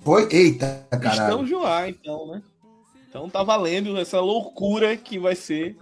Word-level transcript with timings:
Foi? 0.00 0.28
Eita, 0.30 0.86
caralho. 0.90 1.42
No 1.42 1.64
ar, 1.64 1.88
então, 1.88 2.26
né? 2.26 2.42
Então 3.08 3.28
tá 3.28 3.42
valendo 3.42 3.98
essa 3.98 4.20
loucura 4.20 4.96
que 4.96 5.18
vai 5.18 5.34
ser 5.34 5.76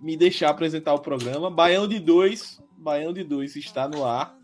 me 0.00 0.16
deixar 0.16 0.50
apresentar 0.50 0.94
o 0.94 0.98
programa. 0.98 1.50
Baião 1.50 1.86
de 1.88 1.98
2, 1.98 2.60
Baião 2.76 3.12
de 3.12 3.24
2 3.24 3.56
está 3.56 3.88
no 3.88 4.04
ar. 4.04 4.36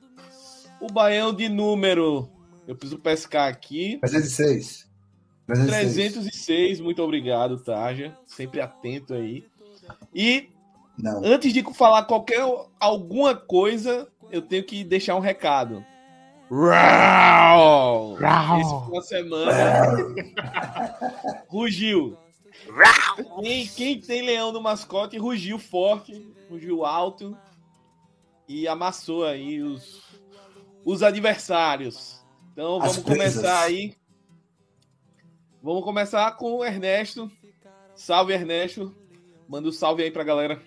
O 0.80 0.86
Baião 0.92 1.32
de 1.32 1.48
número, 1.48 2.28
eu 2.66 2.76
preciso 2.76 3.00
pescar 3.00 3.48
aqui. 3.48 3.98
306. 4.00 4.88
306, 5.46 6.12
306 6.14 6.80
muito 6.80 7.02
obrigado, 7.02 7.62
Tarja. 7.62 8.16
Sempre 8.26 8.60
atento 8.60 9.12
aí. 9.14 9.44
E 10.14 10.48
Não. 10.98 11.22
antes 11.24 11.52
de 11.52 11.62
falar 11.74 12.04
qualquer 12.04 12.40
alguma 12.80 13.34
coisa, 13.34 14.08
eu 14.30 14.40
tenho 14.40 14.64
que 14.64 14.82
deixar 14.82 15.14
um 15.16 15.20
recado. 15.20 15.84
Rau! 16.50 18.16
Esse 18.60 18.70
foi 18.70 18.92
uma 18.92 19.02
semana. 19.02 19.52
rugiu. 21.48 22.16
Quem, 23.40 23.66
quem 23.68 24.00
tem 24.00 24.22
leão 24.22 24.52
no 24.52 24.60
mascote 24.60 25.18
rugiu 25.18 25.58
forte, 25.58 26.26
rugiu 26.48 26.84
alto 26.84 27.36
e 28.48 28.68
amassou 28.68 29.24
aí 29.24 29.62
os, 29.62 30.02
os 30.84 31.02
adversários. 31.02 32.22
Então 32.52 32.78
vamos 32.78 32.98
começar 32.98 33.60
aí. 33.62 33.96
Vamos 35.62 35.82
começar 35.82 36.30
com 36.32 36.56
o 36.56 36.64
Ernesto. 36.64 37.30
Salve, 37.96 38.32
Ernesto. 38.32 38.94
Manda 39.48 39.68
um 39.68 39.72
salve 39.72 40.02
aí 40.02 40.10
pra 40.10 40.24
galera. 40.24 40.62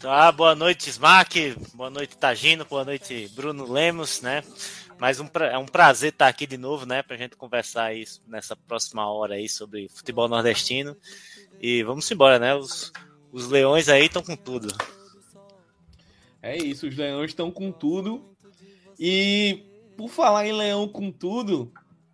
Tá, 0.00 0.30
boa 0.30 0.54
noite, 0.54 0.90
Smack. 0.90 1.56
Boa 1.74 1.90
noite, 1.90 2.16
Tagino. 2.16 2.64
Boa 2.64 2.84
noite, 2.84 3.30
Bruno 3.34 3.70
Lemos, 3.70 4.20
né? 4.20 4.42
Mas 4.98 5.20
um, 5.20 5.26
pra- 5.26 5.48
é 5.52 5.58
um 5.58 5.66
prazer 5.66 6.10
estar 6.12 6.28
aqui 6.28 6.46
de 6.46 6.56
novo, 6.56 6.86
né? 6.86 7.02
Pra 7.02 7.16
gente 7.16 7.36
conversar 7.36 7.84
aí 7.84 8.04
nessa 8.26 8.54
próxima 8.54 9.10
hora 9.10 9.34
aí 9.34 9.48
sobre 9.48 9.88
futebol 9.88 10.28
nordestino. 10.28 10.96
E 11.60 11.82
vamos 11.82 12.10
embora, 12.10 12.38
né? 12.38 12.54
Os, 12.54 12.92
os 13.32 13.48
leões 13.48 13.88
aí 13.88 14.06
estão 14.06 14.22
com 14.22 14.36
tudo. 14.36 14.68
É 16.42 16.56
isso, 16.56 16.86
os 16.86 16.96
leões 16.96 17.30
estão 17.30 17.50
com 17.50 17.72
tudo. 17.72 18.24
E 18.98 19.62
por 19.96 20.08
falar 20.08 20.46
em 20.46 20.52
leão 20.52 20.86
com 20.86 21.10
tudo, 21.10 21.72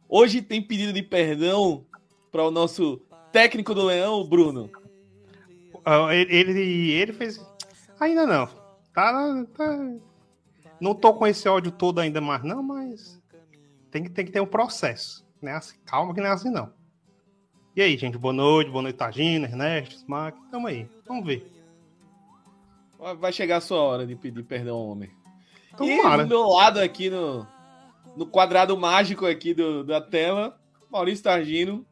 hoje 0.08 0.40
tem 0.40 0.62
pedido 0.62 0.92
de 0.92 1.02
perdão 1.02 1.84
para 2.30 2.44
o 2.44 2.50
nosso 2.50 3.02
técnico 3.32 3.74
do 3.74 3.84
leão, 3.84 4.24
Bruno. 4.24 4.70
Ah, 5.84 6.14
Ele, 6.14 6.32
ele, 6.34 6.90
ele 6.92 7.12
fez. 7.12 7.40
Ainda 8.02 8.26
não. 8.26 8.48
Tá, 8.92 9.44
tá- 9.56 9.96
Não 10.80 10.92
tô 10.92 11.14
com 11.14 11.24
esse 11.24 11.48
ódio 11.48 11.70
todo 11.70 12.00
ainda 12.00 12.20
mais, 12.20 12.42
não, 12.42 12.60
mas 12.60 13.22
tem 13.92 14.02
que, 14.02 14.10
tem 14.10 14.24
que 14.24 14.32
ter 14.32 14.40
um 14.40 14.46
processo. 14.46 15.24
Né? 15.40 15.52
Assim, 15.52 15.76
calma 15.84 16.12
que 16.12 16.20
não 16.20 16.26
é 16.26 16.32
assim, 16.32 16.50
não. 16.50 16.72
E 17.76 17.80
aí, 17.80 17.96
gente, 17.96 18.18
boa 18.18 18.34
noite, 18.34 18.72
boa 18.72 18.82
noite, 18.82 18.96
Tagina, 18.96 19.46
Ernesto, 19.46 19.94
Smack. 19.94 20.36
Tamo 20.50 20.66
aí, 20.66 20.88
vamos 21.06 21.24
ver. 21.24 21.46
Vai 23.20 23.32
chegar 23.32 23.58
a 23.58 23.60
sua 23.60 23.80
hora 23.80 24.04
de 24.04 24.16
pedir 24.16 24.42
perdão 24.42 24.76
ao 24.76 24.88
homem. 24.88 25.10
E 25.72 25.76
Tomara. 25.76 26.24
do 26.24 26.28
meu 26.28 26.48
lado 26.48 26.80
aqui 26.80 27.08
no, 27.08 27.46
no 28.16 28.26
quadrado 28.26 28.76
mágico 28.76 29.26
aqui 29.26 29.54
do, 29.54 29.84
da 29.84 30.00
tela, 30.00 30.60
Maurício 30.90 31.22
Targino, 31.22 31.86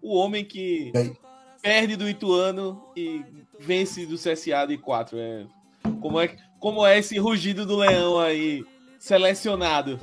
o 0.00 0.14
homem 0.16 0.44
que 0.44 0.92
E 0.94 1.16
perde 1.60 1.96
do 1.96 2.08
Ituano 2.08 2.80
e 2.96 3.24
vence 3.58 4.06
do 4.06 4.16
CSA 4.16 4.64
de 4.68 4.78
4. 4.78 5.18
É, 5.18 5.46
como, 6.00 6.20
é, 6.20 6.36
como 6.60 6.86
é 6.86 6.98
esse 6.98 7.18
rugido 7.18 7.66
do 7.66 7.76
leão 7.76 8.18
aí 8.18 8.64
selecionado? 8.98 9.98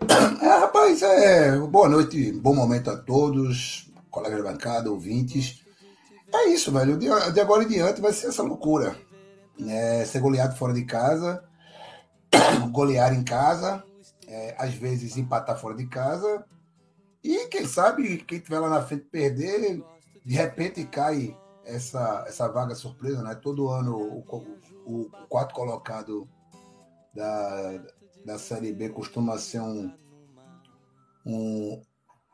É, 0.40 0.46
rapaz, 0.46 1.02
é, 1.02 1.58
boa 1.58 1.88
noite, 1.88 2.32
bom 2.32 2.54
momento 2.54 2.90
a 2.90 2.96
todos, 2.96 3.90
colegas 4.08 4.38
de 4.38 4.44
bancada, 4.44 4.90
ouvintes. 4.90 5.64
É 6.32 6.48
isso, 6.48 6.70
velho. 6.70 6.96
De, 6.96 7.08
de 7.32 7.40
agora 7.40 7.64
em 7.64 7.68
diante 7.68 8.00
vai 8.00 8.12
ser 8.12 8.28
essa 8.28 8.42
loucura. 8.42 8.96
Né? 9.58 10.04
Ser 10.04 10.20
goleado 10.20 10.56
fora 10.56 10.72
de 10.72 10.84
casa, 10.84 11.42
golear 12.70 13.12
em 13.12 13.24
casa, 13.24 13.82
é, 14.28 14.54
às 14.58 14.72
vezes 14.74 15.16
empatar 15.16 15.58
fora 15.58 15.74
de 15.74 15.86
casa. 15.86 16.44
E 17.22 17.46
quem 17.48 17.66
sabe, 17.66 18.18
quem 18.18 18.38
tiver 18.38 18.60
lá 18.60 18.70
na 18.70 18.82
frente 18.82 19.06
perder, 19.10 19.82
de 20.24 20.34
repente 20.34 20.84
cai 20.84 21.36
essa, 21.64 22.24
essa 22.26 22.48
vaga 22.48 22.74
surpresa, 22.74 23.22
né? 23.22 23.34
Todo 23.34 23.68
ano 23.68 23.96
o, 23.96 24.22
o 24.88 25.10
quarto 25.28 25.54
colocado 25.54 26.28
da, 27.14 27.84
da 28.24 28.38
Série 28.38 28.72
B 28.72 28.88
costuma 28.88 29.36
ser 29.38 29.60
um, 29.60 29.92
um 31.26 31.82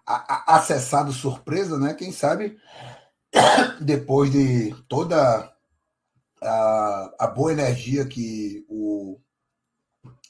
a- 0.07 0.53
a- 0.53 0.57
acessado 0.57 1.13
surpresa, 1.13 1.79
né? 1.79 1.95
Quem 1.95 2.13
sabe 2.13 2.57
depois 3.81 4.31
de 4.31 4.75
toda 4.89 5.53
a, 6.43 7.15
a 7.19 7.27
boa 7.27 7.53
energia 7.53 8.07
que 8.07 8.65
o, 8.69 9.19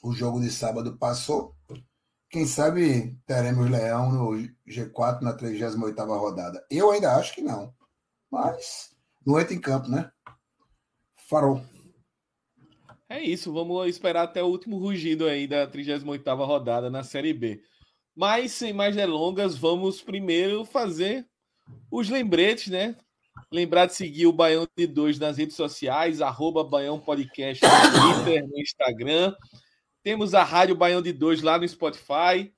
o 0.01 0.11
jogo 0.13 0.39
de 0.41 0.49
sábado 0.49 0.97
passou, 0.97 1.55
quem 2.29 2.45
sabe 2.47 3.17
teremos 3.27 3.69
Leão 3.69 4.11
no 4.11 4.31
G4 4.67 5.21
na 5.21 5.37
38ª 5.37 6.17
rodada. 6.17 6.65
Eu 6.71 6.89
ainda 6.91 7.15
acho 7.15 7.33
que 7.35 7.41
não, 7.41 7.73
mas 8.31 8.95
não 9.25 9.39
entra 9.39 9.53
em 9.53 9.61
campo, 9.61 9.87
né? 9.89 10.11
Farol. 11.29 11.61
É 13.15 13.23
isso, 13.23 13.53
vamos 13.53 13.87
esperar 13.87 14.23
até 14.23 14.43
o 14.43 14.47
último 14.47 14.77
rugido 14.77 15.25
aí 15.25 15.47
da 15.47 15.65
38ª 15.65 16.45
rodada 16.45 16.89
na 16.89 17.01
Série 17.01 17.31
B. 17.31 17.63
Mas, 18.13 18.51
sem 18.51 18.73
mais 18.73 18.93
delongas, 18.93 19.57
vamos 19.57 20.01
primeiro 20.01 20.65
fazer 20.65 21.25
os 21.89 22.09
lembretes, 22.09 22.67
né? 22.67 22.93
Lembrar 23.49 23.85
de 23.85 23.95
seguir 23.95 24.27
o 24.27 24.33
Baião 24.33 24.67
de 24.77 24.85
2 24.85 25.17
nas 25.17 25.37
redes 25.37 25.55
sociais, 25.55 26.19
arroba 26.19 26.61
Baião 26.61 26.99
Podcast 26.99 27.63
no 27.63 27.71
Twitter, 28.25 28.45
no 28.49 28.59
Instagram. 28.59 29.33
Temos 30.03 30.33
a 30.33 30.43
Rádio 30.43 30.75
Baião 30.75 31.01
de 31.01 31.13
2 31.13 31.41
lá 31.41 31.57
no 31.57 31.65
Spotify. 31.65 32.53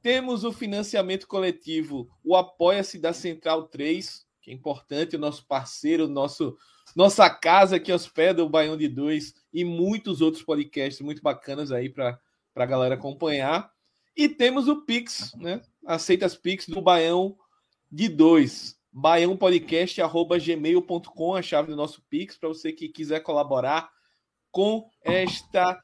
Temos 0.00 0.44
o 0.44 0.52
financiamento 0.52 1.28
coletivo, 1.28 2.08
o 2.24 2.34
Apoia-se 2.34 2.98
da 2.98 3.12
Central 3.12 3.64
3, 3.64 4.24
que 4.40 4.50
é 4.50 4.54
importante, 4.54 5.16
o 5.16 5.18
nosso 5.20 5.46
parceiro, 5.46 6.06
o 6.06 6.08
nosso 6.08 6.56
nossa 6.96 7.28
casa 7.28 7.78
que 7.78 7.92
hospeda 7.92 8.42
o 8.42 8.48
Baião 8.48 8.78
de 8.78 8.88
Dois 8.88 9.34
e 9.52 9.64
muitos 9.64 10.20
outros 10.20 10.42
podcasts 10.42 11.00
muito 11.00 11.22
bacanas 11.22 11.70
aí 11.72 11.88
para 11.88 12.20
a 12.54 12.66
galera 12.66 12.94
acompanhar. 12.94 13.72
E 14.16 14.28
temos 14.28 14.68
o 14.68 14.82
Pix, 14.82 15.32
né? 15.36 15.62
Aceita 15.86 16.26
as 16.26 16.36
Pix 16.36 16.66
do 16.66 16.82
Baião 16.82 17.36
de 17.90 18.08
Dois. 18.08 18.78
baiãopodcast.gmail.com, 18.92 21.34
a 21.34 21.42
chave 21.42 21.70
do 21.70 21.76
nosso 21.76 22.02
Pix, 22.08 22.36
para 22.36 22.48
você 22.48 22.72
que 22.72 22.88
quiser 22.88 23.20
colaborar 23.20 23.88
com 24.50 24.90
esta 25.02 25.80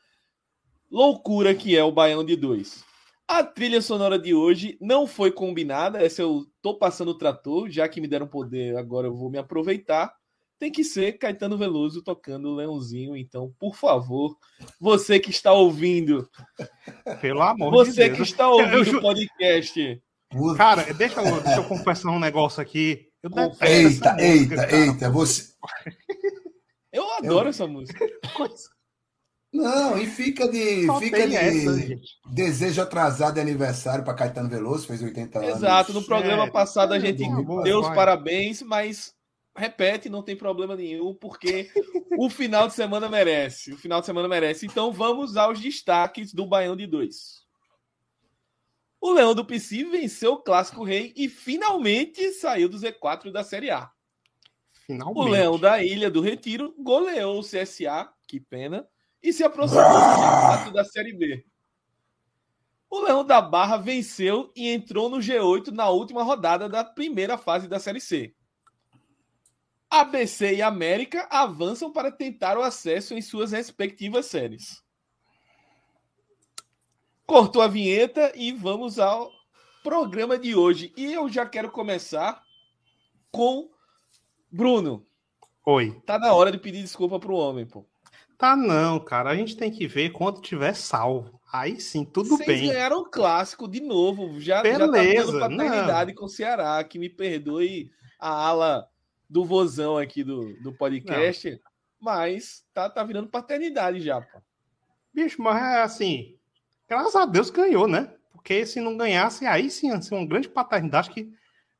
loucura 0.91 1.55
que 1.55 1.77
é 1.77 1.85
o 1.85 1.93
Baião 1.93 2.25
de 2.25 2.37
Dois. 2.37 2.85
A 3.29 3.43
trilha 3.43 3.83
sonora 3.83 4.19
de 4.19 4.35
hoje 4.35 4.79
não 4.81 5.07
foi 5.07 5.33
combinada, 5.33 6.01
essa 6.01 6.23
eu 6.23 6.47
tô 6.62 6.79
passando 6.79 7.11
o 7.11 7.19
trator, 7.19 7.69
já 7.69 7.89
que 7.89 8.01
me 8.01 8.07
deram 8.07 8.29
poder, 8.29 8.77
agora 8.77 9.09
eu 9.09 9.17
vou 9.17 9.29
me 9.29 9.37
aproveitar. 9.37 10.16
Tem 10.58 10.70
que 10.73 10.82
ser 10.85 11.19
Caetano 11.19 11.58
Veloso 11.58 12.03
tocando 12.03 12.55
Leãozinho. 12.55 13.17
Então, 13.17 13.53
por 13.58 13.75
favor, 13.76 14.37
você 14.81 15.19
que 15.20 15.31
está 15.31 15.53
ouvindo, 15.53 16.29
Pelo 17.20 17.43
amor 17.43 17.70
você 17.70 17.91
de 17.91 17.97
Deus. 18.14 18.17
que 18.17 18.23
está 18.23 18.44
Eu- 18.44 18.50
ouvindo 18.50 18.91
eu 18.93 18.99
o 18.99 19.03
podcast, 19.03 20.03
Cara, 20.56 20.93
deixa 20.94 21.20
eu, 21.23 21.41
deixa 21.41 21.61
eu 21.61 21.64
confessar 21.64 22.11
um 22.11 22.19
negócio 22.19 22.61
aqui. 22.61 23.08
Eu 23.23 23.31
Eita, 23.61 23.67
eita, 23.67 24.14
música, 24.14 24.56
cara. 24.56 24.76
eita, 24.76 25.11
você. 25.11 25.53
eu 26.93 27.12
adoro 27.14 27.49
essa 27.49 27.67
música. 27.67 28.05
Não, 29.52 29.97
e 29.97 30.06
fica 30.06 30.49
de. 30.49 30.85
Só 30.87 30.99
fica 30.99 31.26
de 31.26 31.35
essa, 31.37 31.70
desejo 32.32 32.82
atrasado 32.82 33.35
de 33.35 33.41
aniversário 33.41 34.05
para 34.05 34.14
Caetano 34.14 34.50
Veloso, 34.50 34.87
fez 34.87 35.00
80 35.02 35.38
anos. 35.38 35.56
Exato, 35.56 35.93
no 35.93 36.02
programa 36.05 36.44
É, 36.44 36.50
passado 36.50 36.93
a 36.93 36.97
é, 36.97 37.00
gente 37.00 37.25
boa, 37.44 37.62
deu 37.62 37.81
os 37.81 37.88
parabéns, 37.88 38.61
mas 38.62 39.14
repete, 39.56 40.08
não 40.08 40.23
tem 40.23 40.37
problema 40.37 40.76
nenhum, 40.76 41.14
porque 41.14 41.70
o 42.19 42.29
final 42.29 42.69
de 42.69 42.75
semana 42.75 43.08
merece. 43.08 43.73
O 43.73 43.76
final 43.76 44.00
de 44.00 44.06
semana 44.06 44.29
merece. 44.29 44.67
Então 44.67 44.93
vamos 44.93 45.37
aos 45.37 45.61
destaques 45.61 46.32
do 46.32 46.47
Baião 46.47 46.76
de 46.76 46.87
Dois. 46.87 47.47
O 49.00 49.12
Leão 49.12 49.35
do 49.35 49.44
PC 49.44 49.85
venceu 49.85 50.35
o 50.35 50.43
Clássico 50.43 50.82
Rei 50.82 51.12
e 51.17 51.29
finalmente 51.29 52.32
saiu 52.32 52.69
do 52.69 52.79
Z4 52.79 53.31
da 53.31 53.44
Série 53.44 53.70
A. 53.70 53.91
Finalmente. 54.87 55.19
O 55.19 55.29
Leão 55.29 55.59
da 55.59 55.82
Ilha 55.82 56.11
do 56.11 56.20
Retiro 56.20 56.75
goleou 56.79 57.41
o 57.41 57.43
CSA, 57.43 58.09
que 58.26 58.41
pena, 58.41 58.87
e 59.23 59.32
se 59.32 59.43
aproximou 59.43 59.85
do 59.85 59.88
G4 59.88 60.73
da 60.73 60.85
Série 60.85 61.12
B. 61.12 61.44
O 62.88 63.00
Leão 63.00 63.25
da 63.25 63.43
Barra 63.43 63.76
venceu 63.76 64.52
e 64.55 64.69
entrou 64.70 65.11
no 65.11 65.19
G8 65.19 65.69
na 65.69 65.88
última 65.88 66.23
rodada 66.23 66.69
da 66.69 66.85
primeira 66.85 67.37
fase 67.37 67.69
da 67.69 67.81
Série 67.81 68.00
C. 68.00 68.35
ABC 69.91 70.56
e 70.56 70.62
América 70.62 71.29
avançam 71.31 71.93
para 71.93 72.11
tentar 72.11 72.59
o 72.59 72.62
acesso 72.62 73.15
em 73.15 73.23
suas 73.23 73.53
respectivas 73.53 74.27
séries. 74.27 74.83
Cortou 77.27 77.62
a 77.62 77.69
vinheta 77.69 78.33
e 78.35 78.53
vamos 78.53 78.99
ao 78.99 79.31
programa 79.83 80.38
de 80.38 80.55
hoje. 80.55 80.93
E 80.97 81.12
eu 81.12 81.29
já 81.29 81.47
quero 81.47 81.71
começar 81.71 82.43
com 83.31 83.69
Bruno. 84.50 85.06
Oi. 85.65 86.00
Tá 86.06 86.19
na 86.19 86.33
hora 86.33 86.53
de 86.53 86.59
pedir 86.59 86.83
desculpa 86.83 87.19
pro 87.19 87.35
homem, 87.35 87.67
pô. 87.67 87.85
Tá 88.38 88.55
não, 88.55 89.00
cara. 89.00 89.31
A 89.31 89.37
gente 89.37 89.56
tem 89.56 89.71
que 89.71 89.87
ver 89.87 90.11
quando 90.11 90.41
tiver 90.41 90.75
salvo. 90.75 91.41
Aí 91.53 91.81
sim, 91.81 92.05
tudo 92.05 92.31
Vocês 92.31 92.61
bem. 92.61 92.69
ganharam 92.69 93.00
o 93.00 93.11
clássico 93.11 93.67
de 93.67 93.81
novo. 93.81 94.41
Já, 94.41 94.56
já 94.56 94.62
Beleza, 94.62 95.38
tá 95.38 95.49
dando 95.49 95.56
paternidade 95.56 96.15
com 96.15 96.27
o 96.27 96.29
Ceará. 96.29 96.83
Que 96.85 96.99
me 96.99 97.09
perdoe 97.09 97.91
a 98.19 98.29
ala 98.29 98.88
do 99.28 99.44
vozão 99.44 99.99
aqui 99.99 100.23
do, 100.23 100.55
do 100.62 100.73
podcast. 100.73 101.61
Mas 102.00 102.64
tá, 102.73 102.88
tá 102.88 103.02
virando 103.02 103.28
paternidade 103.28 104.00
já, 104.00 104.20
pô. 104.20 104.40
Bicho, 105.12 105.40
mas 105.40 105.62
é 105.62 105.82
assim. 105.82 106.37
Graças 106.88 107.17
a 107.17 107.25
Deus 107.25 107.50
ganhou, 107.50 107.88
né? 107.88 108.14
Porque 108.32 108.64
se 108.67 108.81
não 108.81 108.96
ganhasse, 108.96 109.46
aí 109.46 109.70
sim 109.70 109.88
ia 109.88 110.00
ser 110.00 110.14
uma 110.14 110.26
grande 110.26 110.49
paternidade 110.49 111.11
que 111.11 111.32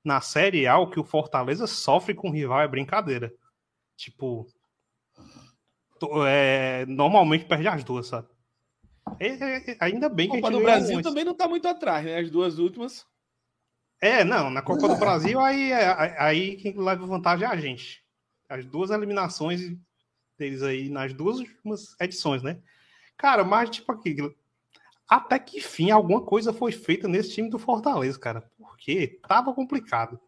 na 0.03 0.21
Série 0.21 0.67
A 0.67 0.79
o 0.79 0.89
que 0.89 0.99
o 0.99 1.05
Fortaleza 1.05 1.67
sofre 1.67 2.15
com 2.15 2.29
o 2.29 2.33
rival 2.33 2.61
é 2.61 2.69
brincadeira. 2.69 3.33
Tipo. 3.97 4.47
é, 6.27 6.85
normalmente 6.87 7.45
perde 7.45 7.69
as 7.69 7.85
duas, 7.85 8.07
sabe? 8.07 8.29
É, 9.21 9.29
é, 9.29 9.71
é, 9.71 9.77
ainda 9.81 10.09
bem 10.09 10.29
A 10.29 10.31
que 10.33 10.37
a 10.39 10.41
Copa 10.41 10.53
gente 10.53 10.61
do 10.61 10.65
ganhou 10.65 10.79
Brasil 10.79 11.03
também 11.03 11.25
não 11.25 11.35
tá 11.35 11.47
muito 11.47 11.69
atrás, 11.69 12.05
né? 12.05 12.19
As 12.19 12.31
duas 12.31 12.59
últimas. 12.59 13.07
É, 14.01 14.25
não, 14.25 14.51
na 14.51 14.61
Copa 14.61 14.89
do 14.89 14.97
Brasil, 14.97 15.41
aí, 15.41 15.73
aí, 15.73 16.57
quem 16.57 16.77
leva 16.77 17.07
vantagem 17.07 17.47
é 17.47 17.51
a 17.51 17.57
gente. 17.57 18.05
As 18.49 18.65
duas 18.65 18.91
eliminações 18.91 19.61
deles 20.39 20.63
aí 20.63 20.89
nas 20.89 21.15
duas 21.15 21.39
edições, 21.99 22.43
né? 22.43 22.61
Cara, 23.17 23.43
mas 23.43 23.71
tipo 23.71 23.91
aqui, 23.91 24.17
até 25.09 25.39
que 25.39 25.61
fim 25.61 25.91
alguma 25.91 26.21
coisa 26.21 26.53
foi 26.53 26.73
feita 26.73 27.09
nesse 27.09 27.33
time 27.33 27.49
do 27.49 27.59
Fortaleza, 27.59 28.19
cara, 28.19 28.51
porque 28.59 29.19
tava 29.27 29.55
complicado. 29.55 30.21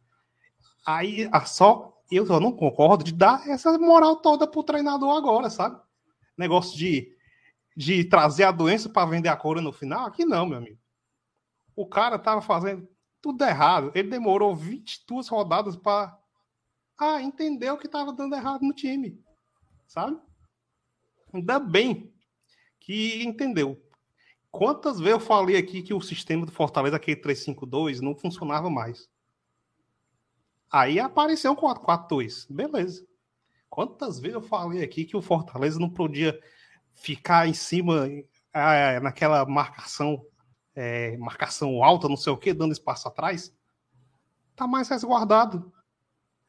Aí 0.87 1.29
a 1.31 1.45
só 1.45 1.95
eu 2.11 2.27
só 2.27 2.41
não 2.41 2.53
concordo 2.53 3.05
de 3.05 3.13
dar 3.13 3.47
essa 3.47 3.77
moral 3.79 4.17
toda 4.17 4.47
pro 4.47 4.63
treinador 4.63 5.15
agora, 5.15 5.51
sabe? 5.51 5.79
Negócio 6.39 6.77
de, 6.79 7.15
de 7.77 8.05
trazer 8.05 8.45
a 8.45 8.51
doença 8.51 8.89
para 8.89 9.09
vender 9.11 9.29
a 9.29 9.37
cor 9.37 9.61
no 9.61 9.73
final, 9.73 10.07
aqui 10.07 10.25
não, 10.25 10.47
meu 10.47 10.57
amigo. 10.57 10.79
O 11.77 11.87
cara 11.87 12.19
tava 12.19 12.41
fazendo 12.41 12.89
tudo 13.21 13.45
errado. 13.45 13.93
Ele 13.95 14.09
demorou 14.09 14.55
22 14.55 15.29
rodadas 15.29 15.77
para 15.77 16.19
ah, 16.99 17.23
entender 17.23 17.71
o 17.71 17.79
que 17.79 17.87
estava 17.87 18.13
dando 18.13 18.35
errado 18.35 18.63
no 18.63 18.73
time. 18.73 19.23
Sabe? 19.87 20.19
Ainda 21.33 21.59
bem 21.59 22.13
que 22.81 23.23
entendeu. 23.23 23.83
Quantas 24.51 24.99
vezes 24.99 25.13
eu 25.13 25.21
falei 25.21 25.57
aqui 25.57 25.83
que 25.83 25.93
o 25.93 26.01
sistema 26.01 26.47
do 26.47 26.53
Fortaleza, 26.53 26.97
aquele 26.97 27.21
352, 27.21 28.01
não 28.01 28.15
funcionava 28.15 28.71
mais? 28.71 29.09
Aí 30.71 30.99
apareceu 30.99 31.53
um 31.53 31.57
442. 31.57 32.47
Beleza. 32.47 33.07
Quantas 33.69 34.19
vezes 34.19 34.35
eu 34.35 34.43
falei 34.43 34.83
aqui 34.83 35.05
que 35.05 35.17
o 35.17 35.23
Fortaleza 35.23 35.79
não 35.79 35.91
podia 35.91 36.39
ficar 36.95 37.47
em 37.47 37.55
cima 37.55 38.07
ah, 38.53 39.01
naquela 39.01 39.45
marcação 39.45 40.25
é, 40.79 41.17
marcação 41.17 41.83
alta, 41.83 42.09
não 42.09 42.17
sei 42.17 42.33
o 42.33 42.37
que, 42.37 42.53
dando 42.55 42.73
espaço 42.73 43.09
atrás, 43.09 43.53
tá 44.55 44.65
mais 44.67 44.89
resguardado. 44.89 45.73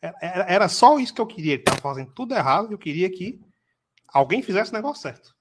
É- 0.02 0.14
é- 0.22 0.54
Era 0.54 0.70
só 0.70 1.00
isso 1.00 1.14
que 1.14 1.20
eu 1.20 1.26
queria. 1.28 1.54
Ele 1.54 1.64
tava 1.64 1.82
fazendo 1.82 2.12
tudo 2.14 2.36
errado. 2.36 2.72
Eu 2.72 2.78
queria 2.78 3.10
que 3.10 3.42
alguém 4.08 4.42
fizesse 4.44 4.72
o 4.72 4.76
negócio 4.76 5.02
certo. 5.02 5.36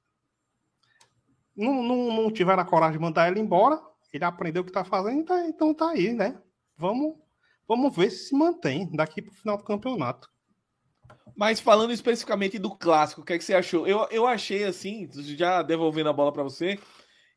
Não, 1.55 1.83
não, 1.83 2.13
não 2.23 2.31
tiveram 2.33 2.63
a 2.63 2.67
coragem 2.67 2.95
de 2.99 3.03
mandar 3.03 3.31
ele 3.31 3.41
embora. 3.41 3.81
Ele 4.13 4.25
aprendeu 4.25 4.63
o 4.63 4.65
que 4.65 4.73
tá 4.73 4.85
fazendo, 4.85 5.25
tá- 5.25 5.47
então 5.47 5.75
tá 5.75 5.91
aí, 5.91 6.13
né? 6.15 6.41
Vamos, 6.77 7.17
vamos 7.67 7.95
ver 7.95 8.11
se 8.11 8.29
se 8.29 8.35
mantém 8.35 8.91
daqui 8.93 9.21
pro 9.21 9.35
final 9.35 9.59
do 9.59 9.65
campeonato. 9.65 10.31
Mas 11.37 11.61
falando 11.61 11.93
especificamente 11.93 12.59
do 12.59 12.75
clássico, 12.75 13.21
o 13.21 13.25
que, 13.25 13.35
é 13.35 13.39
que 13.39 13.45
você 13.45 13.55
achou? 13.55 13.87
Eu, 13.87 14.09
eu 14.11 14.27
achei 14.27 14.65
assim, 14.65 15.09
já 15.13 15.63
devolvendo 15.63 16.09
a 16.09 16.13
bola 16.13 16.33
para 16.33 16.43
você, 16.43 16.79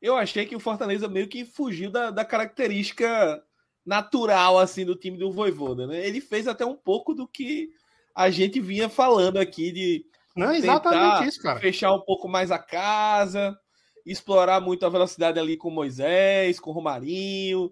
eu 0.01 0.15
achei 0.15 0.45
que 0.45 0.56
o 0.56 0.59
Fortaleza 0.59 1.07
meio 1.07 1.27
que 1.27 1.45
fugiu 1.45 1.92
da, 1.92 2.09
da 2.12 2.25
característica 2.25 3.42
natural 3.86 4.57
assim 4.59 4.86
do 4.86 4.95
time 4.95 5.18
do 5.18 5.31
Voivoda, 5.31 5.88
né? 5.88 6.06
Ele 6.06 6.21
fez 6.21 6.48
até 6.48 6.65
um 6.65 6.75
pouco 6.75 7.13
do 7.13 7.27
que 7.27 7.69
a 8.15 8.30
gente 8.30 8.59
vinha 8.59 8.89
falando 8.89 9.38
aqui 9.38 9.71
de 9.71 10.06
Não 10.36 10.51
exatamente 10.53 11.27
isso, 11.27 11.42
cara. 11.42 11.59
fechar 11.59 11.94
um 11.94 12.01
pouco 12.01 12.27
mais 12.27 12.51
a 12.51 12.59
casa, 12.59 13.57
explorar 14.06 14.59
muito 14.62 14.86
a 14.86 14.89
velocidade 14.89 15.39
ali 15.39 15.56
com 15.57 15.69
Moisés, 15.69 16.59
com 16.59 16.71
o 16.71 16.74
Romarinho 16.74 17.71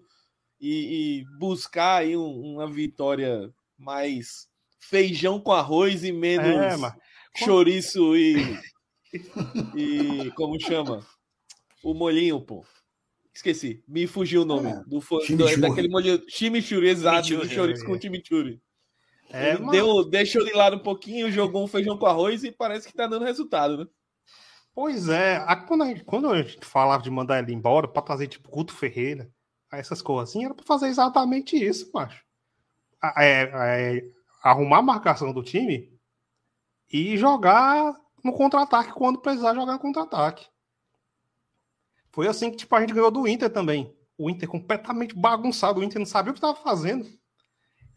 e, 0.60 1.20
e 1.20 1.24
buscar 1.38 1.98
aí 2.02 2.16
um- 2.16 2.54
uma 2.54 2.66
vitória 2.66 3.52
mais 3.78 4.48
feijão 4.78 5.38
com 5.40 5.52
arroz 5.52 6.02
e 6.04 6.10
menos 6.12 6.46
É, 6.82 6.92
chouriço 7.44 8.16
e, 8.16 8.58
e 9.76 10.30
como 10.34 10.58
chama? 10.60 11.04
O 11.82 11.94
molhinho, 11.94 12.40
pô. 12.40 12.64
Esqueci, 13.32 13.82
me 13.86 14.06
fugiu 14.06 14.42
o 14.42 14.44
nome. 14.44 14.70
É, 14.70 14.82
do, 14.86 15.00
do- 15.00 15.60
daquele 15.60 15.88
molhinho. 15.88 16.22
Chimichurri, 16.28 16.88
exato. 16.88 17.28
Chouriço 17.48 17.84
é. 17.84 17.86
com 17.86 18.00
chimichurri. 18.00 18.60
é, 19.30 19.50
Ele 19.54 19.60
mas- 19.62 19.70
deu, 19.72 20.04
deixou 20.08 20.44
de 20.44 20.52
lado 20.52 20.76
um 20.76 20.80
pouquinho, 20.82 21.30
jogou 21.30 21.64
um 21.64 21.68
feijão 21.68 21.96
com 21.96 22.06
arroz 22.06 22.42
e 22.44 22.50
parece 22.52 22.88
que 22.88 22.94
tá 22.94 23.06
dando 23.06 23.24
resultado, 23.24 23.78
né? 23.78 23.86
Pois 24.74 25.08
é, 25.08 25.36
a- 25.36 25.56
quando 25.56 25.82
a, 25.84 25.86
gente, 25.86 26.04
quando 26.04 26.28
a 26.28 26.42
gente 26.42 26.64
falava 26.66 27.02
de 27.02 27.10
mandar 27.10 27.42
ele 27.42 27.52
embora 27.54 27.86
para 27.88 28.02
trazer 28.02 28.26
tipo 28.26 28.50
Guto 28.50 28.72
Ferreira, 28.72 29.30
essas 29.72 30.02
coisas 30.02 30.30
assim, 30.30 30.44
era 30.44 30.54
para 30.54 30.64
fazer 30.66 30.88
exatamente 30.88 31.56
isso, 31.56 31.90
macho. 31.94 32.24
É- 33.16 33.50
é, 33.52 34.04
arrumar 34.42 34.78
a 34.78 34.82
marcação 34.82 35.32
do 35.32 35.42
time 35.42 35.92
e 36.92 37.16
jogar 37.16 37.94
no 38.24 38.32
contra-ataque 38.32 38.92
quando 38.92 39.20
precisar 39.20 39.54
jogar 39.54 39.74
no 39.74 39.78
contra-ataque. 39.78 40.46
Foi 42.12 42.26
assim 42.26 42.50
que 42.50 42.56
tipo, 42.58 42.74
a 42.74 42.80
gente 42.80 42.92
ganhou 42.92 43.10
do 43.10 43.26
Inter 43.26 43.50
também. 43.50 43.94
O 44.18 44.28
Inter 44.28 44.48
completamente 44.48 45.14
bagunçado, 45.14 45.80
o 45.80 45.84
Inter 45.84 45.98
não 45.98 46.06
sabia 46.06 46.30
o 46.30 46.34
que 46.34 46.38
estava 46.38 46.56
fazendo. 46.56 47.06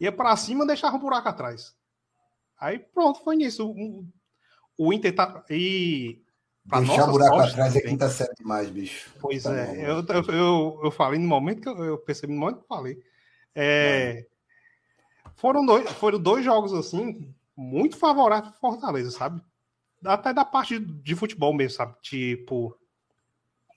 Ia 0.00 0.10
para 0.12 0.36
cima 0.36 0.64
e 0.64 0.66
deixava 0.66 0.96
um 0.96 1.00
buraco 1.00 1.28
atrás. 1.28 1.74
Aí 2.58 2.78
pronto, 2.78 3.22
foi 3.22 3.36
nisso. 3.36 3.68
O, 3.70 4.06
o 4.76 4.92
Inter 4.92 5.14
tá. 5.14 5.44
E 5.50 6.22
pra 6.68 6.80
Deixar 6.80 7.06
buraco 7.06 7.36
sorte 7.36 7.52
atrás 7.52 7.76
é 7.76 7.78
também. 7.80 7.92
quinta 7.92 8.08
série 8.08 8.34
demais, 8.38 8.70
bicho. 8.70 9.10
Pois 9.20 9.42
Tá 9.42 9.54
é, 9.54 9.66
bom, 9.66 9.74
eu, 9.74 10.04
eu, 10.08 10.34
eu, 10.34 10.80
eu 10.84 10.90
falei 10.90 11.18
no 11.18 11.28
momento 11.28 11.60
que 11.60 11.68
eu, 11.68 11.84
eu 11.84 11.98
percebi 11.98 12.32
no 12.32 12.40
momento 12.40 12.58
que 12.58 12.64
eu 12.64 12.68
falei. 12.68 12.98
É, 13.54 14.26
foram, 15.36 15.64
dois, 15.64 15.90
foram 15.92 16.18
dois 16.18 16.44
jogos 16.44 16.72
assim, 16.72 17.32
muito 17.56 17.96
favoráveis 17.96 18.50
para 18.50 18.60
Fortaleza, 18.60 19.10
sabe? 19.10 19.42
Até 20.04 20.32
da 20.32 20.44
parte 20.44 20.78
de 20.78 21.14
futebol 21.14 21.54
mesmo, 21.54 21.76
sabe? 21.76 21.94
Tipo, 22.02 22.76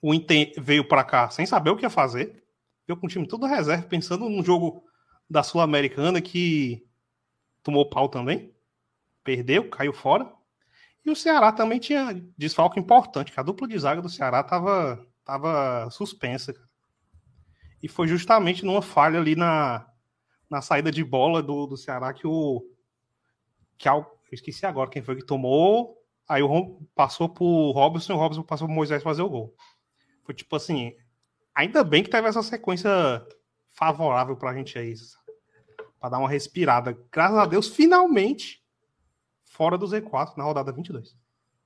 o 0.00 0.14
Inter 0.14 0.52
veio 0.58 0.86
para 0.86 1.04
cá 1.04 1.30
sem 1.30 1.46
saber 1.46 1.70
o 1.70 1.76
que 1.76 1.84
ia 1.84 1.90
fazer, 1.90 2.42
veio 2.86 2.98
com 2.98 3.06
o 3.06 3.08
time 3.08 3.26
todo 3.26 3.46
reserva, 3.46 3.86
pensando 3.86 4.28
num 4.28 4.42
jogo 4.42 4.84
da 5.28 5.42
Sul-Americana 5.42 6.20
que 6.20 6.86
tomou 7.62 7.88
pau 7.88 8.08
também. 8.08 8.54
perdeu, 9.22 9.68
caiu 9.68 9.92
fora. 9.92 10.32
E 11.04 11.10
o 11.10 11.16
Ceará 11.16 11.52
também 11.52 11.78
tinha 11.78 12.14
desfalque 12.36 12.80
importante, 12.80 13.32
que 13.32 13.38
a 13.38 13.42
dupla 13.42 13.68
de 13.68 13.78
zaga 13.78 14.00
do 14.00 14.08
Ceará 14.08 14.40
estava 14.40 15.06
tava 15.24 15.90
suspensa. 15.90 16.54
E 17.82 17.88
foi 17.88 18.08
justamente 18.08 18.64
numa 18.64 18.80
falha 18.80 19.20
ali 19.20 19.36
na, 19.36 19.86
na 20.48 20.62
saída 20.62 20.90
de 20.90 21.04
bola 21.04 21.42
do, 21.42 21.66
do 21.66 21.76
Ceará 21.76 22.14
que 22.14 22.26
o. 22.26 22.62
Que 23.76 23.88
eu 23.88 24.06
esqueci 24.32 24.64
agora 24.64 24.90
quem 24.90 25.02
foi 25.02 25.16
que 25.16 25.26
tomou. 25.26 25.96
Aí 26.26 26.42
o 26.42 26.80
passou 26.94 27.28
pro 27.28 27.70
Robson 27.70 28.12
e 28.12 28.16
o 28.16 28.18
Robson 28.18 28.42
passou 28.42 28.66
pro 28.66 28.74
Moisés 28.74 29.02
fazer 29.02 29.22
o 29.22 29.28
gol. 29.28 29.54
Foi 30.28 30.34
tipo 30.34 30.54
assim. 30.56 30.94
Ainda 31.54 31.82
bem 31.82 32.02
que 32.02 32.10
teve 32.10 32.28
essa 32.28 32.42
sequência 32.42 32.90
favorável 33.70 34.36
pra 34.36 34.52
gente 34.52 34.78
aí. 34.78 34.92
Pra 35.98 36.10
dar 36.10 36.18
uma 36.18 36.28
respirada. 36.28 36.98
Graças 37.10 37.38
a 37.38 37.46
Deus, 37.46 37.68
finalmente, 37.68 38.62
fora 39.46 39.78
do 39.78 39.86
Z4 39.86 40.36
na 40.36 40.44
rodada 40.44 40.70
22. 40.70 41.16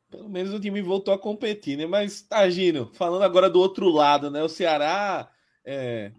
Pelo 0.09 0.28
menos 0.28 0.54
o 0.54 0.61
time 0.61 0.81
voltou 0.81 1.12
a 1.12 1.19
competir, 1.19 1.76
né? 1.76 1.87
Mas, 1.87 2.23
Tagino, 2.23 2.92
falando 2.95 3.23
agora 3.23 3.50
do 3.50 3.59
outro 3.59 3.88
lado, 3.88 4.31
né? 4.31 4.45
O 4.45 4.49
Ceará 4.49 5.28
é, 5.64 6.12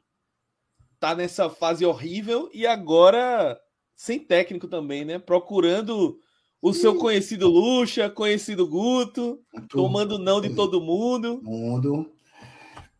tá 1.00 1.16
nessa 1.16 1.50
fase 1.50 1.86
horrível 1.86 2.50
e 2.54 2.68
agora 2.68 3.58
sem 3.96 4.20
técnico 4.20 4.68
também, 4.68 5.06
né? 5.06 5.18
Procurando 5.18 6.20
o 6.62 6.74
seu 6.74 6.98
conhecido 6.98 7.48
Lucha, 7.48 8.10
conhecido 8.10 8.68
Guto, 8.68 9.40
tomando 9.70 10.20
não 10.20 10.42
de 10.42 10.54
todo 10.54 10.82
mundo. 10.82 11.40
Mundo. 11.42 12.13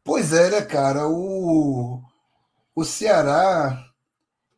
Pois 0.04 0.34
é, 0.34 0.50
né, 0.50 0.62
cara? 0.62 1.08
O, 1.08 2.02
o 2.76 2.84
Ceará 2.84 3.86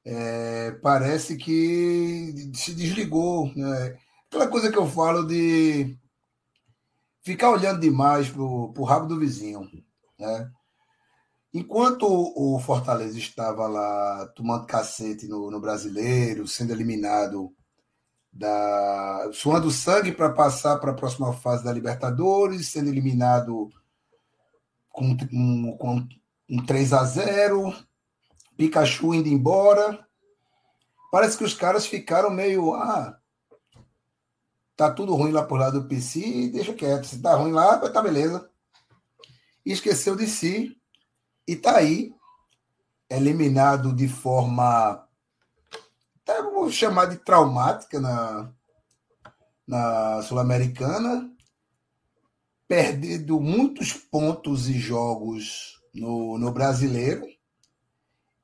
é, 0.03 0.71
parece 0.81 1.35
que 1.37 2.51
se 2.53 2.73
desligou. 2.73 3.51
Né? 3.55 3.97
Aquela 4.27 4.47
coisa 4.47 4.71
que 4.71 4.77
eu 4.77 4.87
falo 4.87 5.23
de 5.25 5.97
ficar 7.23 7.51
olhando 7.51 7.79
demais 7.79 8.29
pro, 8.29 8.71
pro 8.73 8.83
rabo 8.83 9.07
do 9.07 9.19
vizinho, 9.19 9.69
né? 10.19 10.51
Enquanto 11.53 12.05
o 12.05 12.59
Fortaleza 12.59 13.17
estava 13.17 13.65
lá 13.65 14.27
tomando 14.35 14.65
cacete 14.65 15.25
no, 15.25 15.49
no 15.49 15.59
brasileiro, 15.61 16.45
sendo 16.47 16.73
eliminado 16.73 17.49
da. 18.31 19.29
suando 19.31 19.71
sangue 19.71 20.11
para 20.11 20.33
passar 20.33 20.77
para 20.79 20.91
a 20.91 20.95
próxima 20.95 21.31
fase 21.31 21.63
da 21.63 21.71
Libertadores, 21.71 22.67
sendo 22.67 22.89
eliminado 22.89 23.69
com, 24.95 25.15
com, 25.17 25.77
com 25.77 26.07
um 26.49 26.65
3 26.65 26.93
a 26.93 27.03
0 27.03 27.75
Pikachu 28.57 29.13
indo 29.13 29.27
embora. 29.27 30.07
Parece 31.11 31.37
que 31.37 31.43
os 31.43 31.53
caras 31.53 31.85
ficaram 31.85 32.29
meio. 32.29 32.73
Ah, 32.73 33.19
tá 34.75 34.89
tudo 34.89 35.13
ruim 35.13 35.31
lá 35.31 35.43
por 35.43 35.59
lá 35.59 35.69
do 35.69 35.87
PC, 35.87 36.49
deixa 36.49 36.73
quieto. 36.73 37.05
Se 37.05 37.21
tá 37.21 37.35
ruim 37.35 37.51
lá, 37.51 37.77
tá 37.77 38.01
beleza. 38.01 38.49
E 39.65 39.71
esqueceu 39.71 40.15
de 40.15 40.27
si 40.27 40.77
e 41.47 41.55
tá 41.55 41.77
aí, 41.77 42.13
eliminado 43.09 43.93
de 43.93 44.07
forma, 44.07 45.07
até 46.21 46.41
vou 46.41 46.71
chamar 46.71 47.05
de 47.05 47.17
traumática 47.17 47.99
na, 47.99 48.51
na 49.67 50.21
Sul-Americana, 50.23 51.31
perdendo 52.67 53.39
muitos 53.39 53.93
pontos 53.93 54.67
e 54.69 54.73
jogos 54.73 55.81
no, 55.93 56.37
no 56.37 56.51
brasileiro. 56.51 57.25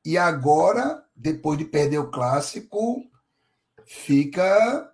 E 0.03 0.17
agora, 0.17 1.03
depois 1.15 1.57
de 1.57 1.65
perder 1.65 1.99
o 1.99 2.09
clássico, 2.09 3.03
fica 3.85 4.91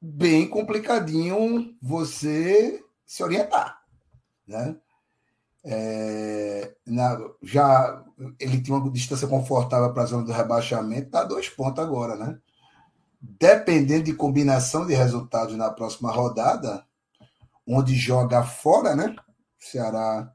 bem 0.00 0.48
complicadinho 0.48 1.74
você 1.80 2.84
se 3.06 3.22
orientar, 3.22 3.80
né? 4.46 4.76
É, 5.66 6.74
na, 6.86 7.18
já 7.42 8.04
ele 8.38 8.60
tinha 8.60 8.76
uma 8.76 8.90
distância 8.90 9.26
confortável 9.26 9.94
para 9.94 10.02
a 10.02 10.06
zona 10.06 10.24
do 10.24 10.32
rebaixamento, 10.32 11.06
está 11.06 11.24
dois 11.24 11.48
pontos 11.48 11.82
agora, 11.82 12.16
né? 12.16 12.38
Dependendo 13.18 14.04
de 14.04 14.12
combinação 14.12 14.86
de 14.86 14.92
resultados 14.92 15.56
na 15.56 15.70
próxima 15.70 16.12
rodada, 16.12 16.86
onde 17.66 17.94
joga 17.94 18.42
fora, 18.42 18.94
né? 18.94 19.14
O 19.60 19.64
Ceará 19.64 20.32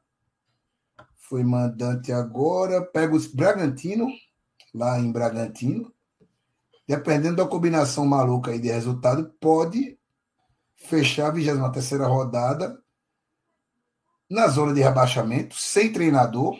foi 1.18 1.44
mandante 1.44 2.12
agora, 2.12 2.84
pega 2.84 3.16
os 3.16 3.28
Bragantino, 3.28 4.08
lá 4.74 5.00
em 5.00 5.12
Bragantino, 5.12 5.94
dependendo 6.88 7.36
da 7.36 7.48
combinação 7.48 8.06
maluca 8.06 8.52
aí 8.52 8.60
de 8.60 8.70
resultado, 8.70 9.32
pode 9.40 9.98
fechar 10.76 11.28
a 11.28 11.32
23 11.32 12.02
rodada 12.02 12.82
na 14.30 14.48
zona 14.48 14.74
de 14.74 14.82
rebaixamento, 14.82 15.56
sem 15.56 15.92
treinador 15.92 16.58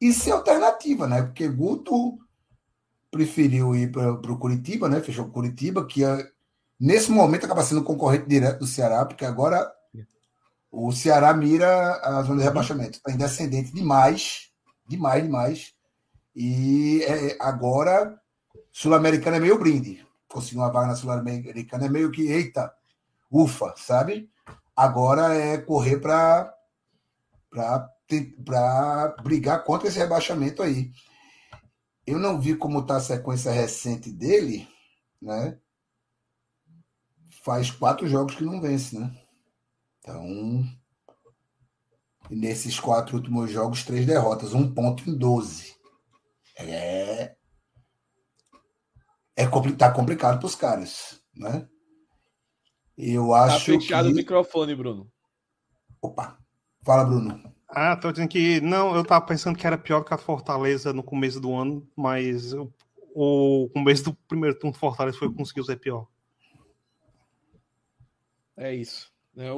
e 0.00 0.12
sem 0.12 0.32
alternativa, 0.32 1.06
né? 1.06 1.22
Porque 1.22 1.48
Guto 1.48 2.18
preferiu 3.10 3.74
ir 3.74 3.90
para 3.90 4.10
o 4.12 4.38
Curitiba, 4.38 4.88
né? 4.88 5.00
Fechou 5.00 5.26
o 5.26 5.30
Curitiba, 5.30 5.86
que 5.86 6.04
é, 6.04 6.30
nesse 6.78 7.10
momento 7.10 7.44
acaba 7.44 7.62
sendo 7.62 7.84
concorrente 7.84 8.28
direto 8.28 8.60
do 8.60 8.66
Ceará, 8.66 9.04
porque 9.04 9.24
agora 9.24 9.70
o 10.70 10.92
Ceará 10.92 11.32
mira 11.32 12.00
a 12.02 12.22
zona 12.22 12.38
de 12.38 12.44
rebaixamento. 12.44 12.98
Está 12.98 13.12
indescendente 13.12 13.72
demais, 13.72 14.50
demais, 14.88 15.22
demais. 15.22 15.74
E 16.34 17.02
é, 17.02 17.36
agora 17.40 18.20
Sul-Americana 18.72 19.36
é 19.36 19.40
meio 19.40 19.58
brinde. 19.58 20.04
Conseguir 20.28 20.56
uma 20.56 20.70
vaga 20.70 20.88
na 20.88 20.96
Sul-Americana 20.96 21.86
é 21.86 21.88
meio 21.88 22.10
que, 22.10 22.22
eita, 22.26 22.72
ufa, 23.30 23.72
sabe? 23.76 24.28
Agora 24.74 25.32
é 25.34 25.58
correr 25.58 25.98
para 25.98 26.52
para 28.44 29.14
brigar 29.22 29.62
contra 29.62 29.88
esse 29.88 29.98
rebaixamento 29.98 30.60
aí. 30.60 30.90
Eu 32.04 32.18
não 32.18 32.40
vi 32.40 32.56
como 32.56 32.80
está 32.80 32.96
a 32.96 33.00
sequência 33.00 33.52
recente 33.52 34.10
dele, 34.10 34.68
né? 35.22 35.56
Faz 37.44 37.70
quatro 37.70 38.08
jogos 38.08 38.34
que 38.34 38.42
não 38.42 38.58
vence, 38.58 38.98
né? 38.98 39.14
Então, 39.98 40.64
nesses 42.30 42.80
quatro 42.80 43.16
últimos 43.16 43.50
jogos, 43.50 43.84
três 43.84 44.06
derrotas, 44.06 44.54
um 44.54 44.72
ponto 44.72 45.08
em 45.08 45.14
doze. 45.14 45.74
É 46.56 47.34
é 49.36 49.46
tá 49.76 49.90
complicado 49.90 50.38
para 50.38 50.46
os 50.46 50.54
caras, 50.54 51.20
né? 51.36 51.68
Eu 52.96 53.28
tá 53.28 53.44
acho 53.44 53.72
tá 53.72 53.78
fechado 53.78 54.06
que... 54.06 54.12
o 54.12 54.16
microfone, 54.16 54.74
Bruno. 54.74 55.12
Opa, 56.00 56.38
fala, 56.82 57.04
Bruno. 57.04 57.52
Ah, 57.68 57.94
tô 57.96 58.10
dizendo 58.10 58.28
que 58.28 58.60
não, 58.62 58.94
eu 58.94 59.04
tava 59.04 59.26
pensando 59.26 59.58
que 59.58 59.66
era 59.66 59.76
pior 59.76 60.02
que 60.02 60.14
a 60.14 60.18
Fortaleza 60.18 60.94
no 60.94 61.02
começo 61.02 61.40
do 61.40 61.54
ano, 61.54 61.86
mas 61.94 62.54
o, 62.54 62.72
o 63.14 63.68
começo 63.74 64.04
do 64.04 64.14
primeiro 64.14 64.58
turno 64.58 64.74
Fortaleza 64.74 65.18
foi 65.18 65.28
que 65.28 65.36
conseguiu 65.36 65.64
ser 65.64 65.76
pior. 65.76 66.06
É 68.56 68.74
isso. 68.74 69.12
É, 69.36 69.50
o, 69.50 69.56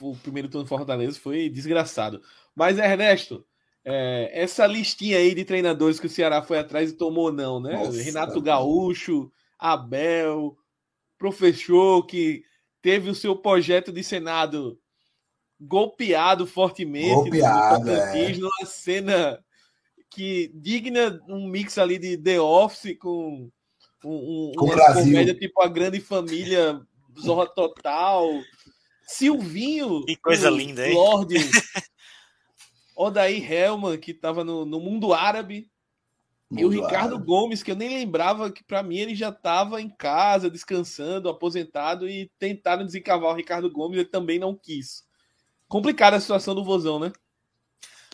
o, 0.00 0.10
o 0.10 0.16
primeiro 0.18 0.48
turno 0.48 0.66
Fortaleza 0.66 1.18
foi 1.18 1.48
desgraçado. 1.48 2.22
Mas, 2.54 2.78
Ernesto, 2.78 3.44
é, 3.84 4.30
essa 4.32 4.66
listinha 4.66 5.18
aí 5.18 5.34
de 5.34 5.44
treinadores 5.44 5.98
que 5.98 6.06
o 6.06 6.10
Ceará 6.10 6.42
foi 6.42 6.58
atrás 6.58 6.90
e 6.90 6.96
tomou 6.96 7.32
não, 7.32 7.60
né? 7.60 7.72
Nossa, 7.72 8.02
Renato 8.02 8.40
Gaúcho, 8.40 9.32
Abel, 9.58 10.56
professor 11.18 12.06
que 12.06 12.44
teve 12.80 13.10
o 13.10 13.14
seu 13.14 13.36
projeto 13.36 13.92
de 13.92 14.02
Senado 14.04 14.78
golpeado 15.60 16.46
fortemente 16.46 17.14
golpeado, 17.14 17.90
é. 17.90 18.32
numa 18.34 18.64
cena 18.64 19.38
que 20.10 20.50
digna 20.54 21.20
um 21.28 21.46
mix 21.46 21.76
ali 21.76 21.98
de 21.98 22.16
The 22.16 22.40
Office 22.40 22.96
com, 22.98 23.50
um, 24.04 24.52
com 24.56 24.64
uma 24.64 24.94
comédia 24.94 25.34
tipo 25.34 25.62
A 25.62 25.68
Grande 25.68 26.00
Família, 26.00 26.80
Zorra 27.20 27.46
Total, 27.46 28.28
Silvinho, 29.06 30.04
que 30.04 30.16
coisa 30.16 30.48
linda, 30.50 30.86
hein? 30.86 30.94
Lorde 30.94 31.36
Odair 32.96 33.50
Helman, 33.50 33.98
que 33.98 34.10
estava 34.10 34.44
no, 34.44 34.64
no 34.64 34.78
mundo 34.78 35.12
árabe, 35.12 35.70
e 36.50 36.64
o 36.64 36.68
Ricardo 36.68 37.16
Gomes, 37.18 37.62
que 37.62 37.70
eu 37.70 37.76
nem 37.76 37.88
lembrava 37.88 38.50
que 38.50 38.64
para 38.64 38.82
mim 38.82 38.98
ele 38.98 39.14
já 39.14 39.28
estava 39.28 39.80
em 39.80 39.88
casa, 39.88 40.50
descansando, 40.50 41.28
aposentado, 41.28 42.08
e 42.08 42.30
tentaram 42.38 42.84
desencavar 42.84 43.30
o 43.30 43.36
Ricardo 43.36 43.70
Gomes, 43.70 43.98
ele 43.98 44.08
também 44.08 44.38
não 44.38 44.56
quis. 44.56 45.04
Complicada 45.68 46.16
a 46.16 46.20
situação 46.20 46.54
do 46.54 46.64
Vozão, 46.64 46.98
né? 46.98 47.12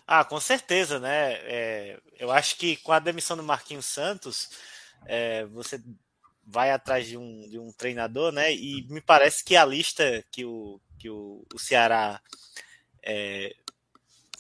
Ah, 0.06 0.22
com 0.22 0.38
certeza, 0.38 1.00
né? 1.00 1.32
É, 1.44 2.00
eu 2.18 2.30
acho 2.30 2.56
que 2.56 2.76
com 2.76 2.92
a 2.92 2.98
demissão 2.98 3.36
do 3.36 3.42
Marquinhos 3.42 3.86
Santos, 3.86 4.50
é, 5.06 5.46
você 5.46 5.82
vai 6.46 6.70
atrás 6.70 7.06
de 7.06 7.16
um, 7.16 7.48
de 7.48 7.58
um 7.58 7.72
treinador, 7.72 8.30
né? 8.32 8.54
E 8.54 8.86
me 8.88 9.00
parece 9.00 9.44
que 9.44 9.56
a 9.56 9.64
lista 9.64 10.24
que 10.30 10.44
o, 10.44 10.80
que 10.98 11.10
o, 11.10 11.44
o 11.52 11.58
Ceará 11.58 12.20
é, 13.02 13.54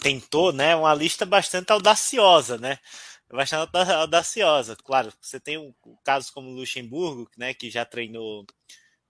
tentou, 0.00 0.52
né? 0.52 0.76
Uma 0.76 0.94
lista 0.94 1.26
bastante 1.26 1.72
audaciosa, 1.72 2.56
né? 2.56 2.78
bastante 3.28 3.76
audaciosa. 3.76 4.76
Claro, 4.76 5.12
você 5.20 5.40
tem 5.40 5.58
um, 5.58 5.74
casos 6.04 6.30
como 6.30 6.48
o 6.48 6.54
Luxemburgo, 6.54 7.28
né, 7.36 7.52
que 7.52 7.70
já 7.70 7.84
treinou 7.84 8.46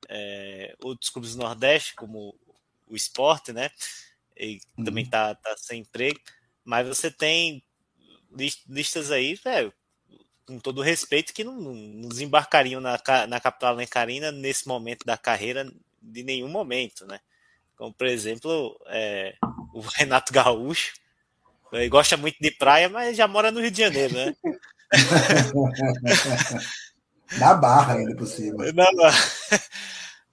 é, 0.08 0.74
outros 0.82 1.10
clubes 1.10 1.34
do 1.34 1.42
Nordeste, 1.42 1.94
como 1.94 2.34
o 2.86 2.96
Esporte, 2.96 3.52
né? 3.52 3.70
E 4.36 4.60
uhum. 4.78 4.84
também 4.84 5.04
tá, 5.04 5.34
tá 5.34 5.54
sem 5.56 5.80
emprego. 5.80 6.20
Mas 6.64 6.86
você 6.86 7.10
tem 7.10 7.62
listas 8.68 9.10
aí, 9.10 9.34
velho, 9.34 9.72
com 10.46 10.58
todo 10.58 10.80
respeito, 10.80 11.34
que 11.34 11.42
não, 11.42 11.54
não 11.54 12.08
desembarcariam 12.08 12.80
na, 12.80 12.98
na 13.28 13.40
capital 13.40 13.70
alencarina 13.74 14.30
nesse 14.30 14.68
momento 14.68 15.04
da 15.04 15.18
carreira 15.18 15.70
de 16.00 16.22
nenhum 16.22 16.48
momento, 16.48 17.04
né? 17.06 17.18
Como, 17.76 17.92
por 17.92 18.06
exemplo, 18.06 18.78
é, 18.86 19.34
o 19.74 19.80
Renato 19.96 20.32
Gaúcho, 20.32 20.94
ele 21.72 21.88
gosta 21.88 22.16
muito 22.16 22.38
de 22.40 22.50
praia, 22.52 22.88
mas 22.88 23.16
já 23.16 23.26
mora 23.26 23.50
no 23.50 23.60
Rio 23.60 23.70
de 23.70 23.78
Janeiro, 23.78 24.14
né? 24.14 24.34
Na 27.38 27.54
barra 27.54 27.94
ainda 27.94 28.14
por 28.14 28.26
cima. 28.26 28.72
Na 28.72 28.92
barra. 28.92 29.18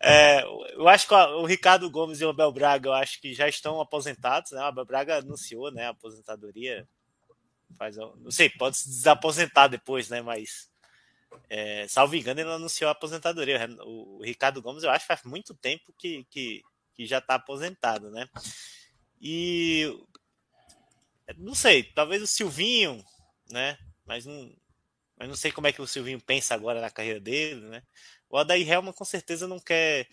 É, 0.06 0.44
eu 0.74 0.86
acho 0.90 1.08
que 1.08 1.14
o 1.14 1.46
Ricardo 1.46 1.90
Gomes 1.90 2.20
e 2.20 2.26
o 2.26 2.30
Abel 2.30 2.52
Braga, 2.52 2.90
eu 2.90 2.94
acho 2.94 3.22
que 3.22 3.34
já 3.34 3.48
estão 3.48 3.80
aposentados, 3.80 4.52
né? 4.52 4.60
O 4.60 4.66
Abel 4.66 4.84
Braga 4.84 5.20
anunciou, 5.20 5.72
né, 5.72 5.86
a 5.86 5.92
aposentadoria. 5.92 6.86
Faz, 7.78 7.96
não 7.96 8.32
sei, 8.32 8.50
pode 8.50 8.78
se 8.78 8.90
desaposentar 8.90 9.68
depois, 9.68 10.10
né? 10.10 10.22
Mas, 10.22 10.70
é, 11.50 11.88
salvo 11.88 12.16
engano, 12.16 12.40
ele 12.40 12.50
anunciou 12.50 12.90
a 12.90 12.92
aposentadoria. 12.92 13.68
O, 13.82 14.22
Ricardo 14.24 14.62
Gomes, 14.62 14.84
eu 14.84 14.92
acho 14.92 15.06
faz 15.06 15.24
muito 15.24 15.54
tempo 15.56 15.94
que, 15.98 16.26
que, 16.30 16.62
que 16.96 17.06
já 17.06 17.18
está 17.18 17.36
aposentado, 17.36 18.12
né? 18.12 18.28
E 19.20 19.98
não 21.38 21.56
sei, 21.56 21.84
talvez 21.84 22.22
o 22.22 22.28
Silvinho, 22.28 23.04
né? 23.50 23.78
Mas 24.06 24.26
não, 24.26 24.54
mas 25.18 25.30
não 25.30 25.36
sei 25.36 25.52
como 25.52 25.68
é 25.68 25.72
que 25.72 25.82
o 25.82 25.88
Silvinho 25.88 26.20
pensa 26.20 26.54
agora 26.54 26.82
na 26.82 26.90
carreira 26.90 27.20
dele, 27.20 27.62
né? 27.62 27.84
O 28.30 28.38
Adair 28.38 28.70
Helman 28.70 28.94
com 28.94 29.06
certeza 29.06 29.48
não 29.48 29.60
quer 29.60 30.08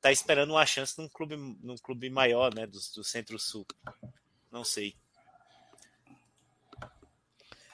tá 0.00 0.12
esperando 0.12 0.50
uma 0.50 0.64
chance 0.64 0.96
num 0.98 1.08
clube, 1.08 1.36
num 1.36 1.76
clube 1.76 2.08
maior, 2.08 2.54
né, 2.54 2.66
do, 2.66 2.78
do 2.94 3.02
Centro-Sul. 3.02 3.66
Não 4.50 4.62
sei. 4.62 4.96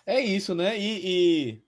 É 0.07 0.21
isso, 0.21 0.55
né? 0.55 0.79
E, 0.79 1.01
e, 1.05 1.63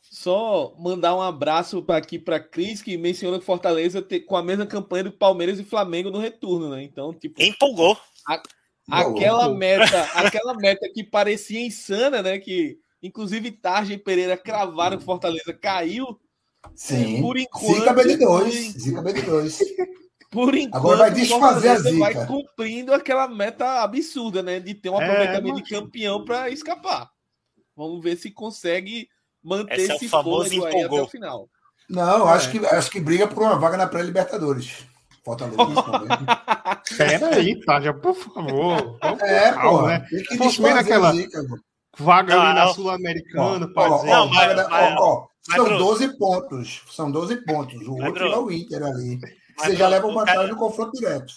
só 0.00 0.74
mandar 0.78 1.14
um 1.14 1.22
abraço 1.22 1.82
para 1.82 1.98
aqui 1.98 2.18
para 2.18 2.40
Cris, 2.40 2.82
que 2.82 2.96
menciona 2.96 3.38
que 3.38 3.44
Fortaleza 3.44 4.00
ter, 4.02 4.20
com 4.20 4.36
a 4.36 4.42
mesma 4.42 4.66
campanha 4.66 5.04
do 5.04 5.12
Palmeiras 5.12 5.58
e 5.58 5.64
Flamengo 5.64 6.10
no 6.10 6.18
retorno, 6.18 6.70
né? 6.70 6.82
Então, 6.82 7.12
tipo. 7.12 7.40
Empolgou. 7.42 7.98
A, 8.26 8.42
aquela 8.90 9.48
meta, 9.54 10.02
aquela 10.14 10.54
meta 10.54 10.90
que 10.92 11.04
parecia 11.04 11.64
insana, 11.64 12.22
né? 12.22 12.38
Que 12.38 12.78
inclusive 13.02 13.50
Tarja 13.50 13.94
e 13.94 13.98
Pereira 13.98 14.36
cravaram 14.36 14.98
que 14.98 15.04
Fortaleza 15.04 15.52
caiu 15.52 16.18
Sim. 16.74 17.20
Por 17.20 17.36
enquanto. 17.36 17.74
Zica 17.74 17.94
BD2. 17.94 18.50
Zica 18.78 19.02
BD2. 19.02 19.60
Por 20.30 20.54
enquanto, 20.54 20.76
Agora 20.76 20.98
vai 20.98 21.10
desfazer 21.10 21.68
a 21.68 21.76
zica. 21.76 21.98
Vai 21.98 22.26
cumprindo 22.26 22.94
aquela 22.94 23.26
meta 23.28 23.82
absurda, 23.82 24.42
né? 24.42 24.60
De 24.60 24.74
ter 24.74 24.90
um 24.90 25.00
é, 25.00 25.04
aproveitamento 25.04 25.58
é, 25.58 25.62
de 25.62 25.70
campeão 25.70 26.24
para 26.24 26.50
escapar. 26.50 27.10
Vamos 27.76 28.02
ver 28.02 28.16
se 28.16 28.30
consegue 28.30 29.08
manter 29.42 29.80
esse, 29.80 29.92
é 29.92 29.96
esse 29.96 30.08
famoso 30.08 30.64
aí 30.66 30.84
até 30.84 31.00
o 31.00 31.08
final. 31.08 31.48
Não, 31.88 32.28
é. 32.28 32.32
acho, 32.32 32.50
que, 32.50 32.58
acho 32.66 32.90
que 32.90 33.00
briga 33.00 33.26
por 33.26 33.42
uma 33.42 33.58
vaga 33.58 33.76
na 33.76 33.86
pré-Libertadores. 33.86 34.86
Fortaleza. 35.24 35.58
Pera 36.96 37.36
aí, 37.36 37.60
Tádia, 37.60 37.92
por 37.92 38.14
favor. 38.14 38.98
É, 39.22 39.52
pô. 39.52 39.82
Né? 39.82 40.06
Tem 40.08 40.22
que 40.24 40.38
desfazer 40.38 40.78
aquela 40.78 41.12
zica, 41.12 41.42
vaga 41.98 42.40
ali 42.40 42.54
na 42.54 42.68
Sul-Americana. 42.68 43.66
Não, 43.66 44.28
mas, 44.28 44.68
mas, 44.68 44.96
ó, 44.98 45.26
são 45.42 45.64
Bruno, 45.64 45.78
12 45.78 46.18
pontos. 46.18 46.82
São 46.90 47.10
12 47.10 47.44
pontos. 47.44 47.86
O 47.86 47.96
outro 48.02 48.26
é 48.26 48.38
o 48.38 48.50
Inter 48.50 48.82
ali. 48.82 49.18
Você 49.58 49.76
já 49.76 49.88
leva 49.88 50.06
uma 50.06 50.24
vantagem 50.24 50.50
no 50.50 50.56
confronto 50.56 50.92
direto. 50.92 51.32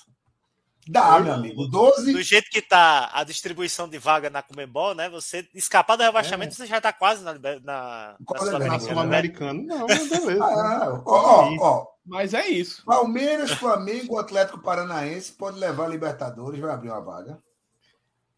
Dá, 0.88 1.20
meu 1.20 1.34
amigo. 1.34 1.68
12. 1.68 2.12
Do 2.12 2.22
jeito 2.22 2.50
que 2.50 2.62
tá 2.62 3.10
a 3.14 3.24
distribuição 3.24 3.88
de 3.88 3.98
vaga 3.98 4.30
na 4.30 4.42
Comembol, 4.42 4.94
né? 4.94 5.10
Você 5.10 5.48
escapar 5.54 5.96
do 5.96 6.04
rebaixamento, 6.04 6.54
é. 6.54 6.56
você 6.56 6.66
já 6.66 6.82
tá 6.82 6.92
quase 6.92 7.24
na, 7.24 7.34
na, 7.34 8.16
na 8.60 8.80
Sul-Americana. 8.80 9.60
Sul 9.60 9.66
não, 9.66 9.86
beleza. 9.88 10.44
Ah, 10.44 11.02
ó, 11.06 11.16
ó, 11.16 11.56
ó. 11.60 11.88
Mas 12.06 12.34
é 12.34 12.48
isso. 12.48 12.84
Palmeiras, 12.86 13.52
Flamengo, 13.52 14.18
Atlético 14.18 14.62
Paranaense 14.62 15.32
pode 15.34 15.58
levar 15.58 15.86
a 15.86 15.90
Libertadores, 15.90 16.60
vai 16.60 16.72
abrir 16.72 16.90
uma 16.90 17.02
vaga. 17.02 17.42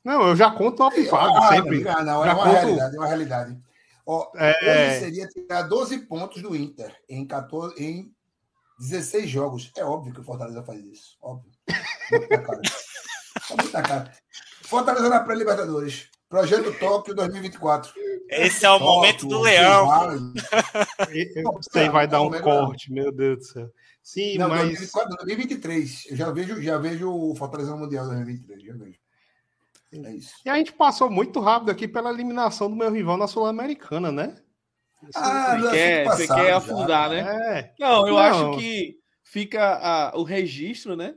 Não, 0.03 0.27
eu 0.27 0.35
já 0.35 0.51
conto 0.51 0.83
uma 0.83 0.91
vaga 0.91 1.39
ah, 1.39 1.49
sempre. 1.49 1.83
Não, 1.83 2.03
não, 2.03 2.25
é 2.25 2.31
uma 2.31 2.43
conto... 2.43 2.53
realidade, 2.53 2.95
é 2.95 2.99
uma 2.99 3.07
realidade. 3.07 3.59
Ó, 4.05 4.31
é... 4.35 4.99
seria 4.99 5.27
tirar 5.27 5.63
12 5.63 5.99
pontos 6.05 6.43
do 6.43 6.55
Inter 6.55 6.95
em, 7.09 7.25
14, 7.25 7.83
em 7.83 8.13
16 8.79 9.27
jogos. 9.27 9.71
É 9.75 9.83
óbvio 9.83 10.13
que 10.13 10.19
o 10.19 10.23
Fortaleza 10.23 10.61
faz 10.61 10.79
isso. 10.85 11.17
Óbvio. 11.19 11.54
Muita 13.57 13.81
cara. 13.81 14.11
Fortaleza 14.63 15.09
na 15.09 15.19
pré-Libertadores. 15.19 16.09
Projeto 16.27 16.77
Tóquio 16.79 17.13
2024. 17.15 17.93
Esse 18.29 18.65
é 18.65 18.69
o 18.69 18.79
Tóquio, 18.79 18.87
momento 18.87 19.27
do 19.27 19.39
leão. 19.41 19.87
Você 21.61 21.89
vai 21.89 22.07
dar 22.07 22.21
um 22.21 22.31
corte, 22.41 22.91
meu 22.91 23.11
Deus 23.11 23.37
do 23.37 23.43
céu. 23.45 23.69
Sim, 24.01 24.37
Não, 24.37 24.49
mas. 24.49 24.61
2024, 24.61 25.15
2023. 25.17 26.05
Eu 26.11 26.15
já 26.17 26.31
vejo, 26.31 26.61
já 26.61 26.77
vejo 26.77 27.11
o 27.11 27.35
Fortaleza 27.35 27.75
Mundial 27.75 28.05
2023. 28.05 28.63
Já 28.63 28.73
vejo. 28.73 28.99
É 29.93 30.11
isso. 30.13 30.33
E 30.45 30.49
a 30.49 30.55
gente 30.55 30.73
passou 30.73 31.09
muito 31.09 31.39
rápido 31.39 31.71
aqui 31.71 31.87
pela 31.87 32.11
eliminação 32.11 32.69
do 32.69 32.75
meu 32.75 32.91
rival 32.91 33.17
na 33.17 33.27
Sul-Americana, 33.27 34.11
né? 34.11 34.35
Ah, 35.15 35.57
você 35.57 35.71
quer, 35.71 36.05
você 36.05 36.27
quer 36.27 36.53
afundar, 36.53 37.09
já. 37.09 37.15
né? 37.15 37.59
É. 37.59 37.73
Não, 37.79 38.07
eu 38.07 38.13
não. 38.13 38.17
acho 38.17 38.57
que 38.57 38.97
fica 39.23 39.79
a, 39.81 40.17
o 40.17 40.23
registro, 40.23 40.95
né? 40.95 41.15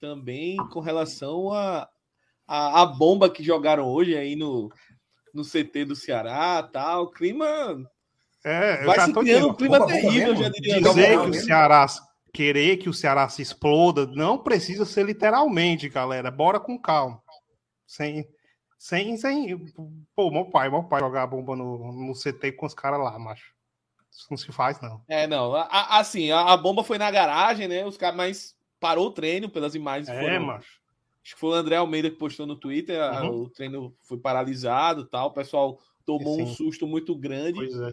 Também 0.00 0.56
com 0.70 0.80
relação 0.80 1.52
a, 1.52 1.88
a, 2.46 2.82
a, 2.82 2.86
bomba 2.86 3.28
que 3.28 3.42
jogaram 3.42 3.86
hoje 3.86 4.16
aí 4.16 4.36
no, 4.36 4.70
no 5.34 5.42
CT 5.42 5.84
do 5.86 5.96
Ceará 5.96 6.62
tal. 6.62 7.04
O 7.04 7.10
clima. 7.10 7.46
É, 8.44 8.84
vai 8.84 9.00
se 9.00 9.12
criando 9.12 9.48
um 9.48 9.54
clima 9.54 9.80
bomba, 9.80 9.92
terrível, 9.92 10.34
bomba 10.34 10.44
já 10.44 10.50
diria. 10.50 10.80
Dizer 10.80 11.20
que 11.20 11.28
o 11.28 11.34
Ceará 11.34 11.86
querer 12.32 12.76
que 12.76 12.88
o 12.88 12.94
Ceará 12.94 13.28
se 13.28 13.42
exploda 13.42 14.06
não 14.06 14.38
precisa 14.38 14.84
ser 14.84 15.04
literalmente, 15.04 15.88
galera. 15.88 16.30
Bora 16.30 16.60
com 16.60 16.78
calma. 16.78 17.20
Sem, 17.86 18.28
sem, 18.78 19.16
sem. 19.16 19.58
Pô, 20.14 20.30
meu 20.30 20.44
pai, 20.50 20.70
meu 20.70 20.84
pai 20.84 21.00
jogar 21.00 21.26
bomba 21.26 21.56
no, 21.56 21.92
no 21.92 22.12
CT 22.14 22.52
com 22.52 22.66
os 22.66 22.74
caras 22.74 23.00
lá, 23.00 23.18
macho. 23.18 23.52
Isso 24.10 24.26
não 24.30 24.36
se 24.36 24.50
faz, 24.52 24.80
não. 24.80 25.02
É, 25.08 25.26
não. 25.26 25.54
A, 25.54 25.98
assim, 25.98 26.30
a, 26.30 26.52
a, 26.52 26.56
bomba 26.56 26.82
foi 26.82 26.98
na 26.98 27.10
garagem, 27.10 27.68
né? 27.68 27.84
Os 27.84 27.96
caras, 27.96 28.16
mas 28.16 28.57
parou 28.80 29.06
o 29.06 29.12
treino 29.12 29.48
pelas 29.48 29.74
imagens. 29.74 30.08
É, 30.08 30.20
foram, 30.20 30.46
macho. 30.46 30.78
Acho 31.24 31.34
que 31.34 31.40
foi 31.40 31.50
o 31.50 31.54
André 31.54 31.76
Almeida 31.76 32.10
que 32.10 32.16
postou 32.16 32.46
no 32.46 32.56
Twitter. 32.56 33.00
Uhum. 33.22 33.42
O 33.42 33.50
treino 33.50 33.94
foi 34.02 34.18
paralisado 34.18 35.06
tal. 35.06 35.28
O 35.28 35.32
pessoal 35.32 35.78
tomou 36.06 36.36
Sim. 36.36 36.42
um 36.42 36.46
susto 36.46 36.86
muito 36.86 37.14
grande. 37.14 37.54
Pois 37.54 37.80
é. 37.80 37.92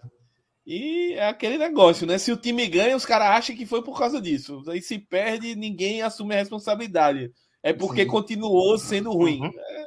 E 0.65 1.13
é 1.13 1.27
aquele 1.27 1.57
negócio, 1.57 2.07
né? 2.07 2.17
Se 2.17 2.31
o 2.31 2.37
time 2.37 2.65
ganha, 2.67 2.95
os 2.95 3.05
caras 3.05 3.27
acham 3.27 3.55
que 3.55 3.65
foi 3.65 3.83
por 3.83 3.97
causa 3.97 4.19
disso. 4.19 4.63
Aí 4.67 4.81
se 4.81 4.97
perde, 4.97 5.55
ninguém 5.55 6.01
assume 6.01 6.33
a 6.33 6.39
responsabilidade. 6.39 7.31
É 7.61 7.71
porque 7.71 8.03
Sim. 8.03 8.07
continuou 8.07 8.77
sendo 8.77 9.11
ruim. 9.11 9.41
Uhum. 9.41 9.51
É, 9.55 9.85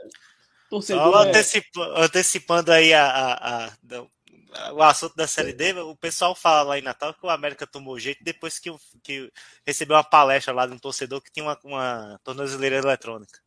torcedor 0.70 1.12
Só 1.12 1.22
antecipando, 1.22 1.96
é... 1.96 2.04
antecipando 2.04 2.72
aí 2.72 2.92
a, 2.92 3.04
a, 3.06 3.66
a, 3.66 3.72
o 4.72 4.82
assunto 4.82 5.14
da 5.14 5.26
Série 5.26 5.52
D, 5.52 5.72
o 5.74 5.94
pessoal 5.96 6.34
fala 6.34 6.62
lá 6.70 6.78
em 6.78 6.82
Natal 6.82 7.12
que 7.12 7.24
o 7.24 7.30
América 7.30 7.66
tomou 7.66 7.98
jeito 7.98 8.24
depois 8.24 8.58
que, 8.58 8.74
que 9.02 9.30
recebeu 9.66 9.96
uma 9.96 10.04
palestra 10.04 10.54
lá 10.54 10.66
de 10.66 10.72
um 10.72 10.78
torcedor 10.78 11.20
que 11.20 11.30
tinha 11.30 11.44
uma, 11.44 11.58
uma 11.64 12.20
tornozeleira 12.24 12.76
eletrônica. 12.76 13.40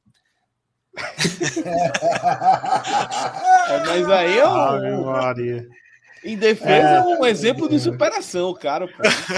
é, 3.69 3.79
mas 3.85 4.09
aí 4.09 4.37
eu. 4.37 4.47
Ave 4.47 4.91
Maria. 4.97 5.67
Em 6.23 6.37
defesa, 6.37 6.87
é, 6.87 7.01
um 7.01 7.25
exemplo 7.25 7.67
de 7.67 7.79
superação, 7.79 8.53
cara. 8.53 8.87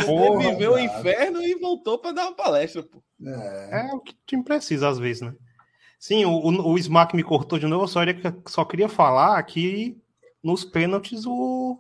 Pô. 0.06 0.38
viveu 0.40 0.74
o 0.74 0.80
inferno 0.80 1.42
e 1.42 1.56
voltou 1.56 1.98
para 1.98 2.12
dar 2.12 2.24
uma 2.24 2.36
palestra. 2.36 2.84
Pô. 2.84 3.02
É. 3.26 3.88
é. 3.88 3.94
o 3.94 4.02
que 4.02 4.12
o 4.12 4.18
time 4.26 4.44
precisa, 4.44 4.90
às 4.90 5.00
vezes, 5.00 5.22
né? 5.22 5.34
Sim, 5.98 6.26
o, 6.26 6.32
o, 6.32 6.74
o 6.74 6.78
Smack 6.78 7.16
me 7.16 7.24
cortou 7.24 7.58
de 7.58 7.68
novo, 7.68 7.88
só, 7.88 8.02
só 8.48 8.66
queria 8.66 8.90
falar 8.90 9.42
que 9.44 9.98
nos 10.44 10.66
pênaltis 10.66 11.26
o, 11.26 11.80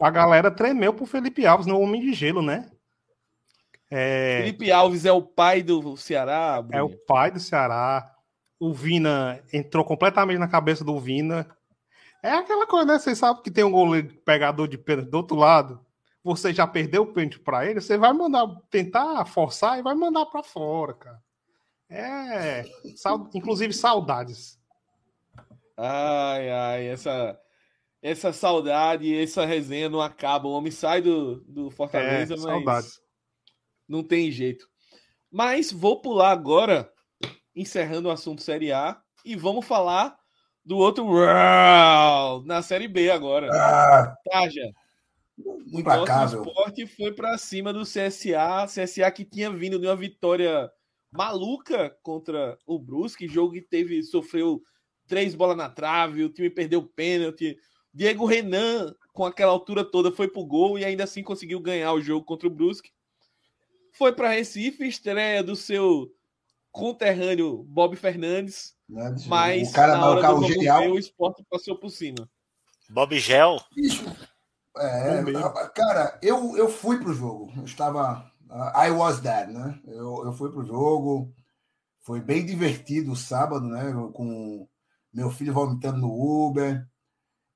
a 0.00 0.10
galera 0.10 0.50
tremeu 0.50 0.92
pro 0.92 1.06
Felipe 1.06 1.46
Alves, 1.46 1.66
no 1.66 1.78
Homem 1.80 2.00
de 2.00 2.12
Gelo, 2.12 2.42
né? 2.42 2.70
É... 3.90 4.38
Felipe 4.42 4.72
Alves 4.72 5.04
é 5.04 5.12
o 5.12 5.22
pai 5.22 5.62
do 5.62 5.96
Ceará. 5.96 6.60
Bruno. 6.60 6.78
É 6.78 6.82
o 6.82 6.90
pai 6.90 7.30
do 7.30 7.38
Ceará. 7.38 8.10
O 8.58 8.72
Vina 8.72 9.42
entrou 9.52 9.84
completamente 9.84 10.38
na 10.38 10.48
cabeça 10.48 10.84
do 10.84 10.98
Vina. 10.98 11.48
É 12.22 12.32
aquela 12.32 12.66
coisa, 12.66 12.86
né? 12.86 12.98
Você 12.98 13.14
sabe 13.14 13.42
que 13.42 13.50
tem 13.50 13.64
um 13.64 13.70
goleiro 13.70 14.14
pegador 14.24 14.66
de 14.66 14.78
pênalti 14.78 15.10
do 15.10 15.16
outro 15.16 15.36
lado. 15.36 15.84
Você 16.22 16.54
já 16.54 16.66
perdeu 16.66 17.02
o 17.02 17.12
pênalti 17.12 17.38
para 17.38 17.66
ele, 17.66 17.82
você 17.82 17.98
vai 17.98 18.12
mandar 18.14 18.46
tentar 18.70 19.26
forçar 19.26 19.78
e 19.78 19.82
vai 19.82 19.94
mandar 19.94 20.24
para 20.26 20.42
fora, 20.42 20.94
cara. 20.94 21.22
É, 21.90 22.64
inclusive 23.34 23.74
saudades. 23.74 24.58
Ai, 25.76 26.50
ai, 26.50 26.86
essa 26.86 27.38
essa 28.02 28.34
saudade, 28.34 29.16
essa 29.16 29.46
resenha 29.46 29.88
não 29.88 30.00
acaba. 30.00 30.46
O 30.46 30.52
homem 30.52 30.70
sai 30.70 31.00
do, 31.00 31.40
do 31.48 31.70
Fortaleza, 31.70 32.34
É, 32.34 32.36
mas 32.36 32.42
saudade. 32.42 32.86
não 33.88 34.02
tem 34.02 34.30
jeito. 34.30 34.68
Mas 35.30 35.72
vou 35.72 36.02
pular 36.02 36.30
agora, 36.30 36.92
encerrando 37.56 38.08
o 38.08 38.10
assunto 38.12 38.42
Série 38.42 38.72
A, 38.72 39.00
e 39.24 39.34
vamos 39.34 39.64
falar 39.66 40.16
do 40.62 40.76
outro 40.76 41.06
round 41.14 42.46
na 42.46 42.60
Série 42.60 42.88
B 42.88 43.10
agora. 43.10 43.48
Ah, 43.52 44.14
Tarja, 44.30 44.70
muito 45.38 45.64
nosso 45.66 45.80
implacável. 46.02 46.42
esporte 46.44 46.86
foi 46.86 47.10
para 47.12 47.38
cima 47.38 47.72
do 47.72 47.82
CSA, 47.84 48.66
CSA 48.66 49.10
que 49.10 49.24
tinha 49.24 49.50
vindo 49.50 49.78
de 49.78 49.86
uma 49.86 49.96
vitória 49.96 50.70
maluca 51.10 51.96
contra 52.02 52.58
o 52.66 52.78
Brusque, 52.78 53.26
jogo 53.26 53.54
que 53.54 53.62
teve 53.62 54.02
sofreu 54.02 54.62
três 55.06 55.34
bolas 55.34 55.56
na 55.56 55.68
trave, 55.68 56.24
o 56.24 56.28
time 56.28 56.50
perdeu 56.50 56.80
o 56.80 56.86
pênalti. 56.86 57.56
Diego 57.92 58.26
Renan, 58.26 58.94
com 59.12 59.24
aquela 59.24 59.52
altura 59.52 59.84
toda, 59.84 60.10
foi 60.10 60.28
pro 60.28 60.44
gol 60.44 60.78
e 60.78 60.84
ainda 60.84 61.04
assim 61.04 61.22
conseguiu 61.22 61.60
ganhar 61.60 61.92
o 61.92 62.02
jogo 62.02 62.24
contra 62.24 62.48
o 62.48 62.50
Brusque. 62.50 62.90
Foi 63.92 64.12
para 64.12 64.30
Recife, 64.30 64.86
estreia 64.86 65.42
do 65.42 65.54
seu 65.54 66.10
conterrâneo 66.72 67.62
Bob 67.62 67.94
Fernandes, 67.94 68.74
mas 69.28 69.70
o 69.70 69.72
cara 69.72 69.96
na 69.96 70.10
hora 70.10 70.34
do 70.34 70.46
genial. 70.48 70.80
ver, 70.80 70.90
o 70.90 70.98
esporte 70.98 71.44
passou 71.48 71.78
por 71.78 71.90
cima. 71.90 72.28
Bob 72.90 73.16
Gel. 73.18 73.60
Bicho, 73.72 74.04
é, 74.76 75.22
cara, 75.74 76.18
eu, 76.20 76.56
eu 76.56 76.68
fui 76.68 76.98
pro 76.98 77.14
jogo. 77.14 77.52
Eu 77.56 77.64
estava. 77.64 78.28
uh, 78.50 78.76
I 78.76 78.90
was 78.90 79.20
there, 79.20 79.50
né? 79.52 79.78
Eu, 79.86 80.24
eu 80.24 80.32
fui 80.32 80.50
pro 80.50 80.64
jogo. 80.64 81.32
Foi 82.00 82.20
bem 82.20 82.44
divertido 82.44 83.12
o 83.12 83.16
sábado, 83.16 83.66
né? 83.66 83.92
Com 84.12 84.68
meu 85.14 85.30
filho 85.30 85.54
vomitando 85.54 85.98
no 85.98 86.10
Uber. 86.12 86.86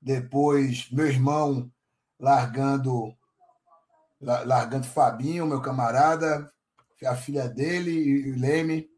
Depois, 0.00 0.88
meu 0.90 1.06
irmão 1.06 1.70
largando. 2.18 3.12
la- 4.20 4.44
Largando 4.44 4.86
Fabinho, 4.86 5.46
meu 5.46 5.60
camarada, 5.60 6.50
a 7.04 7.14
filha 7.16 7.48
dele 7.48 7.90
e 7.92 8.32
o 8.32 8.38
Leme, 8.38 8.88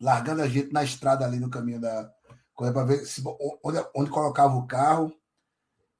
largando 0.00 0.42
a 0.42 0.48
gente 0.48 0.72
na 0.72 0.84
estrada 0.84 1.24
ali 1.24 1.38
no 1.40 1.50
caminho 1.50 1.80
da. 1.80 2.10
para 2.56 2.84
ver 2.84 3.04
se, 3.06 3.22
onde, 3.64 3.84
onde 3.94 4.10
colocava 4.10 4.54
o 4.56 4.66
carro. 4.66 5.12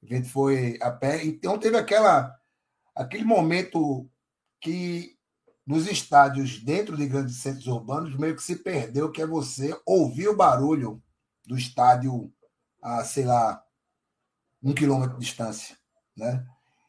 A 0.03 0.05
gente 0.13 0.29
foi 0.29 0.77
a 0.81 0.91
pé. 0.91 1.25
Então 1.25 1.57
teve 1.57 1.77
aquela, 1.77 2.33
aquele 2.95 3.23
momento 3.25 4.09
que 4.61 5.17
nos 5.65 5.87
estádios 5.87 6.63
dentro 6.63 6.95
de 6.95 7.07
grandes 7.07 7.37
centros 7.37 7.67
urbanos 7.67 8.15
meio 8.17 8.35
que 8.35 8.43
se 8.43 8.57
perdeu, 8.57 9.11
que 9.11 9.21
é 9.21 9.25
você 9.25 9.77
ouvir 9.85 10.27
o 10.29 10.35
barulho 10.35 11.01
do 11.45 11.57
estádio 11.57 12.31
a, 12.81 13.03
sei 13.03 13.25
lá, 13.25 13.63
um 14.63 14.73
quilômetro 14.73 15.17
de 15.17 15.25
distância. 15.25 15.75
Né? 16.15 16.45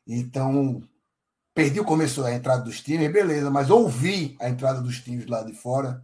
Então, 0.06 0.82
perdi 1.54 1.80
o 1.80 1.84
começo 1.84 2.22
da 2.22 2.32
entrada 2.32 2.62
dos 2.62 2.80
times, 2.80 3.12
beleza, 3.12 3.50
mas 3.50 3.70
ouvi 3.70 4.36
a 4.40 4.48
entrada 4.48 4.80
dos 4.80 5.00
times 5.00 5.26
lá 5.26 5.42
de 5.42 5.52
fora. 5.52 6.02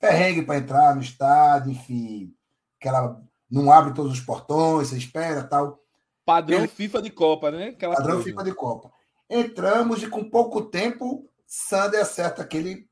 Perrengue 0.00 0.42
para 0.42 0.58
entrar 0.58 0.94
no 0.94 1.02
estádio, 1.02 1.72
enfim. 1.72 2.34
Aquela, 2.80 3.20
não 3.50 3.70
abre 3.72 3.92
todos 3.92 4.12
os 4.12 4.20
portões, 4.20 4.88
você 4.88 4.96
espera 4.96 5.42
tal. 5.44 5.80
Padrão 6.24 6.58
Ele- 6.58 6.68
FIFA 6.68 7.02
de 7.02 7.10
Copa, 7.10 7.50
né? 7.50 7.68
Aquela 7.68 7.94
Padrão 7.94 8.14
coisa. 8.16 8.30
FIFA 8.30 8.44
de 8.44 8.54
Copa. 8.54 8.92
Entramos 9.28 10.02
e 10.02 10.08
com 10.08 10.28
pouco 10.30 10.62
tempo, 10.62 11.28
Sander 11.46 12.00
acerta 12.00 12.42
aquele 12.42 12.88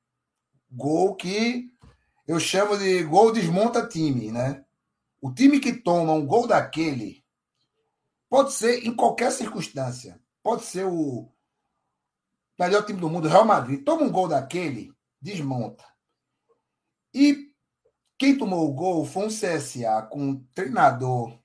gol 0.71 1.15
que 1.15 1.71
eu 2.27 2.41
chamo 2.41 2.77
de 2.77 3.03
gol 3.05 3.33
desmonta 3.33 3.87
time, 3.87 4.33
né? 4.33 4.65
O 5.27 5.35
time 5.35 5.59
que 5.59 5.73
toma 5.73 6.13
um 6.13 6.25
gol 6.25 6.47
daquele 6.47 7.25
pode 8.31 8.53
ser 8.53 8.87
em 8.87 8.95
qualquer 8.95 9.33
circunstância. 9.33 10.21
Pode 10.41 10.63
ser 10.63 10.87
o 10.87 11.29
melhor 12.57 12.87
time 12.87 13.01
do 13.01 13.11
mundo, 13.11 13.27
Real 13.27 13.45
Madrid. 13.45 13.83
Toma 13.83 14.05
um 14.05 14.13
gol 14.13 14.29
daquele, 14.29 14.93
desmonta. 15.21 15.85
E 17.13 17.53
quem 18.17 18.39
tomou 18.39 18.71
o 18.71 18.73
gol 18.73 19.05
foi 19.05 19.27
um 19.27 19.29
CSA 19.29 20.03
com 20.09 20.29
um 20.29 20.45
treinador 20.55 21.37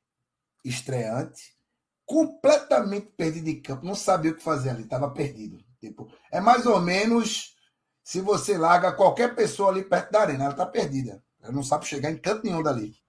estreante, 0.64 1.58
completamente 2.06 3.08
perdido 3.18 3.50
em 3.50 3.60
campo, 3.64 3.84
não 3.84 3.96
sabia 3.96 4.30
o 4.30 4.36
que 4.36 4.44
fazer 4.44 4.70
ali, 4.70 4.84
estava 4.84 5.10
perdido. 5.10 5.58
Tipo, 5.80 6.08
é 6.32 6.40
mais 6.40 6.68
ou 6.68 6.80
menos 6.80 7.56
se 8.04 8.22
você 8.22 8.60
larga 8.60 8.92
qualquer 8.92 9.34
pessoa 9.34 9.72
ali 9.72 9.84
perto 9.84 10.12
da 10.12 10.22
arena, 10.22 10.44
ela 10.44 10.54
está 10.54 10.68
perdida. 10.68 11.24
Ela 11.42 11.52
não 11.52 11.64
sabe 11.64 11.88
chegar 11.88 12.12
em 12.12 12.18
canto 12.20 12.46
nenhum 12.46 12.62
dali. 12.62 13.01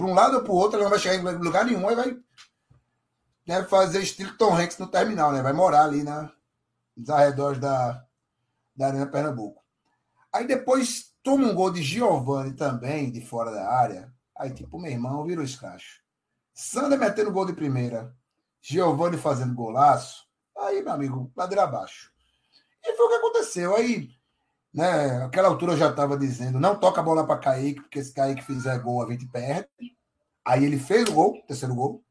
Para 0.00 0.08
um 0.08 0.14
lado 0.14 0.36
ou 0.36 0.42
para 0.42 0.52
o 0.52 0.56
outro, 0.56 0.76
ela 0.76 0.84
não 0.84 0.90
vai 0.90 0.98
chegar 0.98 1.16
em 1.16 1.36
lugar 1.36 1.66
nenhum, 1.66 1.86
aí 1.86 1.94
vai 1.94 2.18
né, 3.46 3.62
fazer 3.64 4.00
estilo 4.00 4.34
Tom 4.38 4.56
Hanks 4.56 4.78
no 4.78 4.86
terminal, 4.86 5.30
né? 5.30 5.42
Vai 5.42 5.52
morar 5.52 5.84
ali 5.84 6.02
na, 6.02 6.32
nos 6.96 7.10
arredores 7.10 7.60
da, 7.60 8.02
da 8.74 8.86
Arena 8.86 9.06
Pernambuco. 9.06 9.62
Aí 10.32 10.46
depois 10.46 11.12
toma 11.22 11.46
um 11.48 11.54
gol 11.54 11.70
de 11.70 11.82
Giovanni 11.82 12.54
também, 12.54 13.12
de 13.12 13.20
fora 13.20 13.50
da 13.50 13.70
área. 13.70 14.10
Aí, 14.38 14.54
tipo, 14.54 14.78
meu 14.78 14.90
irmão, 14.90 15.26
vira 15.26 15.42
o 15.42 15.44
escracho. 15.44 16.00
Sander 16.54 16.98
metendo 16.98 17.30
gol 17.30 17.44
de 17.44 17.52
primeira, 17.52 18.16
Giovanni 18.62 19.18
fazendo 19.18 19.54
golaço. 19.54 20.24
Aí, 20.56 20.80
meu 20.82 20.94
amigo, 20.94 21.30
ladeira 21.36 21.64
abaixo. 21.64 22.10
E 22.82 22.96
foi 22.96 23.04
o 23.04 23.08
que 23.10 23.16
aconteceu. 23.16 23.76
Aí, 23.76 24.08
né, 24.72 25.24
aquela 25.24 25.48
altura 25.48 25.72
eu 25.72 25.76
já 25.76 25.90
estava 25.90 26.16
dizendo: 26.16 26.60
não 26.60 26.78
toca 26.78 27.00
a 27.00 27.04
bola 27.04 27.26
para 27.26 27.38
Kaique, 27.38 27.80
porque 27.82 28.02
se 28.02 28.14
Kaique 28.14 28.42
fizer 28.42 28.78
gol, 28.78 29.02
a 29.02 29.10
gente 29.10 29.26
perde. 29.26 29.68
Aí 30.44 30.64
ele 30.64 30.78
fez 30.78 31.08
o 31.08 31.12
gol, 31.12 31.42
terceiro 31.46 31.74
gol. 31.74 32.02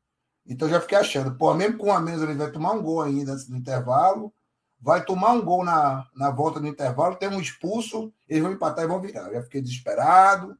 Então 0.45 0.67
eu 0.67 0.73
já 0.73 0.81
fiquei 0.81 0.97
achando, 0.97 1.35
pô, 1.37 1.53
mesmo 1.53 1.77
com 1.77 1.91
a 1.91 1.99
menos, 1.99 2.21
ele 2.21 2.33
vai 2.35 2.51
tomar 2.51 2.73
um 2.73 2.81
gol 2.81 3.01
ainda 3.01 3.33
antes 3.33 3.47
do 3.47 3.55
intervalo. 3.55 4.33
Vai 4.81 5.03
tomar 5.03 5.33
um 5.33 5.41
gol 5.41 5.63
na, 5.63 6.07
na 6.15 6.31
volta 6.31 6.59
do 6.59 6.67
intervalo, 6.67 7.17
tem 7.17 7.27
um 7.27 7.41
expulso, 7.41 8.13
eles 8.27 8.41
vão 8.41 8.53
empatar 8.53 8.85
e 8.85 8.87
vão 8.87 9.01
virar. 9.01 9.27
Eu 9.27 9.33
já 9.35 9.43
fiquei 9.43 9.61
desesperado. 9.61 10.57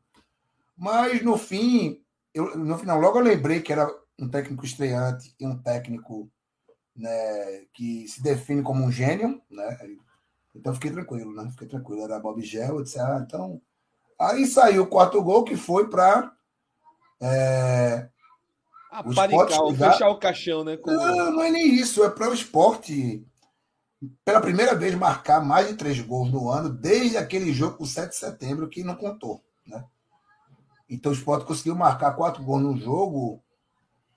Mas 0.77 1.23
no 1.23 1.37
fim, 1.37 2.03
eu, 2.33 2.57
no 2.57 2.77
final, 2.77 2.99
logo 2.99 3.17
eu 3.17 3.23
lembrei 3.23 3.61
que 3.61 3.71
era 3.71 3.89
um 4.19 4.29
técnico 4.29 4.65
estreante 4.65 5.33
e 5.39 5.47
um 5.47 5.57
técnico 5.57 6.29
né, 6.95 7.65
que 7.73 8.07
se 8.07 8.21
define 8.21 8.61
como 8.61 8.83
um 8.83 8.91
gênio, 8.91 9.41
né? 9.49 9.77
Então 10.59 10.73
fiquei 10.73 10.91
tranquilo, 10.91 11.33
né? 11.33 11.49
Fiquei 11.51 11.67
tranquilo. 11.67 12.03
Era 12.03 12.19
Bob 12.19 12.41
Gel, 12.41 12.75
eu 12.77 12.83
disse, 12.83 12.99
ah, 12.99 13.23
então. 13.25 13.61
Aí 14.19 14.45
saiu 14.45 14.83
o 14.83 14.87
quarto 14.87 15.21
gol 15.23 15.45
que 15.45 15.55
foi 15.55 15.89
para. 15.89 16.33
É... 17.21 18.09
Ah, 18.91 19.03
Os 19.05 19.15
parical, 19.15 19.47
potes 19.47 19.77
já- 19.77 19.91
fechar 19.91 20.09
o 20.09 20.19
caixão, 20.19 20.63
né? 20.63 20.75
Com... 20.75 20.91
Não, 20.91 21.31
não 21.31 21.41
é 21.43 21.49
nem 21.49 21.73
isso, 21.75 22.03
é 22.03 22.09
para 22.09 22.29
o 22.29 22.33
esporte, 22.33 23.25
pela 24.25 24.41
primeira 24.41 24.75
vez, 24.75 24.93
marcar 24.95 25.41
mais 25.45 25.67
de 25.67 25.75
três 25.75 26.01
gols 26.01 26.31
no 26.31 26.49
ano, 26.49 26.69
desde 26.69 27.15
aquele 27.15 27.53
jogo 27.53 27.77
com 27.77 27.85
7 27.85 28.09
de 28.09 28.15
setembro, 28.17 28.67
que 28.67 28.83
não 28.83 28.95
contou. 28.95 29.41
Né? 29.65 29.85
Então 30.89 31.11
o 31.11 31.15
esporte 31.15 31.45
conseguiu 31.45 31.75
marcar 31.75 32.13
quatro 32.15 32.43
gols 32.43 32.63
no 32.63 32.77
jogo. 32.77 33.41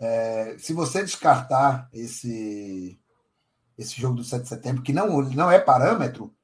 É, 0.00 0.56
se 0.58 0.72
você 0.72 1.02
descartar 1.04 1.88
esse, 1.92 2.98
esse 3.82 4.00
jogo 4.00 4.16
do 4.16 4.24
7 4.24 4.42
de 4.42 4.48
setembro, 4.48 4.82
que 4.82 4.92
não, 4.92 5.22
não 5.22 5.50
é 5.50 5.58
parâmetro, 5.58 6.34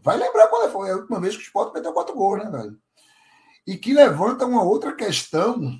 vai 0.00 0.16
lembrar 0.16 0.48
qual 0.48 0.70
foi 0.70 0.90
a 0.90 0.96
última 0.96 1.20
vez 1.20 1.36
que 1.36 1.42
o 1.42 1.44
esporte 1.44 1.74
meteu 1.74 1.92
quatro 1.92 2.14
gols, 2.14 2.42
né, 2.42 2.50
velho? 2.50 2.78
E 3.66 3.76
que 3.76 3.94
levanta 3.94 4.46
uma 4.46 4.62
outra 4.62 4.94
questão 4.94 5.78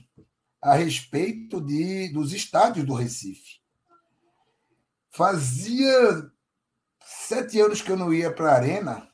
a 0.61 0.75
respeito 0.75 1.61
de, 1.61 2.09
dos 2.13 2.33
estádios 2.33 2.87
do 2.87 2.95
Recife. 2.95 3.61
Fazia 5.11 6.31
sete 7.05 7.61
anos 7.61 7.83
que 7.83 7.91
eu 7.91 7.97
não 7.97 8.15
ia 8.15 8.33
para 8.33 8.53
a 8.53 8.55
Arena, 8.55 9.09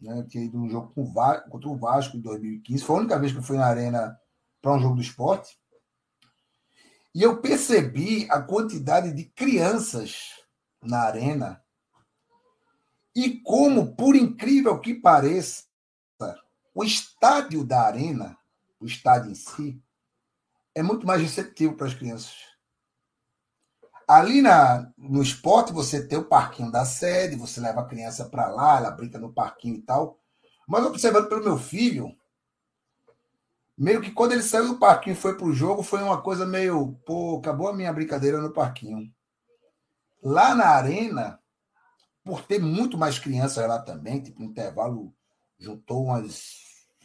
né? 0.00 0.26
Tinha 0.28 0.44
ido 0.44 0.58
um 0.58 0.68
jogo 0.68 0.92
com 0.94 1.12
contra 1.50 1.68
o 1.68 1.76
Vasco 1.76 2.16
em 2.16 2.20
2015. 2.20 2.84
Foi 2.84 2.96
a 2.96 2.98
única 3.00 3.18
vez 3.18 3.32
que 3.32 3.38
eu 3.38 3.42
fui 3.42 3.56
na 3.56 3.66
Arena 3.66 4.18
para 4.60 4.72
um 4.72 4.80
jogo 4.80 4.96
do 4.96 5.02
esporte. 5.02 5.58
E 7.14 7.22
eu 7.22 7.40
percebi 7.40 8.26
a 8.30 8.40
quantidade 8.40 9.12
de 9.12 9.24
crianças 9.24 10.39
na 10.82 11.00
Arena 11.00 11.62
e 13.14 13.40
como, 13.40 13.94
por 13.96 14.14
incrível 14.14 14.78
que 14.78 14.94
pareça, 14.94 15.64
o 16.74 16.84
estádio 16.84 17.64
da 17.64 17.82
Arena, 17.82 18.38
o 18.78 18.86
estádio 18.86 19.32
em 19.32 19.34
si, 19.34 19.82
é 20.74 20.82
muito 20.82 21.06
mais 21.06 21.20
receptivo 21.20 21.74
para 21.74 21.86
as 21.86 21.94
crianças. 21.94 22.34
Ali 24.06 24.40
na, 24.40 24.90
no 24.96 25.22
esporte, 25.22 25.72
você 25.72 26.06
tem 26.06 26.18
o 26.18 26.24
parquinho 26.24 26.70
da 26.70 26.84
sede, 26.84 27.36
você 27.36 27.60
leva 27.60 27.80
a 27.80 27.86
criança 27.86 28.24
para 28.24 28.48
lá, 28.48 28.78
ela 28.78 28.90
brinca 28.90 29.18
no 29.18 29.32
parquinho 29.32 29.76
e 29.76 29.82
tal. 29.82 30.18
Mas 30.66 30.84
observando 30.84 31.28
pelo 31.28 31.44
meu 31.44 31.58
filho, 31.58 32.16
meio 33.76 34.00
que 34.00 34.12
quando 34.12 34.32
ele 34.32 34.42
saiu 34.42 34.68
do 34.68 34.78
parquinho 34.78 35.14
e 35.14 35.16
foi 35.16 35.36
para 35.36 35.46
o 35.46 35.52
jogo, 35.52 35.82
foi 35.82 36.02
uma 36.02 36.22
coisa 36.22 36.46
meio, 36.46 36.92
pô, 37.04 37.38
acabou 37.38 37.68
a 37.68 37.74
minha 37.74 37.92
brincadeira 37.92 38.40
no 38.40 38.52
parquinho. 38.52 39.12
Lá 40.22 40.54
na 40.54 40.66
arena, 40.66 41.40
por 42.24 42.42
ter 42.42 42.60
muito 42.60 42.98
mais 42.98 43.18
crianças 43.18 43.66
lá 43.66 43.78
também, 43.78 44.22
tipo, 44.22 44.40
no 44.40 44.46
intervalo, 44.46 45.14
juntou 45.58 46.04
umas 46.04 46.54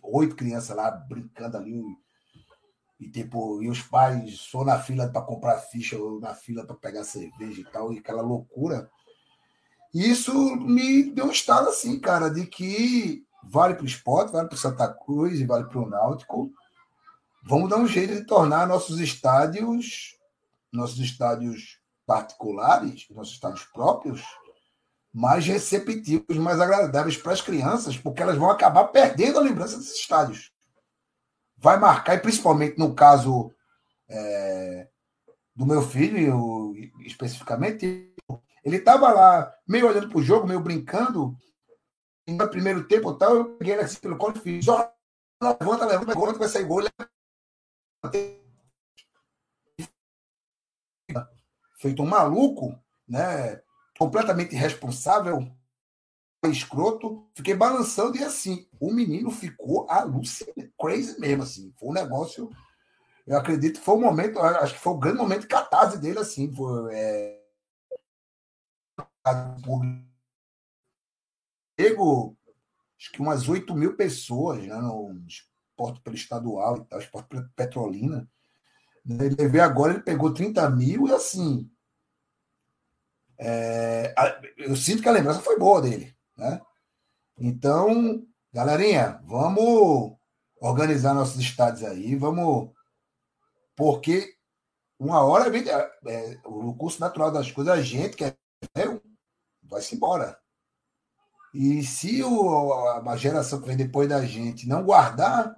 oito 0.04 0.36
crianças 0.36 0.76
lá 0.76 0.92
brincando 0.92 1.58
ali. 1.58 1.84
E 3.00 3.10
tipo, 3.10 3.62
e 3.62 3.70
os 3.70 3.82
pais 3.82 4.40
só 4.40 4.64
na 4.64 4.80
fila 4.80 5.10
para 5.10 5.22
comprar 5.22 5.58
ficha 5.58 5.98
ou 5.98 6.20
na 6.20 6.34
fila 6.34 6.66
para 6.66 6.76
pegar 6.76 7.04
cerveja 7.04 7.62
e 7.62 7.66
tal, 7.66 7.92
e 7.92 8.00
aquela 8.00 8.22
loucura. 8.22 8.90
Isso 9.94 10.34
me 10.56 11.12
deu 11.12 11.26
um 11.26 11.32
estado 11.32 11.70
assim, 11.70 12.00
cara, 12.00 12.30
de 12.30 12.46
que 12.46 13.26
vale 13.44 13.76
para 13.76 13.84
o 13.84 13.88
esporte, 13.88 14.32
vale 14.32 14.48
para 14.48 14.56
o 14.56 14.60
Santa 14.60 14.88
Cruz 14.94 15.40
e 15.40 15.46
vale 15.46 15.66
para 15.66 15.80
o 15.80 15.90
Náutico. 15.90 16.52
Vamos 17.48 17.70
dar 17.70 17.78
um 17.78 17.88
jeito 17.88 18.14
de 18.14 18.26
tornar 18.26 18.68
nossos 18.68 19.00
estádios, 19.00 20.18
nossos 20.72 21.00
estádios 21.00 21.80
particulares, 22.06 23.08
nossos 23.10 23.34
estádios 23.34 23.66
próprios, 23.66 24.24
mais 25.14 25.46
receptivos, 25.46 26.38
mais 26.38 26.60
agradáveis 26.60 27.18
para 27.18 27.32
as 27.32 27.42
crianças, 27.42 27.98
porque 27.98 28.22
elas 28.22 28.38
vão 28.38 28.50
acabar 28.50 28.86
perdendo 28.86 29.40
a 29.40 29.42
lembrança 29.42 29.78
desses 29.78 30.00
estádios. 30.00 30.52
Vai 31.58 31.80
marcar, 31.80 32.16
e 32.16 32.20
principalmente 32.20 32.78
no 32.78 32.94
caso 32.94 33.52
é, 34.10 34.90
do 35.56 35.66
meu 35.66 35.82
filho, 35.82 36.76
especificamente, 37.06 38.14
ele 38.64 38.78
estava 38.78 39.12
lá, 39.12 39.54
meio 39.66 39.88
olhando 39.88 40.10
para 40.10 40.18
o 40.18 40.24
jogo, 40.24 40.48
meio 40.48 40.60
brincando, 40.60 41.36
e 42.28 42.34
no 42.34 42.50
primeiro 42.50 42.86
tempo 42.88 43.14
tal, 43.14 43.36
eu 43.36 43.58
peguei 43.58 43.74
ele 43.74 43.84
assim 43.84 44.00
pelo 44.00 44.18
colo 44.18 44.34
e 44.36 44.40
fiz, 44.40 44.66
levanta, 44.66 45.86
levanta, 45.86 45.86
levanta, 45.86 46.40
vai 46.40 46.50
sair 46.50 46.66
gol, 46.66 46.84
feito 51.86 52.02
um 52.02 52.08
maluco, 52.08 52.76
né? 53.08 53.62
completamente 53.98 54.56
irresponsável, 54.56 55.48
escroto, 56.46 57.28
fiquei 57.36 57.56
balançando 57.56 58.18
e 58.18 58.24
assim, 58.24 58.68
o 58.80 58.92
menino 58.92 59.30
ficou 59.32 59.90
alucinado, 59.90 60.72
crazy 60.80 61.20
mesmo, 61.20 61.44
assim, 61.44 61.74
foi 61.78 61.90
um 61.90 61.94
negócio, 61.94 62.50
eu 63.26 63.38
acredito 63.38 63.80
que 63.80 63.86
foi 63.86 63.96
o 63.96 63.98
um 63.98 64.02
momento, 64.02 64.40
acho 64.40 64.74
que 64.74 64.80
foi 64.80 64.94
o 64.94 64.96
um 64.96 65.00
grande 65.00 65.18
momento 65.18 65.42
de 65.42 65.48
catarse 65.48 66.00
dele, 66.00 66.20
assim, 66.20 66.54
foi, 66.54 66.96
é, 66.96 67.42
pego, 71.76 72.36
acho 73.00 73.12
que 73.12 73.22
umas 73.22 73.48
8 73.48 73.74
mil 73.76 73.96
pessoas, 73.96 74.66
né, 74.66 74.76
no 74.76 75.24
esporte 75.28 76.02
pelo 76.02 76.16
estadual 76.16 76.78
e 76.78 76.86
tal, 76.86 77.00
esporte 77.00 77.30
petrolina, 77.56 78.30
ele 79.08 79.48
veio 79.48 79.64
agora, 79.64 79.94
ele 79.94 80.04
pegou 80.04 80.34
30 80.34 80.70
mil 80.70 81.08
e 81.08 81.12
assim, 81.12 81.70
é, 83.38 84.14
eu 84.58 84.76
sinto 84.76 85.02
que 85.02 85.10
a 85.10 85.12
lembrança 85.12 85.42
foi 85.42 85.58
boa 85.58 85.82
dele, 85.82 86.16
né? 86.38 86.62
Então, 87.38 88.26
galerinha, 88.54 89.22
vamos 89.26 90.16
organizar 90.60 91.14
nossos 91.14 91.40
estádios 91.40 91.84
aí, 91.84 92.16
vamos. 92.16 92.72
Porque 93.76 94.36
uma 94.98 95.22
hora 95.22 95.46
é, 95.58 95.92
é, 96.08 96.40
o 96.46 96.74
curso 96.76 97.00
natural 97.00 97.32
das 97.32 97.52
coisas, 97.52 97.74
a 97.74 97.82
gente 97.82 98.16
quer 98.16 98.38
é, 98.76 99.00
vai-se 99.64 99.96
embora. 99.96 100.40
E 101.54 101.84
se 101.84 102.24
o, 102.24 102.74
a 103.08 103.18
geração 103.18 103.62
que 103.62 103.68
vem 103.68 103.78
depois 103.78 104.10
da 104.10 104.26
gente 104.26 104.68
não 104.68 104.84
guardar 104.84 105.56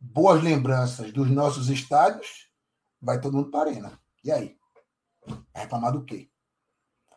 boas 0.00 0.42
lembranças 0.42 1.12
dos 1.12 1.30
nossos 1.30 1.68
estádios, 1.68 2.50
vai 3.00 3.20
todo 3.20 3.36
mundo 3.36 3.50
para 3.50 3.70
a 3.70 3.72
arena. 3.72 4.00
E 4.24 4.30
aí? 4.32 4.56
Vai 5.26 5.62
reclamar 5.62 5.92
do 5.92 6.04
quê? 6.04 6.28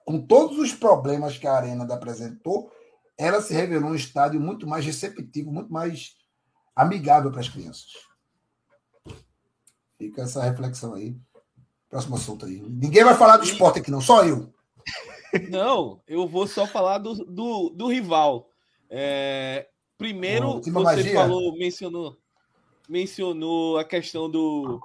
Com 0.10 0.20
todos 0.20 0.58
os 0.58 0.74
problemas 0.74 1.38
que 1.38 1.46
a 1.46 1.54
Arena 1.54 1.84
apresentou, 1.94 2.72
ela 3.16 3.44
se 3.44 3.54
revelou 3.54 3.92
um 3.92 3.96
estádio 3.96 4.42
muito 4.42 4.66
mais 4.66 4.84
receptivo, 4.84 5.52
muito 5.52 5.72
mais 5.72 6.16
amigável 6.76 7.30
para 7.30 7.42
as 7.42 7.48
crianças. 7.48 7.92
Fica 10.00 10.24
essa 10.24 10.42
reflexão 10.42 10.96
aí. 10.96 11.16
Próximo 11.88 12.16
assunto 12.16 12.48
aí. 12.48 12.60
Ninguém 12.60 13.04
vai 13.04 13.14
falar 13.14 13.38
do 13.38 13.44
esporte 13.44 13.78
aqui, 13.78 13.92
não, 13.92 14.02
só 14.02 14.26
eu. 14.26 14.52
Não, 15.52 16.02
eu 16.08 16.28
vou 16.28 16.48
só 16.48 16.66
falar 16.66 16.98
do, 16.98 17.14
do, 17.14 17.70
do 17.70 17.88
rival. 17.88 18.50
É, 18.90 19.68
primeiro, 19.96 20.60
você 20.60 20.72
magia. 20.72 21.14
falou, 21.14 21.56
mencionou, 21.56 22.18
mencionou 22.90 23.78
a 23.78 23.84
questão 23.84 24.28
do 24.28 24.82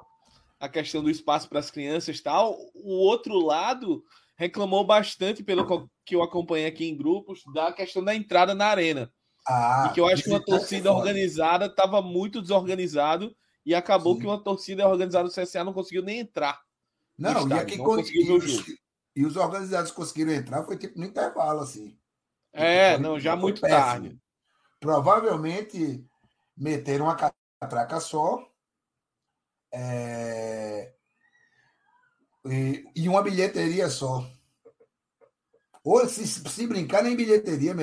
a 0.60 0.68
questão 0.68 1.02
do 1.02 1.08
espaço 1.08 1.48
para 1.48 1.60
as 1.60 1.70
crianças 1.70 2.20
tal. 2.20 2.58
O 2.74 2.92
outro 2.92 3.38
lado 3.38 4.04
reclamou 4.36 4.84
bastante, 4.84 5.42
pelo 5.42 5.88
que 6.04 6.14
eu 6.14 6.22
acompanhei 6.22 6.66
aqui 6.66 6.86
em 6.86 6.96
grupos, 6.96 7.42
da 7.52 7.72
questão 7.72 8.02
da 8.02 8.14
entrada 8.14 8.54
na 8.54 8.66
arena. 8.66 9.12
Ah, 9.46 9.88
e 9.88 9.94
que 9.94 10.00
eu 10.00 10.06
acho 10.06 10.22
que 10.22 10.30
uma 10.30 10.42
torcida 10.42 10.92
organizada 10.92 11.66
estava 11.66 12.00
muito 12.00 12.40
desorganizado 12.40 13.34
e 13.64 13.74
acabou 13.74 14.14
Sim. 14.14 14.20
que 14.20 14.26
uma 14.26 14.42
torcida 14.42 14.88
organizada 14.88 15.28
do 15.28 15.34
CSA 15.34 15.64
não 15.64 15.72
conseguiu 15.72 16.02
nem 16.02 16.20
entrar. 16.20 16.60
Não, 17.16 17.48
e, 17.48 17.52
aqui, 17.52 17.76
não 17.76 17.84
conseguiu 17.84 18.22
e, 18.22 18.38
os, 18.38 18.64
e 19.16 19.26
os 19.26 19.36
organizados 19.36 19.90
conseguiram 19.90 20.32
entrar 20.32 20.64
foi 20.64 20.76
tipo 20.76 20.98
no 20.98 21.04
intervalo, 21.04 21.60
assim. 21.60 21.96
É, 22.52 22.98
não, 22.98 23.18
já 23.18 23.36
muito 23.36 23.60
péssimo. 23.60 23.80
tarde. 23.80 24.18
Provavelmente 24.80 26.04
meteram 26.56 27.06
uma 27.06 27.16
catraca 27.60 28.00
só. 28.00 28.38
É, 29.72 30.93
e, 32.46 32.84
e 32.94 33.08
uma 33.08 33.22
bilheteria 33.22 33.88
só. 33.88 34.26
Ou 35.82 36.08
se, 36.08 36.26
se 36.26 36.66
brincar, 36.66 37.02
nem 37.02 37.16
bilheteria 37.16 37.74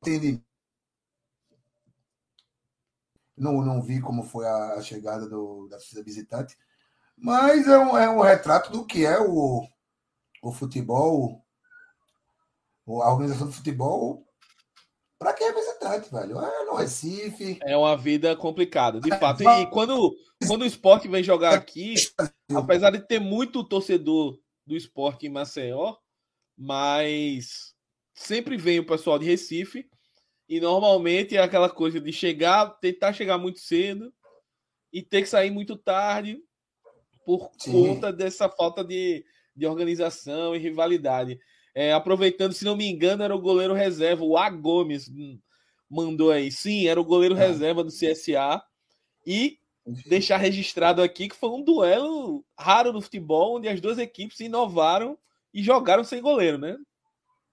entende. 0.00 0.44
Não, 3.36 3.62
não 3.62 3.80
vi 3.80 4.00
como 4.00 4.22
foi 4.22 4.46
a, 4.46 4.74
a 4.74 4.82
chegada 4.82 5.28
do, 5.28 5.66
da 5.68 5.76
torcida 5.76 6.02
visitante, 6.02 6.56
mas 7.16 7.66
é 7.66 7.78
um, 7.78 7.96
é 7.96 8.08
um 8.08 8.20
retrato 8.20 8.70
do 8.70 8.84
que 8.84 9.04
é 9.06 9.18
o, 9.20 9.66
o 10.42 10.52
futebol, 10.52 11.44
a 12.86 13.12
organização 13.12 13.46
do 13.46 13.52
futebol 13.52 14.26
para 15.22 15.32
quem 15.32 15.46
é 15.46 15.52
visitante, 15.52 16.10
velho. 16.10 16.40
É 16.40 16.64
no 16.64 16.74
Recife. 16.74 17.58
É 17.62 17.76
uma 17.76 17.96
vida 17.96 18.34
complicada, 18.34 19.00
de 19.00 19.08
fato. 19.18 19.44
E 19.44 19.66
quando, 19.70 20.12
quando 20.46 20.62
o 20.62 20.66
esporte 20.66 21.08
vem 21.08 21.22
jogar 21.22 21.54
aqui, 21.54 21.94
apesar 22.54 22.90
de 22.90 23.00
ter 23.00 23.18
muito 23.18 23.64
torcedor 23.64 24.38
do 24.66 24.76
esporte 24.76 25.26
em 25.26 25.30
Maceió, 25.30 25.96
mas 26.56 27.74
sempre 28.14 28.56
vem 28.56 28.78
o 28.78 28.86
pessoal 28.86 29.18
de 29.18 29.26
Recife. 29.26 29.88
E 30.48 30.60
normalmente 30.60 31.36
é 31.36 31.40
aquela 31.40 31.70
coisa 31.70 32.00
de 32.00 32.12
chegar, 32.12 32.66
tentar 32.78 33.12
chegar 33.12 33.38
muito 33.38 33.58
cedo 33.58 34.12
e 34.92 35.02
ter 35.02 35.22
que 35.22 35.28
sair 35.28 35.50
muito 35.50 35.76
tarde 35.76 36.42
por 37.24 37.50
Sim. 37.58 37.72
conta 37.72 38.12
dessa 38.12 38.48
falta 38.48 38.84
de, 38.84 39.24
de 39.56 39.66
organização 39.66 40.54
e 40.54 40.58
rivalidade. 40.58 41.40
É, 41.74 41.92
aproveitando, 41.92 42.52
se 42.52 42.64
não 42.64 42.76
me 42.76 42.86
engano, 42.86 43.22
era 43.22 43.34
o 43.34 43.40
goleiro 43.40 43.72
reserva, 43.72 44.24
o 44.24 44.36
A. 44.36 44.50
Gomes 44.50 45.10
mandou 45.88 46.30
aí. 46.30 46.52
Sim, 46.52 46.86
era 46.86 47.00
o 47.00 47.04
goleiro 47.04 47.36
é. 47.36 47.46
reserva 47.46 47.82
do 47.82 47.90
CSA. 47.90 48.62
E 49.26 49.58
deixar 49.84 50.36
registrado 50.36 51.02
aqui 51.02 51.28
que 51.28 51.36
foi 51.36 51.50
um 51.50 51.62
duelo 51.62 52.44
raro 52.58 52.92
no 52.92 53.00
futebol, 53.00 53.56
onde 53.56 53.68
as 53.68 53.80
duas 53.80 53.98
equipes 53.98 54.40
inovaram 54.40 55.18
e 55.52 55.62
jogaram 55.62 56.04
sem 56.04 56.22
goleiro, 56.22 56.58
né? 56.58 56.76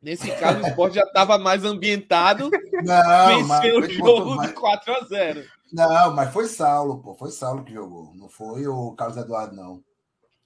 Nesse 0.02 0.32
caso, 0.40 0.64
o 0.64 0.68
esporte 0.68 0.96
já 0.96 1.04
estava 1.04 1.38
mais 1.38 1.66
ambientado, 1.66 2.50
não, 2.84 3.48
venceu 3.48 3.80
o 3.80 3.90
jogo 3.90 4.36
mais... 4.36 4.50
de 4.50 4.56
4 4.56 4.94
a 4.94 5.00
0. 5.06 5.46
Não, 5.72 6.16
mas 6.16 6.32
foi 6.32 6.48
Saulo, 6.48 7.02
pô. 7.02 7.14
Foi 7.16 7.32
Saulo 7.32 7.64
que 7.64 7.74
jogou. 7.74 8.14
Não 8.16 8.30
foi 8.30 8.66
o 8.68 8.92
Carlos 8.94 9.18
Eduardo, 9.18 9.56
não. 9.56 9.84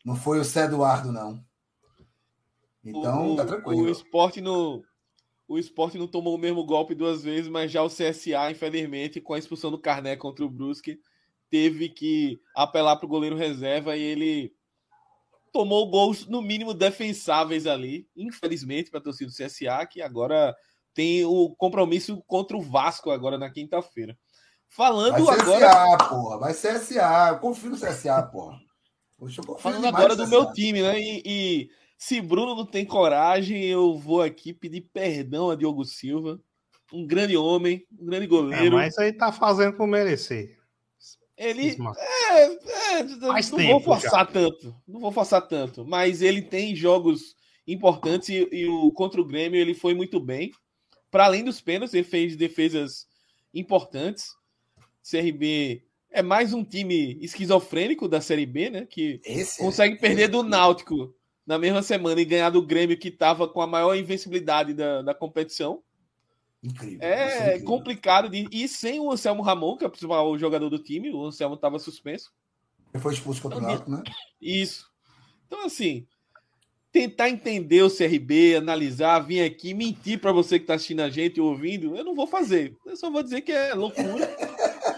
Não 0.03 0.15
foi 0.15 0.39
o 0.39 0.43
Cé 0.43 0.65
Eduardo, 0.65 1.11
não. 1.11 1.41
Então, 2.83 3.33
o, 3.33 3.35
tá 3.37 3.45
tranquilo. 3.45 3.83
O 3.83 3.89
esporte 3.89 4.41
no. 4.41 4.83
O 5.47 5.57
esporte 5.57 5.97
não 5.97 6.07
tomou 6.07 6.35
o 6.35 6.37
mesmo 6.37 6.65
golpe 6.65 6.95
duas 6.95 7.23
vezes, 7.23 7.49
mas 7.49 7.71
já 7.71 7.81
o 7.83 7.89
CSA, 7.89 8.51
infelizmente, 8.51 9.21
com 9.21 9.33
a 9.33 9.39
expulsão 9.39 9.71
do 9.71 9.79
Carné 9.79 10.15
contra 10.15 10.43
o 10.43 10.49
Brusque, 10.49 10.99
teve 11.53 11.87
que 11.87 12.41
apelar 12.55 12.95
para 12.95 13.05
o 13.05 13.09
goleiro 13.09 13.35
reserva 13.35 13.95
e 13.95 14.01
ele 14.01 14.55
tomou 15.51 15.87
gols, 15.87 16.25
no 16.25 16.41
mínimo, 16.41 16.73
defensáveis 16.73 17.67
ali. 17.67 18.07
Infelizmente, 18.17 18.89
para 18.89 18.99
a 18.99 19.03
torcida 19.03 19.29
do 19.29 19.35
CSA, 19.35 19.85
que 19.85 20.01
agora 20.01 20.55
tem 20.95 21.23
o 21.23 21.53
compromisso 21.55 22.23
contra 22.25 22.57
o 22.57 22.61
Vasco 22.61 23.11
agora 23.11 23.37
na 23.37 23.51
quinta-feira. 23.51 24.17
Falando 24.67 25.23
vai 25.23 25.37
CSA, 25.37 25.43
agora. 25.43 26.09
Porra, 26.09 26.39
vai 26.39 26.53
CSA, 26.53 27.29
eu 27.29 27.37
confio 27.37 27.69
no 27.69 27.77
CSA, 27.77 28.23
porra. 28.23 28.59
Falando 29.59 29.85
agora 29.85 30.15
do 30.15 30.27
meu 30.27 30.51
time, 30.53 30.81
né? 30.81 30.99
E, 30.99 31.21
e 31.23 31.69
se 31.99 32.19
Bruno 32.19 32.55
não 32.55 32.65
tem 32.65 32.83
coragem, 32.83 33.63
eu 33.63 33.95
vou 33.95 34.23
aqui 34.23 34.51
pedir 34.53 34.89
perdão 34.91 35.51
a 35.51 35.55
Diogo 35.55 35.85
Silva. 35.85 36.41
Um 36.91 37.05
grande 37.05 37.37
homem, 37.37 37.85
um 37.91 38.07
grande 38.07 38.25
goleiro. 38.25 38.65
É, 38.65 38.69
mas 38.71 38.97
aí 38.97 39.13
tá 39.13 39.31
fazendo 39.31 39.77
por 39.77 39.85
merecer. 39.85 40.62
Ele. 41.37 41.75
É, 41.97 42.43
é, 42.99 43.03
não 43.03 43.33
tempo, 43.57 43.71
vou 43.71 43.81
forçar 43.81 44.25
já. 44.25 44.25
tanto. 44.25 44.75
Não 44.87 44.99
vou 44.99 45.11
forçar 45.11 45.47
tanto. 45.47 45.85
Mas 45.85 46.21
ele 46.21 46.41
tem 46.41 46.75
jogos 46.75 47.35
importantes 47.67 48.29
e, 48.29 48.47
e, 48.51 48.67
o 48.67 48.91
contra 48.91 49.19
o 49.19 49.25
Grêmio 49.25 49.59
ele 49.59 49.73
foi 49.73 49.93
muito 49.93 50.19
bem. 50.19 50.51
Para 51.09 51.25
além 51.25 51.43
dos 51.43 51.61
pênaltis, 51.61 51.93
ele 51.93 52.03
fez 52.03 52.35
defesas 52.35 53.07
importantes. 53.53 54.29
CRB 55.09 55.83
é 56.11 56.21
mais 56.21 56.53
um 56.53 56.63
time 56.63 57.17
esquizofrênico 57.21 58.07
da 58.07 58.21
Série 58.21 58.45
B, 58.45 58.69
né? 58.69 58.85
Que 58.85 59.19
Esse 59.25 59.61
é- 59.61 59.65
consegue 59.65 59.97
perder 59.97 60.27
do 60.27 60.39
esse- 60.41 60.49
Náutico 60.49 61.13
na 61.45 61.57
mesma 61.57 61.81
semana 61.81 62.21
e 62.21 62.25
ganhar 62.25 62.49
do 62.51 62.61
Grêmio, 62.65 62.97
que 62.97 63.09
estava 63.09 63.47
com 63.47 63.61
a 63.61 63.67
maior 63.67 63.95
invencibilidade 63.95 64.73
da, 64.73 65.01
da 65.01 65.13
competição. 65.13 65.83
Incrível. 66.63 66.97
isso 66.97 67.05
É 67.05 67.47
incrível. 67.47 67.65
complicado. 67.65 68.29
De... 68.29 68.47
E 68.51 68.67
sem 68.67 68.99
o 68.99 69.11
Anselmo 69.11 69.43
Ramon, 69.43 69.77
que 69.77 69.83
é 69.83 69.87
o 69.87 69.91
principal 69.91 70.37
jogador 70.37 70.69
do 70.69 70.79
time, 70.79 71.11
o 71.11 71.25
Anselmo 71.25 71.55
estava 71.55 71.77
suspenso. 71.77 72.31
Ele 72.93 73.01
foi 73.03 73.13
expulso 73.13 73.41
contra 73.41 73.59
o 73.59 73.61
Náutico, 73.61 73.91
né? 73.91 74.03
Isso. 74.41 74.87
Então, 75.47 75.65
assim, 75.65 76.07
tentar 76.91 77.29
entender 77.29 77.81
o 77.81 77.89
CRB, 77.89 78.55
analisar, 78.55 79.19
vir 79.19 79.43
aqui, 79.43 79.73
mentir 79.73 80.19
para 80.21 80.31
você 80.31 80.59
que 80.59 80.63
está 80.63 80.75
assistindo 80.75 81.01
a 81.01 81.09
gente 81.09 81.41
ou 81.41 81.49
ouvindo, 81.49 81.97
eu 81.97 82.03
não 82.03 82.13
vou 82.15 82.27
fazer. 82.27 82.77
Eu 82.85 82.95
só 82.95 83.09
vou 83.09 83.23
dizer 83.23 83.41
que 83.41 83.51
é 83.51 83.73
loucura, 83.73 84.25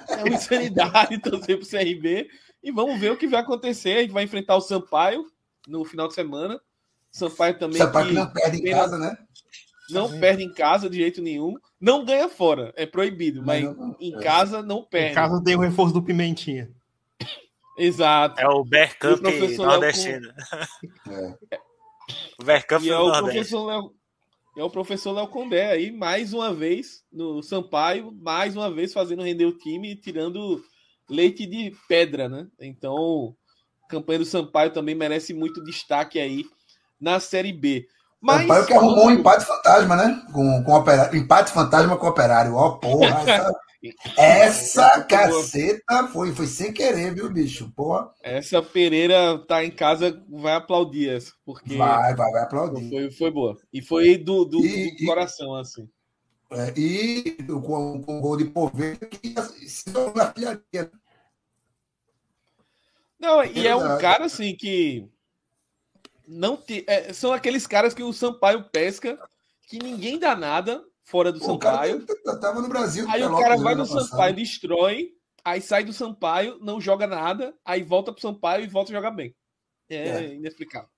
é 0.10 0.23
uma 0.23 0.36
insanidade 0.36 1.17
torcer 1.23 1.58
pro 1.58 1.67
CRB. 1.67 2.28
E 2.62 2.71
vamos 2.71 2.99
ver 2.99 3.12
o 3.12 3.17
que 3.17 3.28
vai 3.28 3.41
acontecer. 3.41 3.97
A 3.97 4.01
gente 4.01 4.12
vai 4.12 4.23
enfrentar 4.23 4.56
o 4.56 4.62
Sampaio 4.62 5.25
no 5.67 5.86
final 5.86 6.08
de 6.08 6.15
semana. 6.15 6.60
Sampaio 7.12 7.58
também 7.58 7.78
Sampaio 7.78 8.08
que 8.08 8.13
não 8.13 8.30
perde 8.30 8.58
em 8.58 8.71
casa, 8.71 8.97
né? 8.97 9.17
Não 9.89 10.19
perde 10.19 10.43
em 10.43 10.52
casa 10.52 10.89
de 10.89 10.98
jeito 10.98 11.21
nenhum. 11.21 11.56
Não 11.80 12.04
ganha 12.04 12.28
fora, 12.30 12.74
é 12.76 12.86
proibido, 12.86 13.43
mas 13.43 13.63
Não, 13.63 13.74
não, 13.74 13.98
em 14.00 14.15
é. 14.15 14.19
casa 14.19 14.62
não 14.62 14.84
perde. 14.84 15.12
Em 15.12 15.15
casa 15.15 15.43
tem 15.43 15.56
o 15.56 15.60
reforço 15.60 15.93
do 15.93 16.04
Pimentinha. 16.04 16.71
Exato. 17.78 18.39
É 18.39 18.48
o 18.48 18.63
Bergkamp 18.63 19.21
nordestino. 19.58 20.32
É. 21.10 21.60
O 22.39 22.43
Bergkamp 22.43 22.84
E 22.84 22.89
é 22.89 22.98
o 22.98 23.12
professor 23.12 23.65
Léo. 23.65 23.93
É 24.58 24.63
o 24.63 24.69
professor 24.69 25.12
Léo 25.12 25.28
Condé 25.28 25.69
aí, 25.69 25.91
mais 25.91 26.32
uma 26.32 26.54
vez, 26.54 27.04
no 27.12 27.43
Sampaio, 27.43 28.13
mais 28.13 28.56
uma 28.56 28.71
vez 28.71 28.93
fazendo 28.93 29.21
render 29.21 29.45
o 29.45 29.58
time 29.58 29.91
e 29.91 29.95
tirando 29.98 30.63
leite 31.10 31.45
de 31.45 31.76
pedra, 31.89 32.30
né? 32.30 32.48
Então, 32.62 33.36
a 33.84 33.88
campanha 33.88 34.19
do 34.19 34.26
Sampaio 34.26 34.71
também 34.71 34.95
merece 34.95 35.34
muito 35.34 35.62
destaque 35.62 36.19
aí 36.19 36.45
na 37.00 37.19
Série 37.19 37.52
B. 37.52 37.86
Mas, 38.26 38.42
Sampaio 38.42 38.66
que 38.66 38.74
arrumou 38.74 39.06
um 39.06 39.12
empate 39.12 39.46
fantasma, 39.46 39.96
né? 39.96 40.20
Com, 40.34 40.64
com 40.64 40.74
operário. 40.74 41.16
Empate 41.16 41.52
fantasma 41.52 41.96
com 41.96 42.08
o 42.08 42.10
operário. 42.10 42.56
Ó, 42.56 42.72
porra. 42.72 43.24
Essa, 44.18 44.82
essa 44.88 45.04
caceta 45.04 46.08
foi, 46.08 46.34
foi 46.34 46.48
sem 46.48 46.74
querer, 46.74 47.14
viu, 47.14 47.32
bicho? 47.32 47.72
Porra. 47.76 48.10
essa 48.24 48.60
Pereira 48.60 49.38
tá 49.48 49.64
em 49.64 49.70
casa, 49.70 50.24
vai 50.28 50.56
aplaudir 50.56 51.08
essa, 51.10 51.32
porque 51.46 51.78
Vai, 51.78 52.16
vai, 52.16 52.32
vai 52.32 52.42
aplaudir. 52.42 52.90
foi, 52.90 53.12
foi 53.12 53.30
boa. 53.30 53.56
E 53.72 53.84
foi 53.84 54.18
do, 54.18 54.44
do, 54.44 54.66
E- 54.66 54.90
do 54.98 55.04
e- 55.04 55.06
coração, 55.06 55.54
assim. 55.54 55.88
É, 56.50 56.74
e 56.76 57.38
com, 57.48 58.02
com 58.02 58.18
o 58.18 58.22
gol 58.22 58.38
de 58.38 58.46
Poveda 58.46 59.06
que 59.06 59.36
se 59.70 59.86
tornou 59.94 60.16
na 60.16 60.34
filharia. 60.34 60.92
Não, 63.20 63.44
e 63.44 63.68
é 63.68 63.76
um 63.76 64.00
cara 64.00 64.26
assim 64.26 64.56
que 64.56 65.08
não 66.28 66.58
te, 66.58 66.84
é, 66.88 67.12
são 67.14 67.32
aqueles 67.32 67.66
caras 67.68 67.94
que 67.94 68.04
o 68.04 68.14
Sampaio 68.14 68.64
pesca 68.72 69.18
que 69.68 69.80
ninguém 69.80 70.18
dá 70.20 70.36
nada 70.36 70.84
fora 71.04 71.32
do 71.32 71.40
Pô, 71.40 71.58
cara 71.58 71.88
Sampaio. 71.88 72.06
t- 72.06 72.40
tava 72.40 72.62
no 72.62 72.68
Brasil. 72.70 73.06
Aí 73.10 73.24
o 73.24 73.38
cara 73.38 73.58
né, 73.58 73.64
vai 73.64 73.76
no 73.76 73.82
ano 73.84 73.90
passado. 73.92 74.10
Sampaio, 74.10 74.36
destrói, 74.36 75.10
aí 75.44 75.62
sai 75.62 75.84
do 75.84 75.94
Sampaio, 75.94 76.58
não 76.62 76.80
joga 76.82 77.06
nada, 77.08 77.54
aí 77.64 77.84
volta 77.84 78.12
pro 78.12 78.22
Sampaio 78.22 78.64
e 78.64 78.68
volta 78.68 78.92
a 78.92 78.96
jogar 78.96 79.12
bem. 79.12 79.36
É, 79.90 80.08
É. 80.08 80.34
inexplicável. 80.34 80.90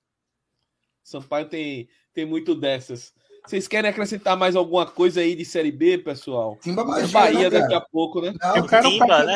Sampaio 1.04 1.48
tem, 1.48 1.88
tem 2.14 2.26
muito 2.26 2.54
dessas. 2.56 3.14
Vocês 3.46 3.66
querem 3.68 3.90
acrescentar 3.90 4.36
mais 4.36 4.56
alguma 4.58 4.86
coisa 4.86 5.22
aí 5.22 5.34
de 5.34 5.46
Série 5.46 5.72
B, 5.72 5.98
pessoal? 6.00 6.58
Timba 6.62 6.84
Magia, 6.84 7.08
Bahia 7.14 7.50
né, 7.50 7.60
daqui 7.60 7.74
cara? 7.74 7.78
a 7.78 7.90
pouco, 7.90 8.20
né? 8.22 8.34
Não, 8.42 8.58
Eu 8.58 8.68
quero 8.68 8.90
Timba, 8.90 9.24
né? 9.24 9.36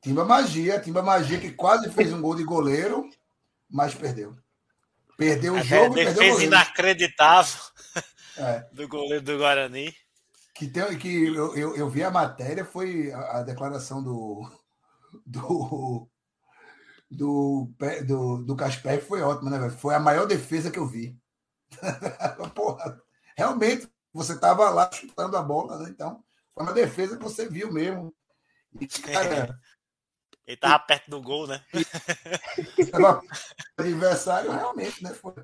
Timba 0.00 0.24
Magia, 0.24 0.78
Timba 0.80 1.02
Magia 1.02 1.40
que 1.40 1.50
quase 1.50 1.90
fez 1.90 2.12
um 2.12 2.20
gol 2.22 2.36
de 2.36 2.44
goleiro, 2.44 3.08
mas 3.68 3.92
perdeu. 3.94 4.36
Perdeu 5.18 5.56
o 5.56 5.62
jogo 5.62 5.92
perdeu 5.92 6.24
o 6.24 6.26
defesa 6.26 6.30
goleiro. 6.30 6.42
inacreditável 6.42 7.60
É, 8.36 8.66
do 8.72 8.88
goleiro 8.88 9.24
do 9.24 9.38
Guarani. 9.38 9.94
que 10.54 10.68
tem, 10.68 10.98
que 10.98 11.26
eu, 11.28 11.54
eu, 11.56 11.76
eu 11.76 11.88
vi 11.90 12.02
a 12.02 12.10
matéria, 12.10 12.64
foi 12.64 13.12
a, 13.12 13.38
a 13.38 13.42
declaração 13.42 14.02
do 14.02 14.50
do 15.26 16.08
do, 17.10 17.70
do, 18.06 18.44
do 18.44 18.56
Casper 18.56 19.02
foi 19.04 19.22
ótima, 19.22 19.50
né, 19.50 19.58
velho? 19.58 19.72
Foi 19.72 19.94
a 19.94 20.00
maior 20.00 20.26
defesa 20.26 20.70
que 20.70 20.78
eu 20.78 20.86
vi. 20.86 21.18
Porra, 22.54 23.00
realmente, 23.36 23.88
você 24.12 24.34
estava 24.34 24.68
lá 24.70 24.90
chutando 24.92 25.36
a 25.36 25.42
bola, 25.42 25.78
né? 25.78 25.90
Então, 25.90 26.22
foi 26.54 26.64
uma 26.64 26.72
defesa 26.74 27.16
que 27.16 27.22
você 27.24 27.48
viu 27.48 27.72
mesmo. 27.72 28.14
E, 28.80 28.86
cara, 28.86 29.58
Ele 30.48 30.56
tava 30.56 30.78
perto 30.78 31.10
do 31.10 31.20
gol, 31.20 31.46
né? 31.46 31.62
Tava 32.90 33.22
adversário, 33.76 34.50
realmente, 34.50 35.04
né? 35.04 35.10
Foi. 35.12 35.34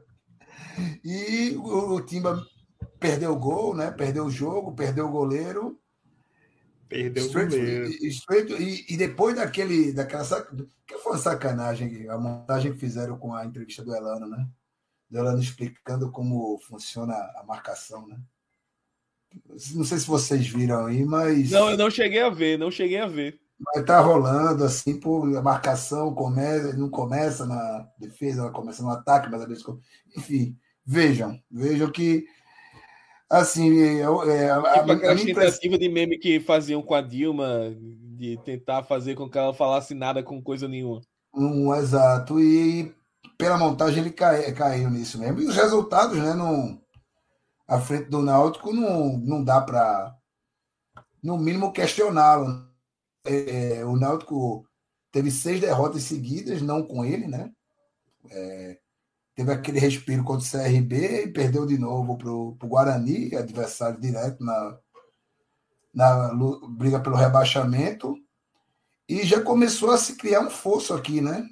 E 1.04 1.50
o, 1.56 1.96
o 1.96 2.00
Timba 2.00 2.42
perdeu 2.98 3.32
o 3.32 3.38
gol, 3.38 3.76
né? 3.76 3.90
Perdeu 3.90 4.24
o 4.24 4.30
jogo, 4.30 4.74
perdeu 4.74 5.06
o 5.06 5.10
goleiro. 5.12 5.78
Perdeu 6.88 7.22
o 7.22 7.26
Straight- 7.26 7.54
goleiro. 7.56 7.86
e- 7.90 8.08
straight- 8.08 8.52
e, 8.54 8.94
e 8.94 8.96
depois 8.96 9.36
daquele, 9.36 9.92
daquela 9.92 10.24
que 10.86 10.96
foi 10.98 11.12
uma 11.12 11.18
sacanagem, 11.18 12.08
a 12.08 12.16
montagem 12.16 12.72
que 12.72 12.78
fizeram 12.78 13.18
com 13.18 13.34
a 13.34 13.44
entrevista 13.44 13.84
do 13.84 13.94
Elano, 13.94 14.26
né? 14.26 14.48
Do 15.10 15.18
Elano 15.18 15.38
explicando 15.42 16.10
como 16.10 16.58
funciona 16.60 17.12
a 17.36 17.44
marcação, 17.46 18.06
né? 18.08 18.18
Não 19.74 19.84
sei 19.84 19.98
se 19.98 20.06
vocês 20.06 20.46
viram 20.46 20.86
aí, 20.86 21.04
mas 21.04 21.50
Não, 21.50 21.70
eu 21.72 21.76
não 21.76 21.90
cheguei 21.90 22.22
a 22.22 22.30
ver, 22.30 22.58
não 22.58 22.70
cheguei 22.70 22.98
a 23.00 23.06
ver. 23.06 23.38
Mas 23.58 23.84
tá 23.84 24.00
rolando 24.00 24.64
assim, 24.64 25.00
a 25.38 25.42
marcação 25.42 26.14
começa, 26.14 26.76
não 26.76 26.90
começa 26.90 27.46
na 27.46 27.88
defesa, 27.98 28.42
ela 28.42 28.50
começa 28.50 28.82
no 28.82 28.90
ataque, 28.90 29.30
mas 29.30 29.42
às 29.42 29.48
vezes. 29.48 29.64
Enfim, 30.16 30.56
vejam, 30.84 31.38
vejam 31.50 31.90
que 31.90 32.26
assim, 33.30 33.68
eu, 33.74 34.28
é, 34.30 34.50
a, 34.50 34.58
a, 34.58 34.78
Tipo 34.80 34.90
a 34.90 34.94
impressão- 34.94 35.24
tentativa 35.26 35.78
de 35.78 35.88
meme 35.88 36.18
que 36.18 36.40
faziam 36.40 36.82
com 36.82 36.94
a 36.94 37.00
Dilma, 37.00 37.74
de 38.16 38.38
tentar 38.44 38.82
fazer 38.82 39.14
com 39.14 39.28
que 39.28 39.38
ela 39.38 39.54
falasse 39.54 39.94
nada 39.94 40.22
com 40.22 40.42
coisa 40.42 40.68
nenhuma. 40.68 41.00
um 41.32 41.74
exato, 41.74 42.38
e 42.40 42.94
pela 43.38 43.58
montagem 43.58 44.00
ele 44.00 44.10
cai, 44.12 44.52
caiu 44.52 44.90
nisso 44.90 45.18
mesmo. 45.18 45.40
E 45.40 45.46
os 45.46 45.56
resultados, 45.56 46.16
né, 46.18 46.34
não, 46.34 46.80
à 47.66 47.80
frente 47.80 48.08
do 48.10 48.20
Náutico, 48.22 48.72
não, 48.72 49.16
não 49.18 49.42
dá 49.42 49.60
para, 49.60 50.14
no 51.22 51.38
mínimo, 51.38 51.72
questioná-lo. 51.72 52.68
É, 53.24 53.84
o 53.84 53.96
Náutico 53.96 54.66
teve 55.10 55.30
seis 55.30 55.60
derrotas 55.60 56.02
seguidas, 56.02 56.60
não 56.60 56.82
com 56.82 57.04
ele, 57.04 57.26
né? 57.26 57.50
É, 58.30 58.78
teve 59.34 59.52
aquele 59.52 59.78
respiro 59.78 60.22
contra 60.24 60.46
o 60.46 60.50
CRB 60.50 61.24
e 61.24 61.32
perdeu 61.32 61.66
de 61.66 61.78
novo 61.78 62.16
para 62.16 62.30
o 62.30 62.56
Guarani, 62.68 63.34
adversário 63.34 64.00
direto 64.00 64.44
na, 64.44 64.78
na 65.92 66.34
briga 66.68 67.00
pelo 67.00 67.16
rebaixamento. 67.16 68.16
E 69.08 69.22
já 69.24 69.42
começou 69.42 69.90
a 69.90 69.98
se 69.98 70.16
criar 70.16 70.40
um 70.40 70.50
fosso 70.50 70.94
aqui, 70.94 71.20
né? 71.20 71.46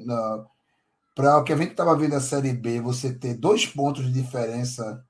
Para 1.15 1.39
o 1.39 1.45
que 1.45 1.53
a 1.53 1.57
gente 1.57 1.73
estava 1.73 1.97
vendo 1.97 2.17
a 2.17 2.21
Série 2.21 2.53
B, 2.53 2.81
você 2.81 3.13
ter 3.13 3.35
dois 3.35 3.67
pontos 3.67 4.07
de 4.07 4.13
diferença 4.13 5.05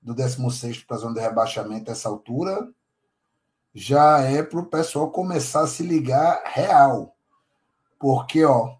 do 0.00 0.14
16 0.14 0.84
para 0.84 0.96
a 0.96 1.00
zona 1.00 1.14
de 1.14 1.20
rebaixamento 1.20 1.90
essa 1.90 2.08
altura, 2.08 2.72
já 3.78 4.20
é 4.22 4.42
para 4.42 4.58
o 4.58 4.64
pessoal 4.64 5.10
começar 5.10 5.60
a 5.60 5.66
se 5.66 5.82
ligar 5.82 6.42
real. 6.46 7.14
Porque, 8.00 8.42
ó, 8.42 8.74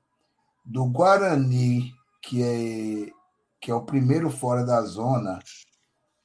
do 0.65 0.87
Guarani, 0.87 1.93
que 2.23 2.43
é, 2.43 3.13
que 3.61 3.71
é 3.71 3.75
o 3.75 3.85
primeiro 3.85 4.31
fora 4.31 4.65
da 4.65 4.81
zona, 4.81 5.39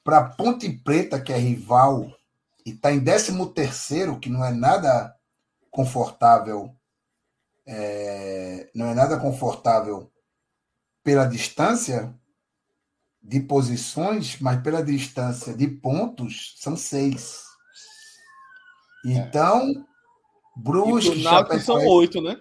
para 0.02 0.24
Ponte 0.24 0.70
Preta, 0.70 1.20
que 1.20 1.34
é 1.34 1.36
rival, 1.36 2.10
e 2.64 2.70
está 2.70 2.90
em 2.90 3.04
13 3.04 3.46
terceiro, 3.52 4.18
que 4.18 4.30
não 4.30 4.42
é 4.42 4.50
nada 4.50 5.14
confortável, 5.70 6.74
é, 7.66 8.70
não 8.74 8.86
é 8.86 8.94
nada 8.94 9.20
confortável 9.20 10.10
pela 11.04 11.26
distância 11.26 12.18
de 13.22 13.38
posições, 13.38 14.40
mas 14.40 14.62
pela 14.62 14.82
distância 14.82 15.52
de 15.54 15.68
pontos, 15.68 16.54
são 16.58 16.74
seis. 16.74 17.51
Então, 19.04 19.68
E 19.70 19.84
Brusque, 20.56 21.10
pro 21.10 21.20
Náutico 21.22 21.58
são 21.60 21.86
oito, 21.86 22.20
né? 22.20 22.40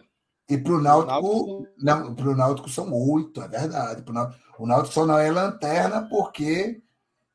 e 0.49 0.57
para 0.57 0.74
o 0.74 0.82
Náutico, 0.82 1.68
não, 1.78 2.14
para 2.16 2.30
o 2.30 2.36
Náutico 2.36 2.70
são 2.70 2.91
oito, 2.93 3.41
é 3.41 3.47
verdade. 3.47 4.03
Pro 4.03 4.14
Náutico- 4.14 4.41
o 4.59 4.68
Náutico 4.68 4.93
só 4.93 5.05
não 5.05 5.18
é 5.18 5.32
lanterna 5.32 6.07
porque 6.09 6.82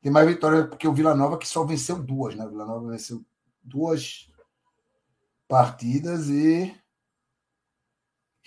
tem 0.01 0.11
mais 0.11 0.27
vitórias, 0.27 0.67
porque 0.67 0.87
o 0.87 0.93
Vila 0.93 1.15
Nova 1.15 1.37
que 1.37 1.47
só 1.47 1.65
venceu 1.65 2.01
duas, 2.01 2.35
né? 2.35 2.45
O 2.45 2.49
Vila 2.49 2.65
Nova 2.65 2.89
venceu 2.91 3.25
duas 3.61 4.29
partidas 5.47 6.29
e, 6.29 6.73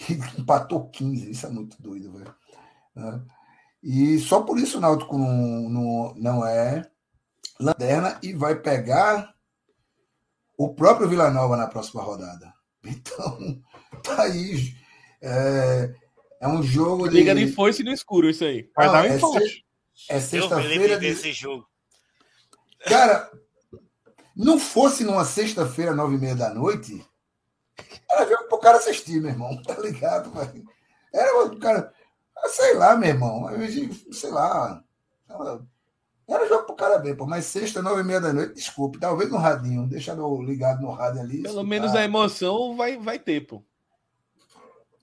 e 0.08 0.12
empatou 0.40 0.88
15. 0.88 1.30
Isso 1.30 1.46
é 1.46 1.50
muito 1.50 1.80
doido, 1.82 2.12
velho. 2.12 2.34
Né? 2.94 3.22
E 3.82 4.18
só 4.18 4.42
por 4.42 4.58
isso 4.58 4.78
o 4.78 4.80
Náutico 4.80 5.18
não, 5.18 5.68
não, 5.68 6.14
não 6.14 6.46
é 6.46 6.88
lanterna 7.58 8.18
e 8.22 8.32
vai 8.34 8.54
pegar 8.54 9.34
o 10.60 10.74
próprio 10.74 11.08
Vila 11.08 11.30
Nova 11.30 11.56
na 11.56 11.66
próxima 11.66 12.02
rodada. 12.02 12.52
Então, 12.84 13.62
tá 14.04 14.24
aí. 14.24 14.74
É, 15.22 15.94
é 16.38 16.48
um 16.48 16.62
jogo 16.62 17.08
de. 17.08 17.14
Liga 17.14 17.34
de 17.34 17.50
foice 17.50 17.82
no 17.82 17.90
escuro, 17.90 18.28
isso 18.28 18.44
aí. 18.44 18.68
Vai 18.76 18.92
dar 18.92 19.04
um 19.04 19.16
empate. 19.16 19.64
É 20.10 20.20
sexta-feira. 20.20 20.98
De... 20.98 21.06
esse 21.06 21.32
jogo. 21.32 21.66
Cara, 22.84 23.30
não 24.36 24.58
fosse 24.58 25.02
numa 25.02 25.24
sexta-feira, 25.24 25.94
nove 25.94 26.16
e 26.16 26.18
meia 26.18 26.36
da 26.36 26.52
noite, 26.52 27.02
era 28.10 28.28
jogo 28.28 28.44
pro 28.48 28.58
cara 28.58 28.76
assistir, 28.76 29.18
meu 29.18 29.30
irmão. 29.30 29.62
Tá 29.62 29.78
ligado? 29.80 30.30
Velho? 30.30 30.64
Era 31.14 31.42
o 31.42 31.58
cara. 31.58 31.90
Sei 32.48 32.74
lá, 32.74 32.96
meu 32.96 33.08
irmão. 33.08 33.46
Sei 34.12 34.30
lá. 34.30 34.84
Era 36.30 36.46
jogo 36.46 36.64
pro 36.64 36.76
cara 36.76 36.98
ver, 36.98 37.16
pô. 37.16 37.26
Mas 37.26 37.46
sexta, 37.46 37.82
nove 37.82 38.02
e 38.02 38.04
meia 38.04 38.20
da 38.20 38.32
noite, 38.32 38.54
desculpe. 38.54 39.00
Talvez 39.00 39.28
no 39.28 39.36
radinho. 39.36 39.88
Deixa 39.88 40.12
eu 40.12 40.42
ligado 40.42 40.80
no 40.80 40.92
rádio 40.92 41.22
ali. 41.22 41.42
Pelo 41.42 41.64
menos 41.64 41.92
a 41.94 42.04
emoção 42.04 42.76
vai, 42.76 42.96
vai 42.96 43.18
ter, 43.18 43.40
pô. 43.46 43.64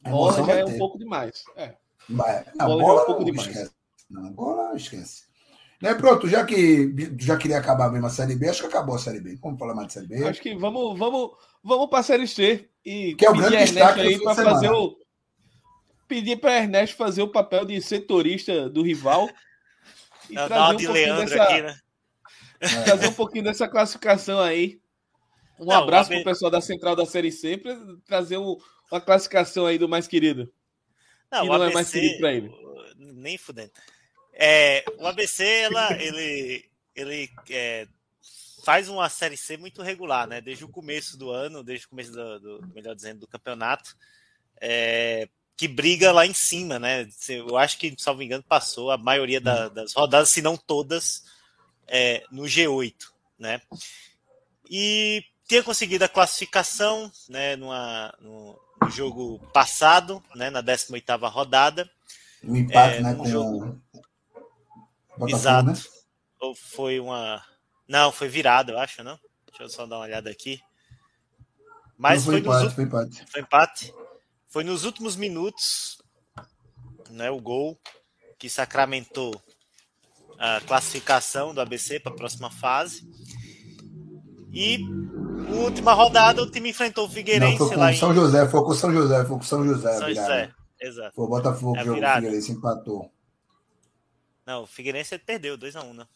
Bola 0.02 0.46
já 0.46 0.54
é 0.54 0.64
ter. 0.64 0.74
um 0.74 0.78
pouco 0.78 0.98
demais. 0.98 1.44
É. 1.58 1.76
Mas, 2.08 2.46
não, 2.56 2.68
bola, 2.68 2.82
bola 2.82 3.00
é 3.00 3.04
um 3.04 3.06
pouco 3.06 3.26
demais. 3.26 3.48
Esquece. 3.48 3.72
Não, 4.10 4.32
bola 4.32 4.76
esquece. 4.76 5.28
Né, 5.82 5.94
pronto, 5.94 6.28
já 6.28 6.44
que 6.44 6.92
já 7.20 7.38
queria 7.38 7.60
acabar 7.60 7.92
mesmo 7.92 8.08
a 8.08 8.10
Série 8.10 8.36
B, 8.36 8.50
acho 8.50 8.62
que 8.62 8.68
acabou 8.68 8.96
a 8.96 9.00
Série 9.00 9.20
B. 9.20 9.38
Vamos 9.42 9.60
falar 9.60 9.76
mais 9.76 9.88
de 9.88 9.94
Série 9.94 10.08
B? 10.08 10.24
Acho 10.24 10.42
que 10.42 10.56
vamos, 10.56 10.98
vamos, 10.98 11.32
vamos 11.62 11.88
para 11.88 12.00
a 12.00 12.04
Série 12.04 12.28
C. 12.28 12.68
E 12.84 13.14
que 13.16 13.26
é 13.26 13.30
o 13.30 13.36
grande 13.36 13.58
destaque 13.58 14.00
aí 14.00 14.20
para 14.20 14.34
fazer 14.34 14.72
o. 14.72 14.98
Pedir 16.08 16.38
para 16.38 16.56
Ernesto 16.56 16.96
fazer 16.96 17.22
o 17.22 17.28
papel 17.28 17.66
de 17.66 17.82
setorista 17.82 18.70
do 18.70 18.82
rival. 18.82 19.30
E 20.30 20.34
Não, 20.34 20.48
trazer 20.48 20.74
um 20.74 20.78
de 20.78 20.88
Leandro 20.88 21.30
dessa, 21.30 21.44
aqui, 21.44 21.62
né? 21.62 21.80
Trazer 22.86 23.08
um 23.08 23.14
pouquinho 23.14 23.44
dessa 23.44 23.68
classificação 23.68 24.40
aí. 24.40 24.82
Um 25.60 25.66
Não, 25.66 25.84
abraço 25.84 26.10
para 26.10 26.20
o 26.20 26.24
pessoal 26.24 26.52
da 26.52 26.62
Central 26.62 26.96
da 26.96 27.06
Série 27.06 27.32
C, 27.32 27.58
para 27.58 27.78
trazer 28.06 28.38
um, 28.38 28.58
uma 28.92 29.02
classificação 29.02 29.66
aí 29.66 29.78
do 29.78 29.90
mais 29.90 30.08
querido. 30.08 30.52
Não, 31.32 31.42
que 31.42 31.48
não 31.48 31.56
ABC, 31.56 31.72
é 31.72 31.74
mais 31.74 31.92
querido 31.92 32.18
para 32.20 32.34
ele. 32.34 32.52
Nem 32.96 33.38
fudendo. 33.38 33.72
É, 34.34 34.84
o 34.98 35.08
ABC, 35.08 35.44
ela, 35.44 35.94
ele, 36.02 36.70
ele 36.96 37.30
é, 37.50 37.88
faz 38.64 38.88
uma 38.88 39.10
série 39.10 39.38
C 39.38 39.58
muito 39.58 39.82
regular, 39.82 40.28
né? 40.28 40.42
Desde 40.42 40.64
o 40.64 40.70
começo 40.70 41.18
do 41.18 41.32
ano, 41.32 41.64
desde 41.64 41.86
o 41.86 41.90
começo 41.90 42.12
do, 42.12 42.40
do 42.40 42.68
melhor 42.74 42.96
dizendo, 42.96 43.22
do 43.22 43.28
campeonato, 43.28 43.96
é, 44.62 45.28
que 45.58 45.68
briga 45.68 46.12
lá 46.12 46.26
em 46.26 46.36
cima, 46.36 46.78
né? 46.78 47.10
Eu 47.28 47.58
acho 47.58 47.80
que, 47.80 47.96
salvo 47.98 48.22
engano, 48.22 48.44
passou 48.48 48.92
a 48.92 48.98
maioria 48.98 49.42
da, 49.42 49.68
das 49.68 49.92
rodadas, 49.94 50.30
se 50.30 50.40
não 50.40 50.56
todas, 50.56 51.24
é, 51.88 52.24
no 52.32 52.44
G8, 52.44 52.94
né? 53.40 53.60
E 54.70 55.26
tinha 55.48 55.64
conseguido 55.64 56.06
a 56.06 56.10
classificação, 56.10 57.12
né? 57.28 57.56
Numa, 57.56 58.14
no, 58.22 58.60
no 58.80 58.92
jogo 58.92 59.40
passado, 59.52 60.24
né? 60.36 60.52
Na 60.52 60.62
18 60.62 60.94
oitava 60.94 61.28
rodada. 61.28 61.90
Um 62.44 62.56
empate, 62.56 62.98
é, 62.98 63.02
né? 63.02 63.16
Com 63.16 63.26
jogo... 63.26 63.82
Botafogo, 65.18 65.30
Exato. 65.30 65.72
Né? 65.72 65.76
Ou 66.40 66.54
foi 66.54 67.00
uma. 67.00 67.44
Não, 67.88 68.12
foi 68.12 68.28
virado, 68.28 68.74
eu 68.74 68.80
acho, 68.80 69.04
não? 69.04 69.20
Deixa 69.48 69.64
eu 69.64 69.70
só 69.70 69.88
dar 69.88 69.96
uma 69.96 70.06
olhada 70.06 70.30
aqui. 70.30 70.62
Mas 71.98 72.24
foi, 72.24 72.34
foi, 72.34 72.42
empate, 72.42 72.66
nos... 72.66 72.74
foi 72.74 72.84
empate. 72.84 73.26
Foi 73.32 73.42
empate. 73.42 73.94
Foi 74.58 74.64
nos 74.64 74.86
últimos 74.86 75.16
minutos, 75.16 76.02
né, 77.12 77.30
o 77.30 77.40
gol 77.40 77.78
que 78.40 78.50
sacramentou 78.50 79.40
a 80.40 80.60
classificação 80.62 81.54
do 81.54 81.62
ABC 81.62 82.00
para 82.00 82.12
a 82.12 82.16
próxima 82.16 82.50
fase. 82.50 83.08
E 84.52 84.80
última 85.64 85.94
rodada 85.94 86.42
o 86.42 86.50
time 86.50 86.72
enfrentou 86.72 87.06
o 87.06 87.08
Figueirense 87.08 87.52
Não, 87.52 87.68
foi 87.68 87.76
com 87.76 87.80
lá 87.80 87.94
São 87.94 88.12
em... 88.12 88.16
José, 88.16 88.50
foi 88.50 88.64
com 88.64 88.74
São 88.74 88.92
José, 88.92 89.26
foi 89.26 89.38
com 89.38 89.44
São 89.44 89.64
José. 89.64 89.94
São 89.94 90.10
José, 90.10 90.52
exato. 90.82 91.16
Foi 91.16 91.26
o 91.26 91.30
Botafogo 91.30 91.78
é 91.78 91.80
que 91.82 91.86
jogou 91.86 92.04
o 92.04 92.14
Figueirense 92.16 92.52
empatou. 92.52 93.12
Não, 94.44 94.64
o 94.64 94.66
Figueirense 94.66 95.20
perdeu 95.20 95.56
2x1, 95.56 95.86
um, 95.86 95.94
né? 95.94 96.08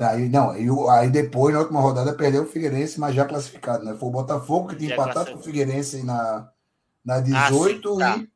Aí, 0.00 0.28
não, 0.28 0.50
aí, 0.50 0.66
aí 0.98 1.10
depois, 1.10 1.54
na 1.54 1.60
última 1.60 1.80
rodada, 1.80 2.12
perdeu 2.12 2.42
o 2.42 2.46
Figueirense, 2.48 2.98
mas 2.98 3.14
já 3.14 3.24
classificado, 3.24 3.84
né? 3.84 3.96
Foi 3.96 4.08
o 4.08 4.12
Botafogo 4.12 4.66
que 4.66 4.74
tinha 4.74 4.94
empatado 4.94 5.30
com 5.30 5.38
o 5.38 5.42
Figueirense 5.42 6.02
na, 6.02 6.50
na 7.08 7.20
18 7.20 7.88
ah, 7.88 7.92
sim, 7.92 7.98
tá. 7.98 8.18
e 8.18 8.28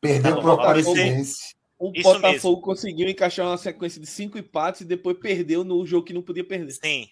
perdeu 0.00 0.36
tá, 0.36 0.40
para 0.40 0.48
o 0.48 0.52
Aparecidense. 0.52 1.56
O 1.76 1.90
Isso 1.92 2.04
Botafogo 2.04 2.30
mesmo. 2.30 2.60
conseguiu 2.62 3.08
encaixar 3.08 3.44
uma 3.44 3.58
sequência 3.58 4.00
de 4.00 4.06
cinco 4.06 4.38
empates 4.38 4.82
e 4.82 4.84
depois 4.84 5.18
perdeu 5.18 5.64
no 5.64 5.84
jogo 5.84 6.06
que 6.06 6.12
não 6.12 6.22
podia 6.22 6.44
perder. 6.44 6.72
Sim. 6.72 7.08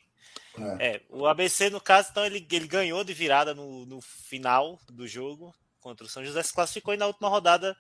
É. 0.79 0.87
é 0.87 1.01
o 1.11 1.27
ABC, 1.27 1.69
no 1.69 1.81
caso, 1.81 2.11
então, 2.13 2.25
ele, 2.25 2.47
ele 2.49 2.69
ganhou 2.69 3.03
de 3.03 3.13
virada 3.13 3.53
no, 3.53 3.85
no 3.87 4.01
final 4.01 4.79
do 4.89 5.09
jogo 5.09 5.53
contra 5.81 6.07
o 6.07 6.09
São 6.09 6.25
José, 6.25 6.43
se 6.45 6.53
classificou 6.53 6.95
e 6.95 6.97
na 6.97 7.07
última 7.07 7.29
rodada 7.29 7.77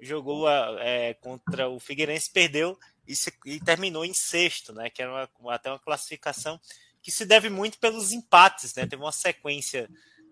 jogou 0.00 0.48
é, 0.48 1.14
contra 1.14 1.68
o 1.68 1.80
Figueirense, 1.80 2.30
perdeu 2.30 2.78
e, 3.08 3.16
se, 3.16 3.32
e, 3.44 3.58
terminou 3.58 4.04
em 4.04 4.14
sexto, 4.14 4.72
né? 4.72 4.90
Que 4.90 5.02
era 5.02 5.28
uma, 5.40 5.54
até 5.54 5.70
uma 5.70 5.78
classificação 5.78 6.60
que 7.02 7.10
se 7.10 7.24
deve 7.24 7.48
muito 7.48 7.78
pelos 7.78 8.12
empates, 8.12 8.74
né? 8.74 8.86
Teve 8.86 9.02
uma 9.02 9.12
sequência 9.12 9.88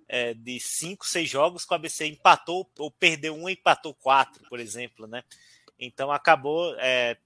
é, 0.08 0.32
de 0.34 0.58
cinco, 0.58 1.06
seis 1.06 1.28
jogos 1.28 1.64
que 1.64 1.72
o 1.72 1.76
ABC 1.76 2.06
empatou 2.06 2.68
ou 2.78 2.90
perdeu 2.90 3.34
um 3.34 3.48
e 3.48 3.52
empatou 3.52 3.94
quatro, 3.94 4.42
por 4.48 4.58
exemplo, 4.58 5.06
né? 5.06 5.22
Então 5.78 6.10
acabou 6.10 6.74
é, 6.78 7.16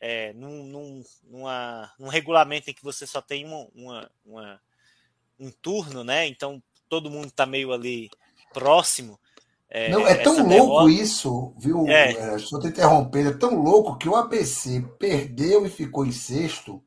é, 0.00 0.32
num, 0.32 0.64
num, 0.64 1.04
numa, 1.22 1.92
num 1.98 2.08
regulamento 2.08 2.68
em 2.68 2.74
que 2.74 2.82
você 2.82 3.06
só 3.06 3.22
tem 3.22 3.44
uma, 3.44 3.68
uma, 3.74 4.10
uma 4.26 4.60
um 5.38 5.50
turno, 5.50 6.02
né? 6.02 6.26
Então 6.26 6.62
todo 6.88 7.10
mundo 7.10 7.28
está 7.28 7.46
meio 7.46 7.72
ali 7.72 8.10
próximo. 8.52 9.18
É, 9.70 9.88
não, 9.88 10.06
é 10.06 10.16
tão 10.16 10.36
louco 10.36 10.48
derrota... 10.48 10.90
isso, 10.90 11.54
viu? 11.56 11.86
É. 11.88 12.12
É, 12.12 12.38
só 12.38 12.60
te 12.60 12.66
interrompendo, 12.66 13.30
é 13.30 13.32
tão 13.32 13.54
louco 13.54 13.96
que 13.96 14.06
o 14.06 14.14
ABC 14.14 14.84
perdeu 14.98 15.64
e 15.64 15.70
ficou 15.70 16.04
em 16.04 16.12
sexto, 16.12 16.82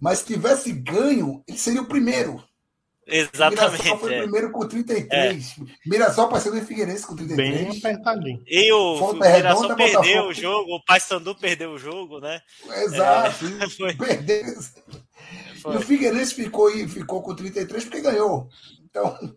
mas 0.00 0.18
se 0.18 0.26
tivesse 0.26 0.72
ganho, 0.72 1.44
ele 1.46 1.58
seria 1.58 1.82
o 1.82 1.86
primeiro. 1.86 2.42
Exatamente. 3.10 3.82
Mirassol 3.82 3.98
foi 3.98 4.10
o 4.10 4.14
é. 4.14 4.22
primeiro 4.22 4.50
com 4.52 4.68
33. 4.68 5.10
É. 5.10 5.62
Mirassol 5.86 6.28
passou 6.28 6.52
do 6.52 6.60
Figueirense 6.60 7.06
com 7.06 7.16
33. 7.16 7.50
Bem 7.50 7.78
apertadinho. 7.78 8.42
E 8.46 8.72
o 8.72 9.12
Mirassol 9.14 9.74
perdeu 9.74 10.02
Botafogo. 10.02 10.28
o 10.28 10.34
jogo, 10.34 10.74
o 10.74 10.84
Paysandu 10.84 11.34
perdeu 11.34 11.72
o 11.72 11.78
jogo, 11.78 12.20
né? 12.20 12.40
Exato. 12.84 13.46
É, 13.46 13.94
perdeu. 13.94 14.44
E 15.72 15.76
o 15.76 15.80
Figueirense 15.80 16.34
ficou, 16.34 16.70
ficou 16.88 17.22
com 17.22 17.34
33 17.34 17.84
porque 17.84 18.02
ganhou. 18.02 18.48
Então. 18.84 19.36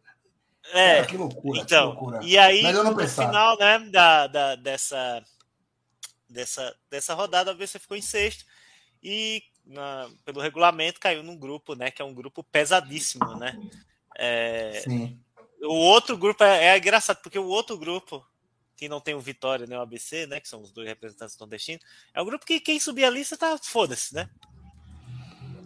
É, 0.73 0.95
Cara, 0.95 1.05
que 1.07 1.17
loucura, 1.17 1.61
então, 1.61 1.91
que 1.91 1.95
loucura. 1.95 2.19
E 2.23 2.37
aí, 2.37 2.63
no 2.71 3.07
final 3.07 3.57
né, 3.57 3.79
da, 3.91 4.27
da, 4.27 4.55
dessa, 4.55 5.23
dessa, 6.29 6.75
dessa 6.89 7.13
rodada, 7.13 7.51
a 7.51 7.53
você 7.53 7.79
ficou 7.79 7.97
em 7.97 8.01
sexto 8.01 8.45
e 9.01 9.43
na, 9.65 10.09
pelo 10.25 10.41
regulamento 10.41 10.99
caiu 10.99 11.23
num 11.23 11.37
grupo, 11.37 11.75
né, 11.75 11.91
que 11.91 12.01
é 12.01 12.05
um 12.05 12.13
grupo 12.13 12.43
pesadíssimo, 12.43 13.35
né? 13.35 13.57
É, 14.17 14.81
Sim. 14.83 15.19
O 15.63 15.73
outro 15.73 16.17
grupo 16.17 16.43
é, 16.43 16.67
é, 16.67 16.77
engraçado, 16.77 17.21
porque 17.21 17.37
o 17.37 17.45
outro 17.45 17.77
grupo, 17.77 18.25
que 18.75 18.89
não 18.89 18.99
tem 18.99 19.13
o 19.13 19.19
Vitória 19.19 19.67
nem 19.67 19.77
o 19.77 19.81
ABC, 19.81 20.25
né, 20.25 20.39
que 20.39 20.49
são 20.49 20.61
os 20.61 20.71
dois 20.71 20.87
representantes 20.87 21.37
nordestinos, 21.37 21.83
é 22.13 22.21
um 22.21 22.25
grupo 22.25 22.45
que 22.45 22.59
quem 22.59 22.79
subir 22.79 23.05
a 23.05 23.09
lista 23.09 23.37
tá 23.37 23.57
foda-se, 23.61 24.13
né? 24.13 24.29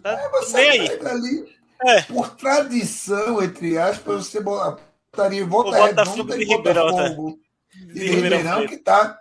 Tá 0.02 0.12
é, 0.12 0.28
você 0.28 0.56
aí. 0.56 0.88
Ali, 1.06 1.56
é. 1.82 2.02
Por 2.02 2.30
tradição, 2.36 3.42
entre 3.42 3.78
aspas, 3.78 4.26
você 4.26 4.38
estaria 4.38 5.40
em 5.40 5.48
Volta 5.48 5.84
Redonda 5.84 6.42
e 6.42 6.46
Botafogo 6.46 7.38
de, 7.74 7.92
de 7.92 8.08
Ribeirão, 8.08 8.66
que 8.66 8.78
tá. 8.78 9.18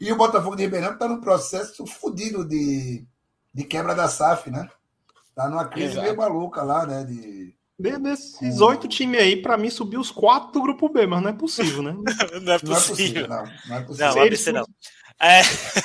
E 0.00 0.10
o 0.10 0.16
Botafogo 0.16 0.56
de 0.56 0.62
Ribeirão 0.64 0.94
está 0.94 1.06
num 1.06 1.20
processo 1.20 1.86
fodido 1.86 2.44
de, 2.44 3.06
de 3.52 3.64
quebra 3.64 3.94
da 3.94 4.08
SAF, 4.08 4.50
né? 4.50 4.68
Tá 5.34 5.48
numa 5.48 5.66
crise 5.66 5.92
Exato. 5.92 6.02
meio 6.02 6.16
maluca 6.16 6.62
lá, 6.62 6.86
né? 6.86 7.04
De, 7.04 7.54
Desses 7.78 8.60
oito 8.60 8.86
times 8.86 9.20
aí, 9.20 9.42
para 9.42 9.56
mim, 9.56 9.68
subir 9.68 9.96
os 9.98 10.10
quatro 10.10 10.52
do 10.52 10.62
grupo 10.62 10.88
B, 10.88 11.06
mas 11.06 11.20
não 11.20 11.30
é 11.30 11.32
possível, 11.32 11.82
né? 11.82 11.92
não 12.42 12.52
é 12.52 12.58
possível. 12.58 13.26
Não, 13.26 13.44
não 13.68 13.76
é 13.76 13.80
possível. 13.80 14.06
Não, 14.06 14.14
não, 14.14 14.22
ABC 14.22 14.52
não. 14.52 14.66
É... 15.20 15.40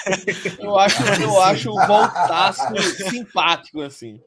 eu 0.59 0.78
acho, 0.78 1.03
eu 1.22 1.41
acho 1.41 1.72
o 1.72 1.88
Voltaço 1.88 2.61
simpático, 3.09 3.82
assim. 3.82 4.22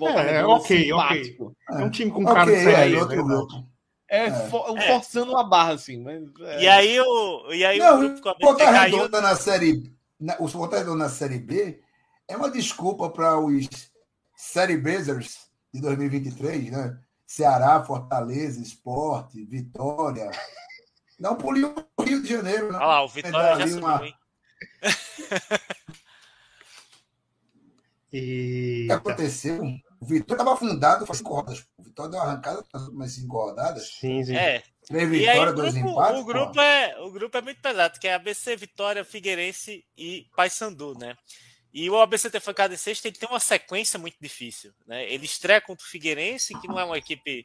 é, 0.00 0.36
é 0.36 0.46
ok, 0.46 0.84
simpático. 0.84 1.54
ok. 1.68 1.82
É 1.82 1.84
um 1.84 1.90
time 1.90 2.10
com 2.10 2.24
cara 2.24 2.44
okay, 2.44 2.56
de 2.56 2.64
série. 2.64 2.94
É, 2.94 3.00
outro 3.00 3.24
grupo. 3.24 3.64
É, 4.08 4.24
é. 4.26 4.48
For, 4.48 4.78
é, 4.78 4.88
forçando 4.88 5.32
uma 5.32 5.44
barra, 5.44 5.72
assim. 5.74 6.02
Mas, 6.02 6.22
é. 6.40 6.62
E 6.62 6.68
aí 6.68 7.00
o. 7.00 7.52
E 7.52 7.64
aí 7.64 7.78
não, 7.78 7.96
o 7.96 7.98
grupo 7.98 8.30
o 8.30 8.46
Volta 8.46 8.70
Redonda 8.70 9.08
caiu... 9.10 9.22
na 9.22 9.36
série. 9.36 9.92
Na, 10.18 10.36
o 10.38 10.46
Volta 10.46 10.78
Redonda 10.78 11.04
na 11.04 11.10
série 11.10 11.38
B 11.38 11.83
é 12.28 12.36
uma 12.36 12.50
desculpa 12.50 13.10
para 13.10 13.38
os 13.38 13.68
Série 14.36 14.76
Bezers 14.76 15.48
de 15.72 15.80
2023, 15.80 16.70
né? 16.70 16.98
Ceará, 17.26 17.82
Fortaleza, 17.84 18.60
Esporte, 18.60 19.44
Vitória. 19.44 20.30
Não 21.18 21.36
puliu 21.36 21.74
o 21.96 22.02
Rio 22.02 22.22
de 22.22 22.28
Janeiro, 22.28 22.70
né? 22.72 22.78
Olha 22.78 22.86
lá, 22.86 23.02
o 23.02 23.08
Vitória 23.08 23.56
já 23.56 23.66
subiu, 23.66 23.86
uma... 23.86 24.02
e... 28.12 28.82
O 28.84 28.86
que 28.86 28.92
aconteceu? 28.92 29.62
O 30.00 30.06
Vitória 30.06 30.42
estava 30.42 30.54
afundado 30.54 31.06
faz 31.06 31.18
cinco 31.18 31.34
rodadas. 31.34 31.66
O 31.78 31.82
Vitória 31.82 32.10
deu 32.10 32.20
uma 32.20 32.26
arrancada 32.26 32.62
nas 32.92 33.12
cinco 33.12 33.36
rodadas. 33.36 33.88
Sim, 33.88 34.22
sim. 34.24 34.36
É, 34.36 34.62
Três 34.86 35.10
E 35.10 35.28
aí, 35.28 35.38
vitórias, 35.38 35.52
o 35.52 35.56
dois 35.56 35.74
grupo, 35.74 35.90
empates. 35.90 36.20
o, 36.20 36.24
grupo 36.24 36.52
pô. 36.52 36.60
é, 36.60 37.00
o 37.00 37.10
grupo 37.10 37.38
é 37.38 37.40
muito 37.40 37.60
pesado, 37.60 37.98
que 37.98 38.06
é 38.06 38.14
ABC, 38.14 38.54
Vitória, 38.56 39.04
Figueirense 39.04 39.84
e 39.96 40.26
Paysandu, 40.36 40.94
né? 40.98 41.16
E 41.74 41.90
o 41.90 42.00
ABC 42.00 42.30
ter 42.30 42.38
ficado 42.40 42.72
em 42.72 42.76
sexto, 42.76 43.04
ele 43.06 43.16
tem 43.16 43.28
uma 43.28 43.40
sequência 43.40 43.98
muito 43.98 44.16
difícil, 44.20 44.72
né? 44.86 45.10
Ele 45.12 45.24
estreia 45.24 45.60
contra 45.60 45.84
o 45.84 45.88
Figueirense, 45.88 46.54
que 46.60 46.68
não 46.68 46.78
é 46.78 46.84
uma 46.84 46.96
equipe... 46.96 47.44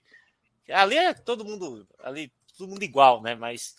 Ali 0.70 0.96
é 0.98 1.16
todo 1.16 1.44
mundo, 1.44 1.88
ali, 2.04 2.32
todo 2.56 2.70
mundo 2.70 2.84
igual, 2.84 3.24
né? 3.24 3.34
Mas 3.34 3.76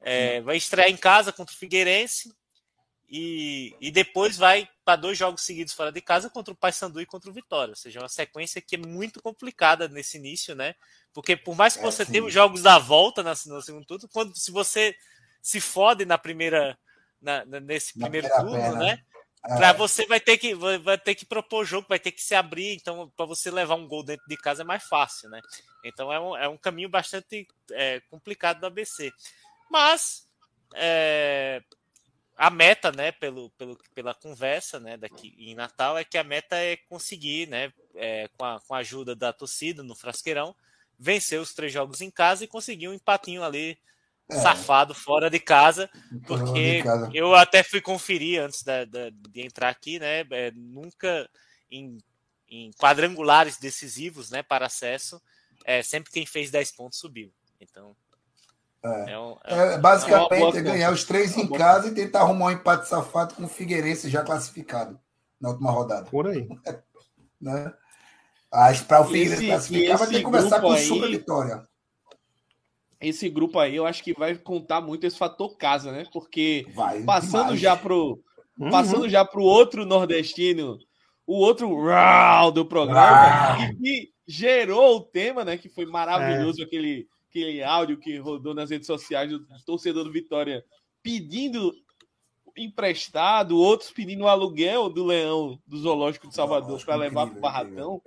é, 0.00 0.40
vai 0.40 0.56
estrear 0.56 0.88
em 0.88 0.96
casa 0.96 1.34
contra 1.34 1.54
o 1.54 1.58
Figueirense 1.58 2.34
e, 3.10 3.76
e 3.78 3.90
depois 3.90 4.38
vai 4.38 4.66
para 4.86 4.96
dois 4.96 5.18
jogos 5.18 5.42
seguidos 5.42 5.74
fora 5.74 5.92
de 5.92 6.00
casa 6.00 6.30
contra 6.30 6.54
o 6.54 6.56
Paysandu 6.56 6.98
e 7.00 7.06
contra 7.06 7.28
o 7.28 7.34
Vitória. 7.34 7.72
Ou 7.72 7.76
seja, 7.76 7.98
é 7.98 8.02
uma 8.02 8.08
sequência 8.08 8.62
que 8.62 8.76
é 8.76 8.78
muito 8.78 9.20
complicada 9.20 9.86
nesse 9.86 10.16
início, 10.16 10.54
né? 10.54 10.74
Porque 11.12 11.36
por 11.36 11.54
mais 11.54 11.74
que 11.74 11.80
É, 11.80 11.82
você 11.82 12.06
sim. 12.06 12.12
tenha 12.12 12.24
os 12.24 12.32
jogos 12.32 12.62
da 12.62 12.78
volta 12.78 13.22
na, 13.22 13.34
no 13.46 13.60
segundo 13.60 13.84
turno, 13.84 14.08
quando 14.10 14.34
se 14.34 14.50
você 14.50 14.96
se 15.42 15.60
fode 15.60 16.06
na 16.06 16.16
primeira 16.16 16.78
na- 17.20 17.44
nesse 17.44 17.98
primeiro 17.98 18.28
turno, 18.28 18.76
né? 18.76 19.04
É, 19.44 19.56
Pra 19.56 19.72
você 19.72 20.06
vai 20.06 20.20
ter 20.20 20.36
que 20.36 20.54
vai 20.54 20.78
vai 20.78 20.98
ter 20.98 21.14
que 21.14 21.24
propor 21.24 21.64
jogo, 21.64 21.86
vai 21.88 21.98
ter 21.98 22.12
que 22.12 22.22
se 22.22 22.34
abrir, 22.34 22.74
então 22.74 23.10
para 23.16 23.24
você 23.24 23.50
levar 23.50 23.74
um 23.74 23.88
gol 23.88 24.02
dentro 24.02 24.26
de 24.28 24.36
casa 24.36 24.62
é 24.62 24.64
mais 24.64 24.84
fácil, 24.84 25.30
né? 25.30 25.40
Então 25.84 26.12
é 26.12 26.20
um, 26.20 26.36
é 26.36 26.48
um 26.48 26.58
caminho 26.58 26.88
bastante 26.88 27.48
é, 27.70 28.00
complicado 28.10 28.60
do 28.60 28.66
ABC. 28.66 29.10
Mas 29.70 30.28
é, 30.74 31.62
a 32.36 32.50
meta, 32.50 32.90
né, 32.90 33.12
pelo, 33.12 33.50
pelo, 33.50 33.78
pela 33.94 34.14
conversa, 34.14 34.80
né, 34.80 34.96
daqui 34.96 35.34
em 35.38 35.54
Natal, 35.54 35.98
é 35.98 36.04
que 36.04 36.18
a 36.18 36.24
meta 36.24 36.56
é 36.56 36.76
conseguir, 36.76 37.46
né, 37.48 37.72
é, 37.94 38.28
com, 38.36 38.44
a, 38.44 38.60
com 38.60 38.74
a 38.74 38.78
ajuda 38.78 39.14
da 39.14 39.32
torcida 39.32 39.82
no 39.82 39.94
Frasqueirão, 39.94 40.54
vencer 40.98 41.40
os 41.40 41.54
três 41.54 41.72
jogos 41.72 42.00
em 42.00 42.10
casa 42.10 42.44
e 42.44 42.48
conseguir 42.48 42.88
um 42.88 42.94
empatinho 42.94 43.42
ali 43.42 43.78
É. 44.30 44.40
safado 44.40 44.94
fora 44.94 45.28
de 45.28 45.38
casa, 45.40 45.90
porque 46.26 46.78
de 46.78 46.82
casa. 46.82 47.10
eu 47.12 47.34
até 47.34 47.62
fui 47.62 47.80
conferir 47.80 48.40
antes 48.42 48.62
da- 48.62 48.84
da- 48.84 49.10
de 49.10 49.40
entrar 49.40 49.68
aqui, 49.68 49.98
né, 49.98 50.20
é, 50.30 50.50
nunca 50.54 51.28
em, 51.70 51.98
em 52.48 52.70
quadrangulares 52.78 53.58
decisivos, 53.58 54.30
né, 54.30 54.42
para 54.42 54.66
acesso, 54.66 55.20
é, 55.64 55.82
sempre 55.82 56.12
quem 56.12 56.24
fez 56.26 56.50
10 56.50 56.70
pontos 56.72 56.98
subiu. 56.98 57.32
Então, 57.60 57.94
É. 58.82 59.12
é 59.12 59.18
um- 59.18 59.36
é 59.44 59.54
um- 59.54 59.60
É, 59.72 59.78
basicamente, 59.78 60.56
é 60.58 60.62
ganhar 60.62 60.92
os 60.92 61.04
três 61.04 61.36
em 61.36 61.46
casa 61.48 61.88
e 61.88 61.94
tentar 61.94 62.20
arrumar 62.20 62.46
um 62.46 62.50
empate 62.50 62.88
safado 62.88 63.34
com 63.34 63.44
o 63.44 63.48
Figueirense 63.48 64.08
já 64.08 64.22
classificado 64.22 64.98
na 65.40 65.50
última 65.50 65.70
rodada. 65.70 66.10
Por 66.10 66.28
aí. 66.28 66.48
Né? 67.40 67.72
Mas 68.52 68.82
para 68.82 69.00
o 69.00 69.04
Figueirense 69.06 69.34
esse- 69.36 69.46
classificar, 69.46 69.96
vai 69.98 70.08
ter 70.08 70.14
que 70.16 70.22
grupo 70.30 70.60
com 70.60 70.66
o 70.68 70.72
aí- 70.72 70.86
Super 70.86 71.08
Vitória. 71.10 71.68
Esse 73.00 73.28
grupo 73.28 73.58
aí, 73.58 73.76
eu 73.76 73.86
acho 73.86 74.04
que 74.04 74.12
vai 74.12 74.34
contar 74.36 74.80
muito 74.80 75.06
esse 75.06 75.16
fator 75.16 75.56
casa, 75.56 75.90
né? 75.90 76.04
Porque 76.12 76.66
Vai. 76.74 77.02
passando 77.02 77.54
demais. 77.54 77.60
já 77.60 77.76
pro 77.76 78.22
Uhum. 78.60 78.70
passando 78.70 79.08
já 79.08 79.24
pro 79.24 79.42
outro 79.42 79.86
nordestino, 79.86 80.78
o 81.26 81.38
outro 81.38 81.82
rau 81.82 82.52
do 82.52 82.66
programa, 82.66 83.56
que 83.80 84.10
gerou 84.28 84.96
o 84.96 85.00
tema, 85.00 85.44
né? 85.46 85.56
Que 85.56 85.70
foi 85.70 85.86
maravilhoso 85.86 86.62
aquele, 86.62 87.08
aquele 87.30 87.62
áudio 87.62 87.96
que 87.96 88.18
rodou 88.18 88.52
nas 88.54 88.68
redes 88.68 88.86
sociais 88.86 89.30
do 89.30 89.46
torcedor 89.64 90.04
do 90.04 90.12
Vitória 90.12 90.62
pedindo 91.02 91.72
emprestado, 92.54 93.56
outros 93.56 93.90
pedindo 93.90 94.24
o 94.24 94.28
aluguel 94.28 94.90
do 94.90 95.04
leão 95.04 95.58
do 95.66 95.78
zoológico 95.78 96.28
de 96.28 96.34
Salvador 96.34 96.84
para 96.84 96.96
levar 96.96 97.22
para 97.22 97.22
o 97.22 97.26
incrível, 97.28 97.40
Barradão. 97.40 98.02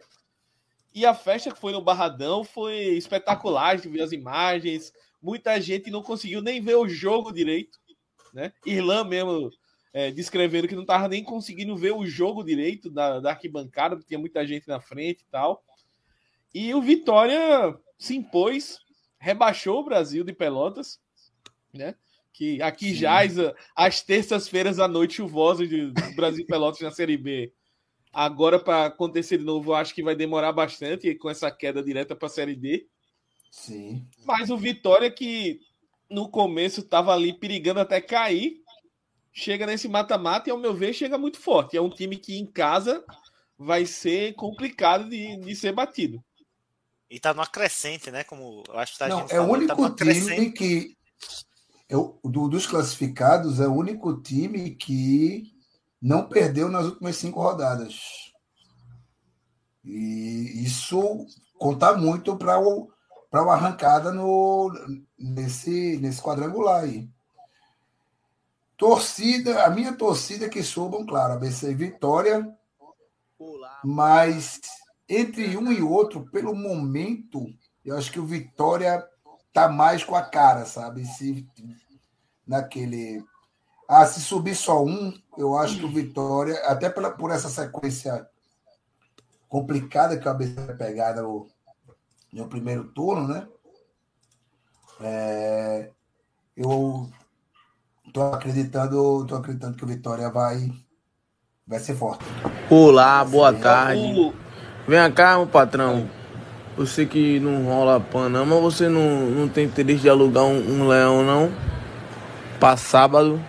E 0.94 1.06
a 1.06 1.14
festa 1.14 1.52
que 1.52 1.60
foi 1.60 1.72
no 1.72 1.82
Barradão 1.82 2.44
foi 2.44 2.76
espetacular, 2.96 3.70
a 3.70 3.76
gente 3.76 3.89
viu 3.89 4.04
as 4.04 4.12
imagens. 4.12 4.94
Muita 5.22 5.60
gente 5.60 5.89
não 5.89 6.04
conseguiu 6.04 6.41
nem 6.41 6.62
ver 6.62 6.76
o 6.76 6.88
jogo 6.88 7.32
direito, 7.32 7.80
né? 8.34 8.54
Irlan 8.66 9.06
mesmo 9.06 9.50
é, 9.94 10.12
descrevendo 10.12 10.68
que 10.68 10.76
não 10.76 10.82
estava 10.82 11.08
nem 11.08 11.24
conseguindo 11.24 11.76
ver 11.76 11.94
o 11.94 12.06
jogo 12.06 12.44
direito 12.44 12.89
da, 12.89 13.20
da 13.20 13.32
arquibancada, 13.32 13.96
porque 13.96 14.08
tinha 14.08 14.20
muita 14.20 14.46
gente 14.46 14.68
na 14.68 14.80
frente 14.80 15.22
e 15.22 15.32
tal. 15.32 15.64
E 16.54 16.74
o 16.74 16.82
Vitória 16.82 17.76
se 17.98 18.16
impôs, 18.16 18.80
rebaixou 19.18 19.80
o 19.80 19.86
Brasil 19.86 20.24
de 20.24 20.34
Pelotas, 20.34 21.00
né? 21.74 21.96
Que 22.32 22.62
aqui 22.62 22.89
Sim. 22.89 22.96
jaz 22.96 23.36
as 23.76 24.02
terças-feiras 24.02 24.80
à 24.80 24.88
noite 24.88 25.16
chuvosas 25.16 25.70
de 25.70 25.91
do 25.91 26.16
Brasil 26.16 26.46
Pelotas 26.46 26.82
na 26.82 26.91
Série 26.91 27.18
B. 27.18 27.54
Agora, 28.14 28.59
para 28.59 28.86
acontecer 28.86 29.39
de 29.39 29.43
novo, 29.43 29.72
eu 29.72 29.76
acho 29.76 29.93
que 29.93 30.03
vai 30.03 30.16
demorar 30.16 30.51
bastante 30.51 31.16
com 31.16 31.30
essa 31.32 31.49
queda 31.49 31.82
direta 31.84 32.16
para 32.16 32.28
a 32.28 32.30
Série 32.30 32.55
D. 32.55 32.86
Sim. 33.49 34.05
Mas 34.24 34.51
o 34.51 34.57
Vitória, 34.57 35.09
que 35.09 35.59
no 36.09 36.30
começo 36.30 36.82
estava 36.82 37.11
ali 37.11 37.34
perigando 37.34 37.80
até 37.80 37.99
cair, 37.99 38.61
chega 39.32 39.66
nesse 39.66 39.88
mata-mata 39.88 40.47
e, 40.47 40.51
ao 40.51 40.59
meu 40.59 40.76
ver, 40.76 40.93
chega 40.93 41.18
muito 41.18 41.39
forte. 41.39 41.76
É 41.76 41.82
um 41.82 41.89
time 41.89 42.18
que 42.18 42.38
em 42.38 42.45
casa 42.45 43.03
vai 43.57 43.86
ser 43.86 44.34
complicado 44.36 45.09
de, 45.09 45.38
de 45.38 45.55
ser 45.55 45.72
batido. 45.72 46.24
E 47.09 47.20
tá 47.20 47.34
numa 47.34 47.47
crescente, 47.47 48.11
né? 48.11 48.24
Como 48.24 48.64
eu 48.68 48.78
acho 48.78 48.93
que 48.93 48.99
tá 48.99 49.07
Não, 49.07 49.22
gente 49.22 49.34
é 49.34 49.41
o 49.41 49.45
tá 49.45 49.51
único 49.51 49.95
crescente. 49.95 50.36
time 50.36 50.51
que. 50.51 50.97
O, 51.91 52.28
do- 52.28 52.47
dos 52.47 52.66
classificados, 52.66 53.59
é 53.59 53.68
o 53.68 53.74
único 53.74 54.20
time 54.22 54.72
que 54.76 55.53
não 56.04 56.28
perdeu 56.28 56.68
nas 56.68 56.86
últimas 56.86 57.16
cinco 57.16 57.41
rodadas. 57.41 58.34
E 59.86 60.62
isso 60.62 61.26
conta 61.58 61.95
muito 61.95 62.36
para 62.36 62.60
o 62.60 62.91
para 63.32 63.41
uma 63.41 63.54
arrancada 63.54 64.12
no, 64.12 64.72
nesse, 65.18 65.97
nesse 65.97 66.22
quadrangular 66.22 66.84
aí. 66.84 67.10
Torcida, 68.78 69.64
a 69.66 69.72
minha 69.72 69.97
torcida 69.97 70.45
é 70.45 70.49
que 70.49 70.62
subam, 70.62 71.04
claro, 71.04 71.34
ABC 71.34 71.74
Vitória, 71.74 72.47
mas 73.84 74.62
entre 75.10 75.58
um 75.58 75.72
e 75.72 75.82
outro, 75.82 76.30
pelo 76.30 76.54
momento, 76.54 77.47
eu 77.84 77.97
acho 77.97 78.12
que 78.12 78.20
o 78.20 78.26
Vitória 78.26 79.04
tá 79.51 79.68
mais 79.68 80.04
com 80.04 80.16
a 80.16 80.22
cara, 80.22 80.64
sabe? 80.64 81.04
Se 81.04 81.49
naquele 82.45 83.26
ah, 83.88 84.05
se 84.05 84.21
subir 84.21 84.55
só 84.55 84.84
um, 84.84 85.13
eu 85.38 85.57
acho 85.57 85.77
que 85.77 85.86
o 85.86 85.91
Vitória, 85.91 86.55
até 86.65 86.89
pela, 86.89 87.11
por 87.11 87.31
essa 87.31 87.49
sequência 87.49 88.27
complicada 89.47 90.17
que 90.17 90.27
o 90.27 90.31
ABC 90.31 90.53
vai 90.53 90.75
pegar 90.75 91.15
no, 91.15 91.47
no 92.31 92.47
primeiro 92.47 92.86
turno, 92.86 93.27
né? 93.27 93.47
É, 95.01 95.89
eu 96.55 97.09
tô 98.13 98.21
acreditando, 98.21 99.25
tô 99.25 99.36
acreditando 99.36 99.75
que 99.75 99.84
o 99.84 99.88
Vitória 99.88 100.29
vai 100.29 100.71
vai 101.65 101.79
ser 101.79 101.95
forte. 101.95 102.23
Olá, 102.69 103.23
boa 103.23 103.53
Sim. 103.53 103.59
tarde. 103.59 104.34
Vem 104.88 105.11
cá, 105.11 105.38
meu 105.38 105.47
patrão. 105.47 106.09
Sei 106.88 107.05
que 107.05 107.39
não 107.39 107.65
rola 107.65 107.99
pan, 107.99 108.29
não, 108.29 108.45
mas 108.45 108.59
você 108.59 108.89
não, 108.89 109.27
não 109.29 109.47
tem 109.47 109.65
interesse 109.65 110.01
de 110.01 110.09
alugar 110.09 110.43
um, 110.43 110.57
um 110.57 110.88
leão, 110.88 111.23
não? 111.23 111.51
Pra 112.59 112.75
sábado, 112.75 113.39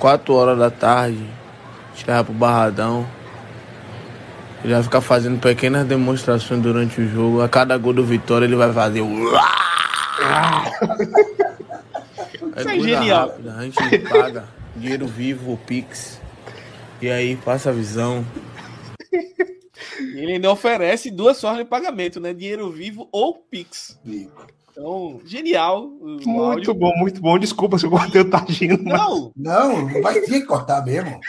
4 0.00 0.34
horas 0.34 0.58
da 0.58 0.70
tarde, 0.70 1.24
chegar 1.94 2.24
pro 2.24 2.32
Barradão. 2.32 3.06
Ele 4.64 4.72
vai 4.72 4.82
ficar 4.82 5.00
fazendo 5.00 5.38
pequenas 5.38 5.86
demonstrações 5.86 6.60
durante 6.60 7.00
o 7.00 7.08
jogo. 7.08 7.40
A 7.42 7.48
cada 7.48 7.78
gol 7.78 7.92
do 7.92 8.04
Vitória 8.04 8.46
ele 8.46 8.56
vai 8.56 8.72
fazer. 8.72 9.02
o 9.02 9.06
Isso 12.56 12.68
é 12.68 12.76
coisa 12.76 12.88
genial. 12.88 13.28
rápida, 13.28 13.54
A 13.54 13.62
gente 13.62 13.98
paga 14.00 14.44
dinheiro 14.76 15.06
vivo, 15.06 15.52
o 15.52 15.56
Pix. 15.56 16.20
E 17.00 17.10
aí 17.10 17.36
passa 17.36 17.70
a 17.70 17.72
visão. 17.72 18.26
Ele 19.98 20.32
ainda 20.32 20.50
oferece 20.50 21.10
duas 21.10 21.40
formas 21.40 21.60
de 21.60 21.64
pagamento, 21.66 22.20
né? 22.20 22.32
Dinheiro 22.34 22.70
vivo 22.70 23.08
ou 23.12 23.34
Pix. 23.34 23.98
Então, 24.80 25.20
genial. 25.26 25.84
o 25.86 26.06
Muito 26.24 26.40
áudio. 26.40 26.74
bom, 26.74 26.92
muito 26.96 27.20
bom. 27.20 27.38
Desculpa 27.38 27.78
se 27.78 27.86
o 27.86 27.90
conteúdo 27.90 28.30
tá 28.30 28.42
agindo. 28.48 28.82
mas- 28.82 28.98
Não, 28.98 29.32
Não, 29.36 30.02
vai 30.02 30.14
ter 30.20 30.40
que 30.40 30.46
cortar 30.46 30.82
mesmo. 30.84 31.20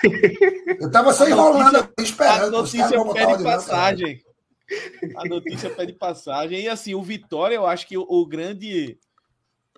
Eu 0.79 0.89
tava 0.89 1.11
só 1.13 1.27
enrolando 1.27 1.75
aqui, 1.77 1.93
a 1.99 2.01
esperando. 2.01 2.43
os 2.45 2.51
notícia 2.51 2.87
pede 2.89 2.97
não, 3.03 3.13
cara. 3.13 3.43
passagem. 3.43 4.21
A 5.17 5.25
notícia 5.25 5.69
pede 5.69 5.93
passagem. 5.93 6.61
E 6.61 6.69
assim, 6.69 6.95
o 6.95 7.03
Vitória, 7.03 7.55
eu 7.55 7.65
acho 7.67 7.85
que 7.87 7.97
o, 7.97 8.05
o 8.07 8.25
grande. 8.25 8.97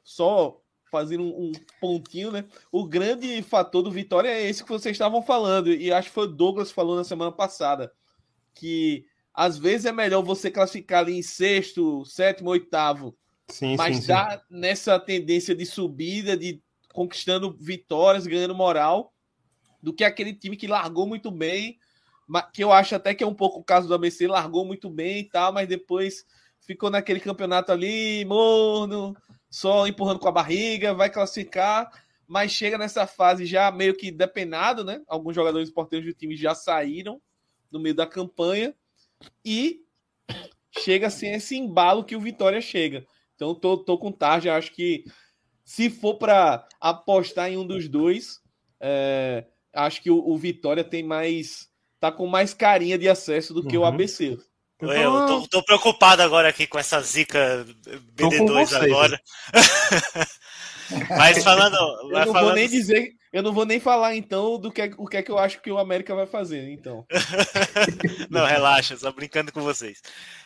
Só 0.03 0.59
fazendo 0.91 1.23
um, 1.23 1.47
um 1.47 1.51
pontinho, 1.81 2.31
né? 2.31 2.45
O 2.71 2.85
grande 2.85 3.41
fator 3.41 3.81
do 3.81 3.89
Vitória 3.89 4.29
é 4.29 4.47
esse 4.47 4.63
que 4.63 4.69
vocês 4.69 4.93
estavam 4.93 5.23
falando. 5.23 5.73
E 5.73 5.91
acho 5.91 6.09
que 6.09 6.13
foi 6.13 6.25
o 6.25 6.31
Douglas 6.31 6.67
que 6.69 6.75
falou 6.75 6.95
na 6.95 7.03
semana 7.03 7.31
passada. 7.31 7.91
Que 8.53 9.03
às 9.33 9.57
vezes 9.57 9.87
é 9.87 9.91
melhor 9.91 10.21
você 10.21 10.51
classificar 10.51 10.99
ali 10.99 11.17
em 11.17 11.23
sexto, 11.23 12.05
sétimo, 12.05 12.51
oitavo. 12.51 13.15
Sim, 13.53 13.77
mas 13.77 13.97
sim, 13.97 14.01
sim. 14.01 14.07
dá 14.07 14.41
nessa 14.49 14.99
tendência 14.99 15.53
de 15.53 15.63
subida, 15.63 16.35
de 16.35 16.59
conquistando 16.91 17.55
vitórias, 17.55 18.25
ganhando 18.25 18.55
moral, 18.55 19.13
do 19.79 19.93
que 19.93 20.03
aquele 20.03 20.33
time 20.33 20.57
que 20.57 20.65
largou 20.65 21.05
muito 21.05 21.29
bem, 21.29 21.77
que 22.51 22.63
eu 22.63 22.71
acho 22.73 22.95
até 22.95 23.13
que 23.13 23.23
é 23.23 23.27
um 23.27 23.33
pouco 23.33 23.59
o 23.59 23.63
caso 23.63 23.87
do 23.87 23.93
ABC, 23.93 24.27
largou 24.27 24.65
muito 24.65 24.89
bem 24.89 25.19
e 25.19 25.23
tal, 25.29 25.53
mas 25.53 25.67
depois 25.67 26.25
ficou 26.61 26.89
naquele 26.89 27.19
campeonato 27.19 27.71
ali, 27.71 28.25
morno, 28.25 29.15
só 29.51 29.85
empurrando 29.85 30.17
com 30.17 30.27
a 30.27 30.31
barriga, 30.31 30.95
vai 30.95 31.11
classificar, 31.11 31.91
mas 32.27 32.51
chega 32.51 32.75
nessa 32.75 33.05
fase 33.05 33.45
já 33.45 33.69
meio 33.69 33.95
que 33.95 34.09
depenado, 34.09 34.83
né? 34.83 34.99
Alguns 35.07 35.35
jogadores 35.35 35.69
importantes 35.69 36.07
do 36.07 36.17
time 36.17 36.35
já 36.35 36.55
saíram 36.55 37.21
no 37.71 37.79
meio 37.79 37.93
da 37.93 38.07
campanha 38.07 38.73
e 39.45 39.83
chega 40.79 41.05
assim 41.05 41.27
esse 41.27 41.55
embalo 41.55 42.03
que 42.03 42.15
o 42.15 42.19
Vitória 42.19 42.59
chega. 42.59 43.05
Então 43.35 43.55
tô, 43.55 43.77
tô 43.77 43.97
com 43.97 44.11
tarja, 44.11 44.55
acho 44.55 44.71
que 44.71 45.03
se 45.63 45.89
for 45.89 46.15
para 46.15 46.67
apostar 46.79 47.49
em 47.49 47.57
um 47.57 47.65
dos 47.65 47.87
dois, 47.87 48.39
é, 48.79 49.45
acho 49.73 50.01
que 50.01 50.11
o, 50.11 50.17
o, 50.17 50.37
Vitória 50.37 50.83
tem 50.83 51.03
mais. 51.03 51.67
tá 51.99 52.11
com 52.11 52.27
mais 52.27 52.53
carinha 52.53 52.97
de 52.97 53.07
acesso 53.07 53.53
do 53.53 53.61
uhum. 53.61 53.67
que 53.67 53.77
o 53.77 53.81
uhum. 53.81 53.87
ABC. 53.87 54.37
Então, 54.75 54.91
eu 54.91 55.27
tô, 55.27 55.47
tô, 55.47 55.63
preocupado 55.63 56.21
agora 56.21 56.49
aqui 56.49 56.67
com 56.67 56.77
essa 56.77 56.99
zica 57.01 57.65
BD2 58.15 58.73
agora. 58.75 59.21
mas 61.09 61.41
falando. 61.41 61.75
Eu 61.75 62.09
não 62.09 62.33
falando... 62.33 62.43
vou 62.45 62.53
nem 62.53 62.67
dizer. 62.67 63.13
Eu 63.31 63.41
não 63.41 63.53
vou 63.53 63.65
nem 63.65 63.79
falar 63.79 64.15
então 64.15 64.59
do 64.59 64.71
que, 64.71 64.93
o 64.97 65.07
que 65.07 65.17
é 65.17 65.23
que 65.23 65.31
eu 65.31 65.39
acho 65.39 65.61
que 65.61 65.71
o 65.71 65.79
América 65.79 66.13
vai 66.13 66.27
fazer, 66.27 66.69
então. 66.69 67.05
não, 68.29 68.45
relaxa, 68.45 68.95
só 68.97 69.11
brincando 69.11 69.51
com 69.51 69.61
vocês. 69.61 70.01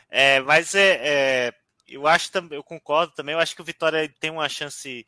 É, 0.10 0.40
mas 0.42 0.74
é, 0.74 1.00
é, 1.02 1.54
eu 1.88 2.08
acho 2.08 2.32
também, 2.32 2.58
eu 2.58 2.64
concordo 2.64 3.14
também, 3.14 3.34
eu 3.34 3.40
acho 3.40 3.56
que 3.56 3.62
o 3.62 3.66
Vitória 3.66 4.14
tem 4.20 4.30
uma 4.32 4.50
chance 4.50 5.06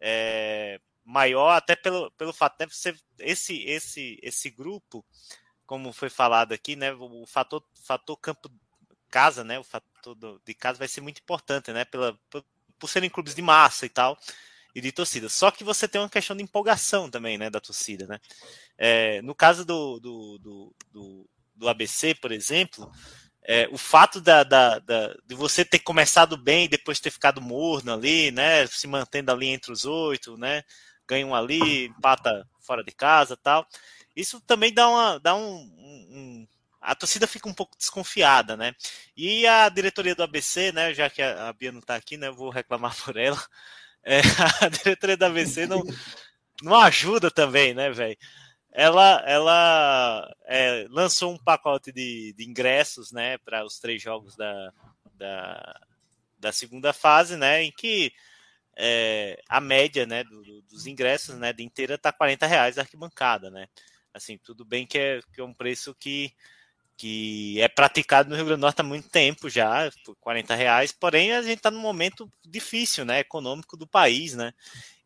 é, 0.00 0.80
maior, 1.04 1.50
até 1.50 1.76
pelo, 1.76 2.10
pelo 2.12 2.32
fato 2.32 2.66
de 2.66 2.74
ser 2.74 2.98
esse, 3.18 3.62
esse, 3.64 4.18
esse 4.22 4.50
grupo, 4.50 5.04
como 5.66 5.92
foi 5.92 6.08
falado 6.08 6.52
aqui, 6.52 6.76
né? 6.76 6.92
O 6.92 7.26
fator, 7.26 7.64
fator 7.84 8.16
campo 8.16 8.50
casa, 9.10 9.44
né? 9.44 9.58
O 9.58 9.64
fator 9.64 10.14
do, 10.14 10.40
de 10.44 10.54
casa 10.54 10.78
vai 10.78 10.88
ser 10.88 11.00
muito 11.00 11.20
importante, 11.20 11.72
né? 11.72 11.84
Pela, 11.84 12.18
por, 12.30 12.44
por 12.78 12.88
serem 12.88 13.10
clubes 13.10 13.34
de 13.34 13.42
massa 13.42 13.86
e 13.86 13.88
tal 13.88 14.18
e 14.74 14.80
de 14.80 14.92
torcida. 14.92 15.28
Só 15.28 15.50
que 15.50 15.64
você 15.64 15.88
tem 15.88 16.00
uma 16.00 16.08
questão 16.08 16.36
de 16.36 16.42
empolgação 16.42 17.10
também, 17.10 17.36
né, 17.36 17.50
da 17.50 17.60
torcida, 17.60 18.06
né? 18.06 18.20
É, 18.78 19.20
no 19.22 19.34
caso 19.34 19.64
do, 19.64 19.98
do, 20.00 20.38
do, 20.38 20.74
do, 20.92 21.30
do 21.54 21.68
ABC, 21.68 22.14
por 22.14 22.32
exemplo, 22.32 22.90
é, 23.44 23.68
o 23.70 23.78
fato 23.78 24.20
da, 24.20 24.42
da, 24.42 24.78
da, 24.78 25.14
de 25.26 25.34
você 25.34 25.64
ter 25.64 25.78
começado 25.80 26.36
bem 26.36 26.68
depois 26.68 27.00
ter 27.00 27.10
ficado 27.10 27.40
morno 27.40 27.92
ali, 27.92 28.30
né, 28.30 28.66
se 28.66 28.86
mantendo 28.86 29.32
ali 29.32 29.48
entre 29.48 29.72
os 29.72 29.84
oito, 29.84 30.36
né, 30.36 30.62
ganha 31.08 31.26
um 31.26 31.34
ali, 31.34 31.86
empata 31.86 32.46
fora 32.60 32.84
de 32.84 32.92
casa 32.92 33.36
tal, 33.36 33.66
isso 34.14 34.40
também 34.42 34.72
dá, 34.72 34.88
uma, 34.88 35.18
dá 35.18 35.34
um, 35.34 35.54
um 36.10 36.46
a 36.80 36.94
torcida 36.94 37.26
fica 37.26 37.48
um 37.48 37.54
pouco 37.54 37.76
desconfiada, 37.76 38.56
né? 38.56 38.74
E 39.14 39.46
a 39.46 39.68
diretoria 39.68 40.14
do 40.14 40.22
ABC, 40.22 40.72
né? 40.72 40.94
Já 40.94 41.10
que 41.10 41.20
a 41.20 41.52
Bia 41.52 41.70
não 41.70 41.80
tá 41.80 41.94
aqui, 41.94 42.16
né? 42.16 42.28
Eu 42.28 42.34
vou 42.34 42.48
reclamar 42.48 42.96
por 43.04 43.16
ela. 43.16 43.40
É, 44.02 44.20
a 44.62 44.68
diretoria 44.68 45.16
da 45.16 45.26
ABC 45.26 45.66
não, 45.66 45.82
não 46.62 46.74
ajuda 46.74 47.30
também, 47.30 47.74
né, 47.74 47.90
velho? 47.90 48.16
Ela, 48.72 49.22
ela 49.26 50.36
é, 50.46 50.86
lançou 50.90 51.32
um 51.32 51.38
pacote 51.38 51.90
de, 51.90 52.32
de 52.34 52.48
ingressos, 52.48 53.10
né, 53.10 53.36
para 53.38 53.64
os 53.64 53.80
três 53.80 54.00
jogos 54.00 54.36
da, 54.36 54.72
da, 55.14 55.80
da, 56.38 56.52
segunda 56.52 56.92
fase, 56.92 57.36
né, 57.36 57.62
em 57.64 57.72
que 57.72 58.12
é, 58.76 59.42
a 59.48 59.60
média, 59.60 60.06
né, 60.06 60.22
do, 60.22 60.62
dos 60.62 60.86
ingressos, 60.86 61.36
né, 61.36 61.52
de 61.52 61.64
inteira 61.64 61.98
tá 61.98 62.12
40 62.12 62.46
reais 62.46 62.78
a 62.78 62.82
arquibancada, 62.82 63.50
né? 63.50 63.66
Assim, 64.14 64.38
tudo 64.38 64.64
bem 64.64 64.86
que 64.86 64.98
é, 64.98 65.20
que 65.32 65.40
é 65.40 65.44
um 65.44 65.54
preço 65.54 65.94
que 65.94 66.32
que 67.00 67.58
é 67.58 67.66
praticado 67.66 68.28
no 68.28 68.36
Rio 68.36 68.44
Grande 68.44 68.60
do 68.60 68.60
Norte 68.60 68.82
há 68.82 68.84
muito 68.84 69.08
tempo 69.08 69.48
já, 69.48 69.90
por 70.04 70.14
40 70.16 70.54
reais, 70.54 70.92
porém 70.92 71.32
a 71.32 71.40
gente 71.40 71.56
está 71.56 71.70
num 71.70 71.80
momento 71.80 72.30
difícil, 72.44 73.06
né, 73.06 73.20
econômico 73.20 73.74
do 73.74 73.86
país, 73.86 74.34
né, 74.34 74.52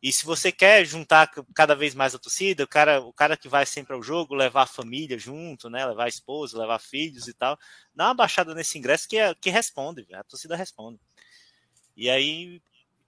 e 0.03 0.13
se 0.13 0.25
você 0.25 0.51
quer 0.51 0.85
juntar 0.85 1.31
cada 1.55 1.77
vez 1.77 1.95
mais 1.95 2.13
a 2.13 2.19
torcida, 2.19 2.65
o 2.65 2.67
cara, 2.67 3.01
o 3.01 3.13
cara 3.13 3.37
que 3.37 3.49
vai 3.49 3.65
sempre 3.65 3.95
ao 3.95 4.03
jogo, 4.03 4.35
levar 4.35 4.63
a 4.63 4.67
família 4.67 5.17
junto, 5.17 5.71
né, 5.71 5.87
levar 5.87 6.07
a 6.07 6.09
esposa, 6.09 6.59
levar 6.59 6.81
filhos 6.81 7.29
e 7.29 7.33
tal, 7.33 7.57
dá 7.95 8.09
uma 8.09 8.15
baixada 8.15 8.57
nesse 8.57 8.77
ingresso 8.77 9.09
que, 9.09 9.17
é, 9.17 9.33
que 9.33 9.49
responde, 9.49 10.05
a 10.13 10.25
torcida 10.25 10.57
responde. 10.57 10.99
E 11.97 12.11
aí, 12.11 12.61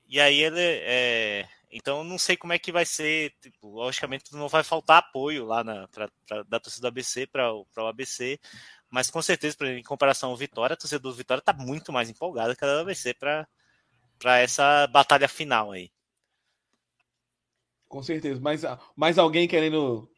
e 0.08 0.20
aí 0.20 0.40
ele 0.40 0.60
é, 0.60 1.48
então 1.70 2.04
não 2.04 2.18
sei 2.18 2.36
como 2.36 2.52
é 2.52 2.58
que 2.58 2.70
vai 2.70 2.86
ser, 2.86 3.34
tipo, 3.40 3.68
logicamente 3.68 4.32
não 4.32 4.48
vai 4.48 4.62
faltar 4.62 4.98
apoio 4.98 5.44
lá 5.44 5.64
na, 5.64 5.88
pra, 5.88 6.08
pra 6.26 6.42
da 6.44 6.60
torcida 6.60 6.88
ABC 6.88 7.26
para 7.26 7.52
o 7.52 7.66
ABC, 7.76 8.40
mas 8.90 9.10
com 9.10 9.20
certeza, 9.20 9.56
em 9.62 9.82
comparação 9.82 10.30
ao 10.30 10.36
Vitória, 10.36 10.74
a 10.74 10.76
torcida 10.76 10.98
do 10.98 11.12
Vitória 11.12 11.40
está 11.40 11.52
muito 11.52 11.92
mais 11.92 12.08
empolgada 12.08 12.54
que 12.54 12.64
a 12.64 12.68
da 12.68 12.80
ABC 12.80 13.14
para 13.14 14.38
essa 14.38 14.86
batalha 14.86 15.28
final 15.28 15.72
aí. 15.72 15.90
Com 17.88 18.02
certeza. 18.02 18.40
Mais, 18.40 18.62
mais 18.94 19.18
alguém 19.18 19.46
querendo 19.46 20.08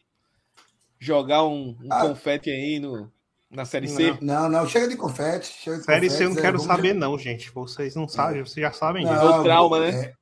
jogar 0.99 1.45
um, 1.45 1.77
um 1.83 1.93
ah. 1.93 2.01
confete 2.01 2.51
aí 2.51 2.79
no, 2.79 3.11
na 3.51 3.65
Série 3.65 3.89
C? 3.89 4.17
Não, 4.21 4.49
não, 4.49 4.67
chega 4.67 4.89
de 4.89 4.97
confete. 4.97 5.47
Chega 5.47 5.79
de 5.79 5.85
série 5.85 6.09
confete, 6.09 6.19
C 6.19 6.25
eu 6.25 6.31
não 6.31 6.37
quero 6.37 6.59
saber, 6.59 6.95
não, 6.95 7.19
gente. 7.19 7.51
Vocês 7.51 7.95
não 7.95 8.09
sabem, 8.09 8.43
vocês 8.43 8.65
já 8.65 8.73
sabem 8.73 9.07
disso. 9.07 9.25
Não, 9.25 9.43
trauma, 9.43 9.81
né? 9.81 9.91
É, 9.91 10.15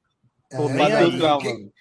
é, 0.53 0.57
Pô, 0.57 0.69
aí, 0.69 1.19
trauma. 1.19 1.43
Quem, 1.43 1.73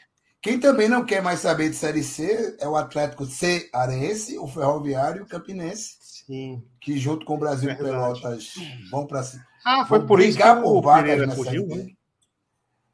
quem, 0.46 0.60
também 0.60 0.88
não 0.88 1.04
quer 1.04 1.24
mais 1.24 1.40
saber 1.40 1.72
de 1.72 1.76
Série 1.76 2.04
C 2.04 2.56
é 2.60 2.68
o 2.68 2.76
Atlético 2.76 3.26
Cearense, 3.26 4.38
o 4.38 4.48
Ferroviário 4.48 5.22
e 5.22 5.24
o 5.24 5.26
Campinense. 5.26 5.96
Sim. 6.00 6.64
Que 6.80 7.00
junto 7.00 7.26
com 7.26 7.34
o 7.34 7.40
Brasil 7.40 7.72
e 7.72 7.76
Pelotas 7.76 8.54
vão 8.92 9.08
para 9.08 9.24
Ah, 9.66 9.88
foi 9.88 10.06
por 10.06 10.20
isso 10.20 10.38
que 10.38 10.44
o 10.44 10.82
Pereira 10.84 11.32
fugiu, 11.32 11.66
né? 11.66 11.88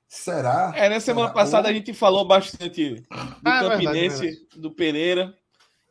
Será? 0.08 0.72
É, 0.78 0.88
na 0.88 1.02
semana 1.02 1.28
Será? 1.28 1.34
passada 1.34 1.68
a 1.68 1.74
gente 1.74 1.94
falou 1.94 2.26
bastante 2.26 2.96
do 2.96 3.06
ah, 3.12 3.58
é 3.58 3.70
Campinense, 3.70 4.22
verdade, 4.22 4.22
verdade. 4.22 4.62
do 4.62 4.72
Pereira. 4.72 5.38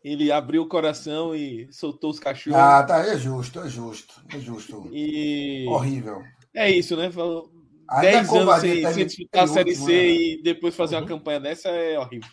Ele 0.03 0.33
abriu 0.33 0.63
o 0.63 0.69
coração 0.69 1.35
e 1.35 1.71
soltou 1.71 2.09
os 2.09 2.19
cachorros. 2.19 2.59
Ah, 2.59 2.83
tá, 2.85 3.07
é 3.07 3.19
justo, 3.19 3.61
é 3.61 3.69
justo, 3.69 4.15
é 4.35 4.41
justo. 4.41 4.89
E... 4.91 5.67
Horrível. 5.69 6.23
É 6.55 6.71
isso, 6.71 6.97
né? 6.97 7.11
Falou 7.11 7.60
10 8.01 8.32
anos 8.32 8.61
sem, 8.61 8.93
sem 8.93 9.07
disputar 9.07 9.45
a 9.45 9.49
Série 9.49 9.74
C 9.74 9.93
e 9.93 10.43
depois 10.43 10.76
fazer 10.76 10.97
uhum. 10.97 11.03
uma 11.03 11.09
campanha 11.09 11.41
dessa 11.41 11.68
é 11.68 11.99
horrível. 11.99 12.28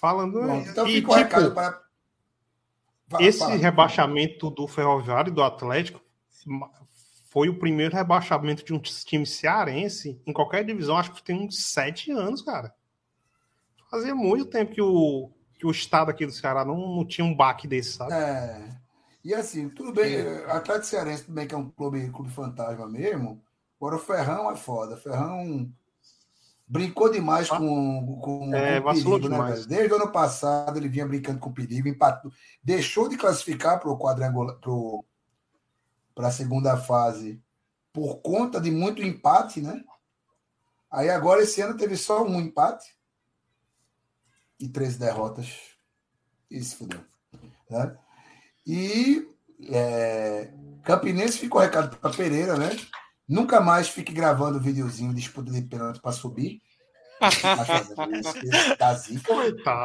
Falando. 0.00 0.40
Bom, 0.40 0.64
então 0.68 0.86
e, 0.86 0.94
fica 0.94 1.12
o 1.12 1.14
tipo, 1.16 1.40
recado 1.40 1.54
para 1.54 1.80
esse 3.18 3.44
rebaixamento 3.56 4.50
do 4.50 4.68
Ferroviário 4.68 5.30
e 5.30 5.34
do 5.34 5.42
Atlético 5.42 6.00
foi 7.30 7.48
o 7.48 7.58
primeiro 7.58 7.94
rebaixamento 7.94 8.64
de 8.64 8.72
um 8.72 8.78
time 8.78 9.26
cearense 9.26 10.20
em 10.26 10.32
qualquer 10.32 10.64
divisão, 10.64 10.96
acho 10.96 11.12
que 11.12 11.22
tem 11.22 11.46
uns 11.46 11.72
sete 11.72 12.10
anos, 12.10 12.42
cara. 12.42 12.74
Fazia 13.90 14.14
muito 14.14 14.46
tempo 14.46 14.72
que 14.72 14.82
o, 14.82 15.30
que 15.58 15.66
o 15.66 15.70
estado 15.70 16.10
aqui 16.10 16.24
do 16.24 16.32
Ceará 16.32 16.64
não, 16.64 16.96
não 16.96 17.04
tinha 17.04 17.24
um 17.24 17.34
baque 17.34 17.66
desse, 17.66 17.92
sabe? 17.92 18.12
É. 18.12 18.80
E 19.24 19.34
assim, 19.34 19.68
tudo 19.68 19.92
bem, 19.92 20.14
é. 20.14 20.50
Atlético 20.50 20.86
Cearense 20.86 21.24
também 21.24 21.46
que 21.46 21.54
é 21.54 21.58
um 21.58 21.68
clube, 21.68 22.10
clube 22.10 22.30
fantasma 22.30 22.88
mesmo. 22.88 23.42
Agora 23.80 23.96
o 23.96 23.98
Ferrão 23.98 24.50
é 24.50 24.56
foda. 24.56 24.96
Ferrão 24.98 25.72
brincou 26.68 27.10
demais 27.10 27.50
ah. 27.50 27.56
com, 27.56 28.20
com, 28.20 28.54
é, 28.54 28.80
com 28.80 28.90
o 28.90 28.92
perigo, 28.92 29.28
né, 29.28 29.64
Desde 29.66 29.92
o 29.92 29.96
ano 29.96 30.12
passado 30.12 30.76
ele 30.76 30.88
vinha 30.88 31.06
brincando 31.06 31.40
com 31.40 31.50
perigo, 31.50 31.88
empatou, 31.88 32.30
deixou 32.62 33.08
de 33.08 33.16
classificar 33.16 33.80
para 33.80 33.90
o 33.90 33.98
quadrangular, 33.98 34.56
para 36.14 36.28
a 36.28 36.32
segunda 36.32 36.76
fase 36.76 37.42
por 37.92 38.18
conta 38.18 38.60
de 38.60 38.70
muito 38.70 39.02
empate, 39.02 39.60
né? 39.60 39.82
Aí 40.90 41.08
agora 41.08 41.42
esse 41.42 41.60
ano 41.60 41.76
teve 41.76 41.96
só 41.96 42.22
um 42.22 42.40
empate 42.40 42.96
e 44.58 44.68
três 44.68 44.96
derrotas. 44.96 45.48
Isso 46.50 46.76
fudeu. 46.76 47.00
Né? 47.68 47.96
E 48.66 49.28
é, 49.68 50.52
Campinense 50.84 51.38
ficou 51.38 51.60
recado 51.60 51.96
para 51.96 52.10
Pereira, 52.10 52.56
né? 52.56 52.70
Nunca 53.30 53.60
mais 53.60 53.88
fique 53.88 54.12
gravando 54.12 54.58
videozinho 54.58 55.10
de 55.10 55.20
disputa 55.20 55.52
de 55.52 55.62
pênalti 55.62 56.00
para 56.00 56.10
subir. 56.10 56.60
da 58.76 58.94
zica. 58.94 59.32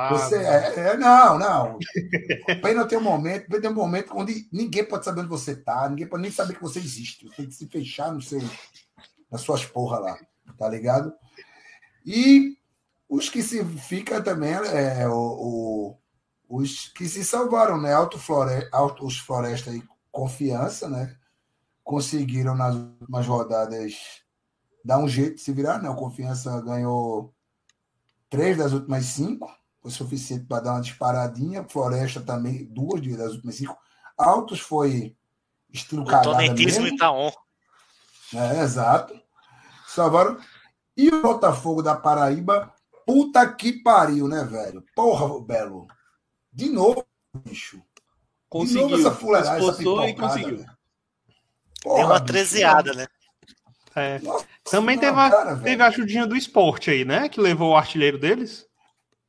Você 0.09 0.37
é, 0.37 0.73
é, 0.79 0.97
não, 0.97 1.37
não. 1.37 1.77
Pênalti 2.59 2.89
tem 2.89 2.97
um 2.97 3.03
momento, 3.03 3.61
tem 3.61 3.69
um 3.69 3.73
momento 3.73 4.13
onde 4.15 4.49
ninguém 4.51 4.83
pode 4.83 5.05
saber 5.05 5.19
onde 5.19 5.29
você 5.29 5.51
está, 5.51 5.87
ninguém 5.87 6.07
pode 6.07 6.23
nem 6.23 6.31
saber 6.31 6.55
que 6.55 6.61
você 6.61 6.79
existe. 6.79 7.27
Você 7.27 7.35
tem 7.35 7.45
que 7.45 7.53
se 7.53 7.67
fechar 7.67 8.11
no 8.11 8.19
seu, 8.19 8.41
nas 9.29 9.41
suas 9.41 9.63
porra 9.63 9.99
lá, 9.99 10.17
tá 10.57 10.67
ligado? 10.67 11.13
E 12.03 12.57
os 13.07 13.29
que 13.29 13.43
se 13.43 13.63
fica 13.63 14.23
também 14.23 14.53
é 14.53 15.07
o, 15.07 15.13
o 15.13 15.97
os 16.49 16.87
que 16.95 17.07
se 17.07 17.23
salvaram, 17.23 17.79
né? 17.79 17.93
Alto 17.93 18.17
Flore, 18.17 18.67
Altos 18.71 19.19
Floresta 19.19 19.69
e 19.69 19.83
Confiança, 20.11 20.89
né? 20.89 21.15
Conseguiram 21.85 22.55
nas 22.55 22.75
últimas 22.75 23.27
rodadas 23.27 23.93
dar 24.83 24.97
um 24.97 25.07
jeito 25.07 25.35
de 25.35 25.41
se 25.41 25.53
virar, 25.53 25.81
né? 25.81 25.87
O 25.87 25.95
Confiança 25.95 26.59
ganhou 26.61 27.33
três 28.27 28.57
das 28.57 28.73
últimas 28.73 29.05
cinco, 29.05 29.47
foi 29.81 29.91
suficiente 29.91 30.45
para 30.45 30.63
dar 30.63 30.71
uma 30.73 30.81
disparadinha. 30.81 31.63
Floresta 31.69 32.19
também, 32.19 32.65
duas 32.65 33.01
das 33.15 33.33
últimas 33.33 33.55
cinco. 33.55 33.77
Altos 34.17 34.59
foi 34.59 35.15
estilo 35.71 36.01
o 36.01 36.21
Tonetismo 36.21 36.87
e 36.87 36.95
Itaon. 36.95 37.31
É, 38.33 38.61
exato. 38.61 39.13
Salvaram. 39.87 40.37
E 40.97 41.09
o 41.09 41.21
Botafogo 41.21 41.83
da 41.83 41.95
Paraíba, 41.95 42.73
puta 43.05 43.47
que 43.53 43.73
pariu, 43.83 44.27
né, 44.27 44.43
velho? 44.43 44.83
Porra, 44.95 45.39
Belo. 45.41 45.87
De 46.51 46.69
novo, 46.69 47.05
bicho. 47.43 47.81
Conseguiu. 48.49 48.87
De 48.87 48.91
novo 48.93 49.07
essa 49.07 49.15
fuleiragem, 49.15 49.53
essa 49.53 49.69
Esforçou 49.69 50.03
e 50.03 50.07
pipocada, 50.07 50.33
conseguiu. 50.33 50.57
velho. 50.57 50.74
Deu 51.85 52.05
uma 52.07 52.19
trezeada, 52.19 52.93
né? 52.93 53.05
É. 53.95 54.19
Nossa 54.19 54.45
Também 54.69 54.97
teve, 54.97 55.17
a, 55.17 55.29
cara, 55.29 55.55
teve 55.57 55.81
a 55.81 55.87
ajudinha 55.87 56.27
do 56.27 56.35
esporte 56.35 56.89
aí, 56.91 57.05
né? 57.05 57.29
Que 57.29 57.39
levou 57.39 57.71
o 57.71 57.75
artilheiro 57.77 58.17
deles. 58.17 58.65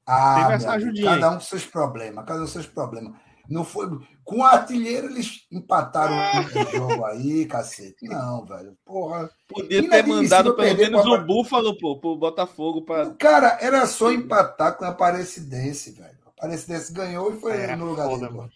Ah, 0.08 0.40
Teve 0.42 0.54
essa 0.54 0.70
ajudinha 0.72 1.10
cada 1.14 1.30
um 1.30 1.34
com 1.34 1.40
seus 1.40 1.64
problemas, 1.66 2.24
cada 2.24 2.40
um 2.40 2.44
com 2.44 2.50
seus 2.50 2.66
problemas. 2.66 3.12
Não 3.48 3.64
foi... 3.64 3.88
Com 4.24 4.38
o 4.40 4.44
artilheiro, 4.44 5.06
eles 5.06 5.46
empataram 5.52 6.16
o 6.16 6.76
jogo 6.76 7.04
aí, 7.04 7.46
cacete. 7.46 8.08
Não, 8.08 8.44
velho. 8.44 8.76
Porra. 8.84 9.30
Podia 9.46 9.88
ter 9.88 10.04
mandado 10.04 10.52
pelo 10.54 10.56
perder 10.56 10.90
menos 10.90 11.02
pra- 11.02 11.12
o 11.12 11.24
Búfalo, 11.24 11.78
pô, 11.78 12.00
pro 12.00 12.16
Botafogo 12.16 12.82
pra. 12.82 13.10
Cara, 13.14 13.56
era 13.60 13.86
só 13.86 14.10
empatar 14.10 14.76
com 14.76 14.84
a 14.84 14.88
Aparecidense, 14.88 15.92
velho. 15.92 16.18
A 16.26 16.30
Aparecidense 16.30 16.92
ganhou 16.92 17.32
e 17.32 17.40
foi 17.40 17.52
É, 17.52 17.76
no 17.76 17.84
lugar 17.86 18.08
foda, 18.08 18.26
dele. 18.26 18.36
mano. 18.36 18.50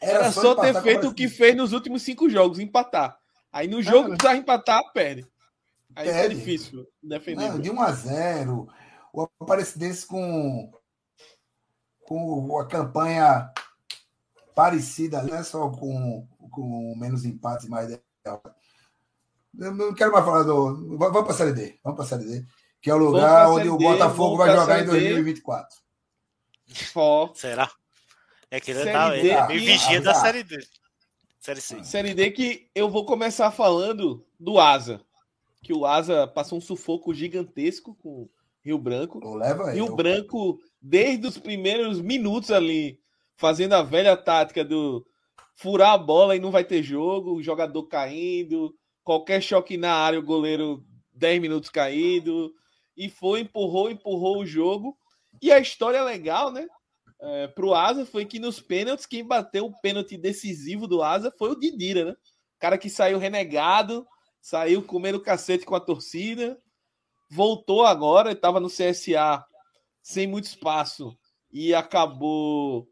Era 0.00 0.32
só 0.32 0.54
ter 0.54 0.72
com 0.72 0.78
a 0.78 0.82
feito 0.82 1.08
o 1.08 1.14
que 1.14 1.28
fez 1.28 1.54
nos 1.54 1.74
últimos 1.74 2.00
cinco 2.02 2.30
jogos, 2.30 2.58
empatar. 2.58 3.14
Aí 3.52 3.68
no 3.68 3.82
jogo 3.82 4.04
Cara. 4.04 4.10
que 4.12 4.18
precisava 4.18 4.38
empatar, 4.38 4.92
perde. 4.92 5.26
Aí 5.94 6.06
fica 6.06 6.18
Perde. 6.20 6.34
difícil 6.36 6.86
defender. 7.02 7.48
Não, 7.48 7.60
de 7.60 7.70
1 7.70 7.82
a 7.82 7.92
0 7.92 8.68
O 9.12 9.28
Aparecidense 9.40 10.06
com, 10.06 10.72
com 12.06 12.58
a 12.58 12.66
campanha 12.66 13.52
parecida, 14.54 15.22
não 15.22 15.34
é 15.34 15.42
só 15.42 15.68
com, 15.68 16.26
com 16.50 16.94
menos 16.96 17.24
empates 17.24 17.66
e 17.66 17.70
mais 17.70 17.88
derrotas. 18.24 18.52
Eu 19.58 19.74
não 19.74 19.94
quero 19.94 20.12
mais 20.12 20.24
falar 20.24 20.44
do. 20.44 20.96
Vamos 20.96 21.22
para 21.22 21.32
a 21.32 21.36
Série 21.36 21.52
D. 21.52 21.78
Vamos 21.84 21.96
para 21.96 22.06
a 22.06 22.08
Série 22.08 22.24
D. 22.24 22.46
Que 22.80 22.90
é 22.90 22.94
o 22.94 22.98
lugar 22.98 23.50
onde 23.50 23.68
o 23.68 23.76
Botafogo 23.76 24.38
vai 24.38 24.56
jogar 24.56 24.80
em 24.80 24.86
Série 24.86 24.98
D. 24.98 25.08
2024. 25.10 25.76
Ó, 26.94 27.34
Será? 27.34 27.70
É 28.50 28.60
que 28.60 28.70
ele 28.70 28.90
tá 28.90 29.16
ele 29.16 29.30
é 29.30 29.46
vigia 29.46 30.00
da 30.00 30.14
série 30.14 30.42
D. 30.42 30.58
Série 31.42 31.60
C. 31.60 31.82
Série 31.82 32.14
D 32.14 32.30
que 32.30 32.68
eu 32.72 32.88
vou 32.88 33.04
começar 33.04 33.50
falando 33.50 34.24
do 34.38 34.60
Asa. 34.60 35.00
Que 35.60 35.72
o 35.72 35.84
Asa 35.84 36.24
passou 36.24 36.58
um 36.58 36.60
sufoco 36.60 37.12
gigantesco 37.12 37.96
com 37.96 38.08
o 38.08 38.30
Rio 38.64 38.78
Branco. 38.78 39.18
Aí. 39.66 39.74
Rio 39.74 39.96
Branco, 39.96 40.60
desde 40.80 41.26
os 41.26 41.36
primeiros 41.36 42.00
minutos 42.00 42.52
ali, 42.52 43.00
fazendo 43.34 43.72
a 43.72 43.82
velha 43.82 44.16
tática 44.16 44.64
do 44.64 45.04
furar 45.56 45.94
a 45.94 45.98
bola 45.98 46.36
e 46.36 46.38
não 46.38 46.52
vai 46.52 46.62
ter 46.62 46.80
jogo, 46.80 47.34
o 47.34 47.42
jogador 47.42 47.82
caindo, 47.88 48.72
qualquer 49.02 49.42
choque 49.42 49.76
na 49.76 49.92
área, 49.92 50.20
o 50.20 50.24
goleiro 50.24 50.84
10 51.12 51.42
minutos 51.42 51.70
caído. 51.70 52.54
E 52.96 53.10
foi, 53.10 53.40
empurrou, 53.40 53.90
empurrou 53.90 54.38
o 54.38 54.46
jogo. 54.46 54.96
E 55.42 55.50
a 55.50 55.58
história 55.58 56.04
legal, 56.04 56.52
né? 56.52 56.68
É, 57.24 57.46
pro 57.46 57.72
Asa 57.72 58.04
foi 58.04 58.24
que 58.26 58.40
nos 58.40 58.60
pênaltis, 58.60 59.06
quem 59.06 59.24
bateu 59.24 59.66
o 59.66 59.80
pênalti 59.80 60.16
decisivo 60.16 60.88
do 60.88 61.02
Asa 61.02 61.32
foi 61.38 61.50
o 61.50 61.58
Didira, 61.58 62.04
né? 62.04 62.10
O 62.10 62.58
cara 62.58 62.76
que 62.76 62.90
saiu 62.90 63.16
renegado, 63.16 64.04
saiu 64.40 64.82
comendo 64.82 65.22
cacete 65.22 65.64
com 65.64 65.76
a 65.76 65.80
torcida, 65.80 66.60
voltou 67.30 67.86
agora, 67.86 68.32
estava 68.32 68.58
no 68.58 68.68
CSA 68.68 69.44
sem 70.02 70.26
muito 70.26 70.46
espaço 70.46 71.16
e 71.52 71.72
acabou 71.72 72.88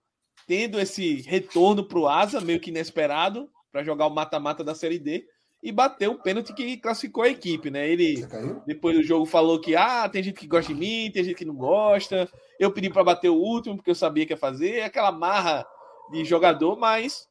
tendo 0.46 0.78
esse 0.78 1.22
retorno 1.22 1.84
pro 1.84 2.06
Asa, 2.06 2.40
meio 2.40 2.60
que 2.60 2.70
inesperado, 2.70 3.50
para 3.72 3.82
jogar 3.82 4.06
o 4.06 4.14
mata-mata 4.14 4.62
da 4.62 4.76
Série 4.76 4.98
D 4.98 5.26
e 5.62 5.70
bateu 5.70 6.12
o 6.12 6.18
pênalti 6.22 6.52
que 6.54 6.76
classificou 6.78 7.22
a 7.22 7.28
equipe, 7.28 7.70
né? 7.70 7.88
Ele 7.88 8.24
depois 8.66 8.96
do 8.96 9.02
jogo 9.02 9.26
falou 9.26 9.60
que 9.60 9.76
ah, 9.76 10.08
tem 10.08 10.22
gente 10.22 10.38
que 10.40 10.46
gosta 10.46 10.72
de 10.72 10.78
mim, 10.78 11.10
tem 11.12 11.22
gente 11.24 11.36
que 11.36 11.44
não 11.44 11.54
gosta. 11.54 12.30
Eu 12.58 12.72
pedi 12.72 12.88
para 12.90 13.04
bater 13.04 13.28
o 13.28 13.34
último 13.36 13.76
porque 13.76 13.90
eu 13.90 13.94
sabia 13.94 14.24
que 14.26 14.32
ia 14.32 14.36
fazer, 14.38 14.76
é 14.76 14.84
aquela 14.84 15.12
marra 15.12 15.66
de 16.10 16.24
jogador, 16.24 16.76
mas 16.78 17.28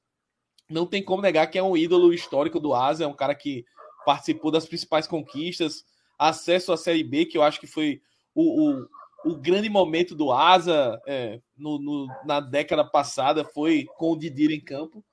não 0.70 0.86
tem 0.86 1.04
como 1.04 1.22
negar 1.24 1.48
que 1.48 1.58
é 1.58 1.64
um 1.64 1.76
ídolo 1.76 2.14
histórico 2.14 2.60
do 2.60 2.74
Asa, 2.74 3.04
é 3.04 3.08
um 3.08 3.16
cara 3.16 3.34
que 3.34 3.66
participou 4.06 4.52
das 4.52 4.66
principais 4.68 5.08
conquistas, 5.08 5.84
acesso 6.18 6.72
à 6.72 6.78
Série 6.78 7.04
B, 7.04 7.26
que 7.26 7.38
eu 7.38 7.42
acho 7.44 7.60
que 7.60 7.68
foi 7.68 8.00
o, 8.36 8.70
o, 8.70 8.88
o 9.26 9.36
grande 9.36 9.70
momento 9.70 10.14
do 10.16 10.32
Asa 10.32 11.02
é, 11.08 11.40
no, 11.58 11.80
no- 11.80 12.08
na 12.26 12.40
década 12.40 12.86
passada, 12.86 13.44
foi 13.44 13.86
com 13.98 14.12
o 14.12 14.18
Didira 14.18 14.54
em 14.54 14.62
campo. 14.62 15.04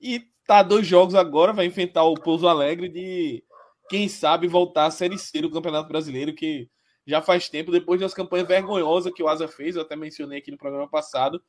E 0.00 0.24
tá 0.46 0.62
dois 0.62 0.86
jogos 0.86 1.14
agora, 1.14 1.52
vai 1.52 1.66
enfrentar 1.66 2.04
o 2.04 2.14
Pouso 2.14 2.46
Alegre 2.46 2.88
de 2.88 3.44
quem 3.88 4.08
sabe 4.08 4.48
voltar 4.48 4.86
à 4.86 4.90
Série 4.90 5.18
C 5.18 5.40
do 5.40 5.50
Campeonato 5.50 5.88
Brasileiro, 5.88 6.34
que 6.34 6.68
já 7.06 7.22
faz 7.22 7.48
tempo, 7.48 7.70
depois 7.70 8.00
das 8.00 8.14
campanhas 8.14 8.48
vergonhosas 8.48 9.12
que 9.12 9.22
o 9.22 9.28
Asa 9.28 9.46
fez, 9.46 9.76
eu 9.76 9.82
até 9.82 9.94
mencionei 9.94 10.38
aqui 10.38 10.50
no 10.50 10.58
programa 10.58 10.88
passado, 10.88 11.40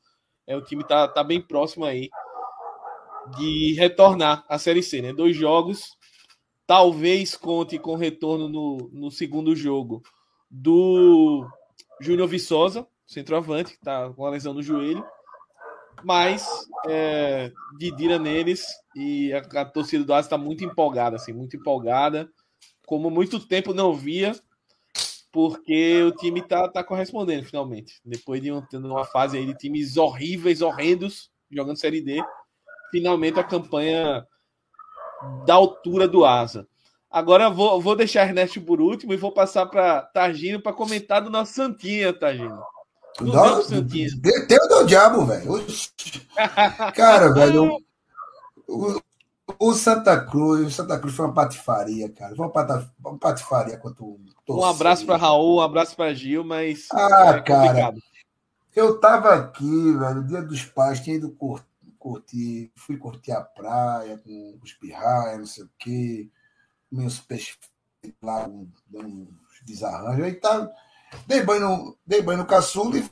é, 0.46 0.56
o 0.56 0.62
time 0.62 0.84
tá, 0.84 1.08
tá 1.08 1.24
bem 1.24 1.42
próximo 1.42 1.84
aí 1.84 2.10
de 3.38 3.74
retornar 3.74 4.46
à 4.48 4.58
Série 4.58 4.84
C, 4.84 5.02
né? 5.02 5.12
Dois 5.12 5.36
jogos, 5.36 5.98
talvez 6.66 7.36
conte 7.36 7.78
com 7.78 7.96
retorno 7.96 8.48
no, 8.48 8.90
no 8.94 9.12
segundo 9.12 9.56
jogo 9.56 10.02
do 10.50 11.46
Júnior 12.00 12.28
Viçosa, 12.28 12.88
centroavante, 13.06 13.74
que 13.74 13.80
tá 13.80 14.10
com 14.14 14.24
uma 14.24 14.30
lesão 14.30 14.54
no 14.54 14.62
joelho, 14.62 15.04
mas 16.04 16.48
é, 16.88 17.52
Didira 17.78 18.20
neles 18.20 18.66
e 18.96 19.34
a, 19.34 19.40
a 19.62 19.66
torcida 19.66 20.04
do 20.04 20.14
Asa 20.14 20.28
está 20.28 20.38
muito 20.38 20.64
empolgada, 20.64 21.16
assim, 21.16 21.34
muito 21.34 21.56
empolgada, 21.58 22.30
como 22.86 23.10
muito 23.10 23.40
tempo 23.40 23.74
não 23.74 23.94
via, 23.94 24.36
porque 25.32 26.02
o 26.04 26.12
time 26.12 26.42
tá, 26.42 26.68
tá 26.68 26.84
correspondendo 26.84 27.46
finalmente. 27.46 28.00
Depois 28.04 28.42
de 28.42 28.52
um, 28.52 28.62
tendo 28.62 28.88
uma 28.88 29.06
fase 29.06 29.38
aí 29.38 29.46
de 29.46 29.56
times 29.56 29.98
horríveis, 29.98 30.62
horrendos, 30.62 31.30
jogando 31.52 31.78
Série 31.78 32.02
D, 32.02 32.24
finalmente 32.92 33.40
a 33.40 33.44
campanha 33.44 34.26
da 35.46 35.56
altura 35.56 36.08
do 36.08 36.26
Asa. 36.26 36.68
Agora 37.10 37.50
vou, 37.50 37.82
vou 37.82 37.96
deixar 37.96 38.28
Ernesto 38.28 38.62
por 38.62 38.82
último 38.82 39.14
e 39.14 39.18
vou 39.18 39.32
passar 39.32 39.66
para 39.66 40.02
Targino 40.02 40.62
para 40.62 40.74
comentar 40.74 41.22
do 41.22 41.30
nosso 41.30 41.54
Santinha, 41.54 42.14
Targino. 42.14 42.62
Não 43.22 43.32
Dá- 43.32 43.62
Deu 44.48 44.68
do 44.68 44.86
diabo, 44.86 45.26
velho. 45.26 45.58
Cara, 46.96 47.34
velho, 47.34 47.78
o, 48.68 49.02
o 49.60 49.74
Santa 49.74 50.20
Cruz, 50.24 50.68
o 50.68 50.72
Santa 50.72 51.00
Cruz 51.00 51.16
foi 51.16 51.26
uma 51.26 51.34
patifaria, 51.34 52.10
cara. 52.10 52.36
Foi 52.36 52.46
uma, 52.46 53.18
patifaria 53.18 53.78
contra 53.78 54.04
o 54.04 54.20
Um 54.50 54.64
abraço 54.64 55.06
para 55.06 55.16
torcida. 55.16 55.18
Raul, 55.18 55.58
um 55.58 55.62
abraço 55.62 55.96
para 55.96 56.14
Gil, 56.14 56.44
mas 56.44 56.88
Ah, 56.92 57.30
é 57.30 57.34
complicado. 57.42 57.98
Eu 58.76 59.00
tava 59.00 59.34
aqui, 59.34 59.94
velho, 59.98 60.24
dia 60.24 60.42
dos 60.44 60.64
pais, 60.64 61.00
tinha 61.00 61.16
ido 61.16 61.32
cur- 61.32 61.66
curtir, 61.98 62.72
fui 62.76 62.96
curtir 62.98 63.32
a 63.32 63.42
praia 63.42 64.20
com 64.20 64.60
os 64.62 64.74
pirraias, 64.74 65.40
não 65.40 65.46
sei 65.48 65.64
o 65.64 65.70
quê, 65.80 66.30
meus 66.92 67.20
peixes 67.20 67.58
lá, 68.22 68.44
dando 68.88 69.08
uns 69.24 69.62
desarranjos, 69.66 70.24
aí 70.24 70.36
tá, 70.36 70.70
dei 71.26 71.42
banho 71.44 71.62
no, 71.62 71.98
dei 72.06 72.22
banho 72.22 72.40
no 72.40 72.46
caçula 72.46 72.98
e 72.98 73.10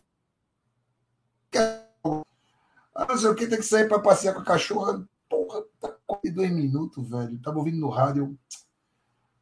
ah, 2.95 3.05
não 3.07 3.17
sei 3.17 3.29
o 3.29 3.35
que, 3.35 3.47
tem 3.47 3.57
que 3.57 3.63
sair 3.65 3.87
pra 3.87 3.99
passear 3.99 4.33
com 4.33 4.41
a 4.41 4.45
cachorra, 4.45 5.07
porra, 5.29 5.63
tá 5.79 5.93
quase 6.05 6.31
dois 6.31 6.51
minutos, 6.51 7.09
velho, 7.09 7.41
tava 7.41 7.57
ouvindo 7.57 7.77
no 7.77 7.89
rádio, 7.89 8.37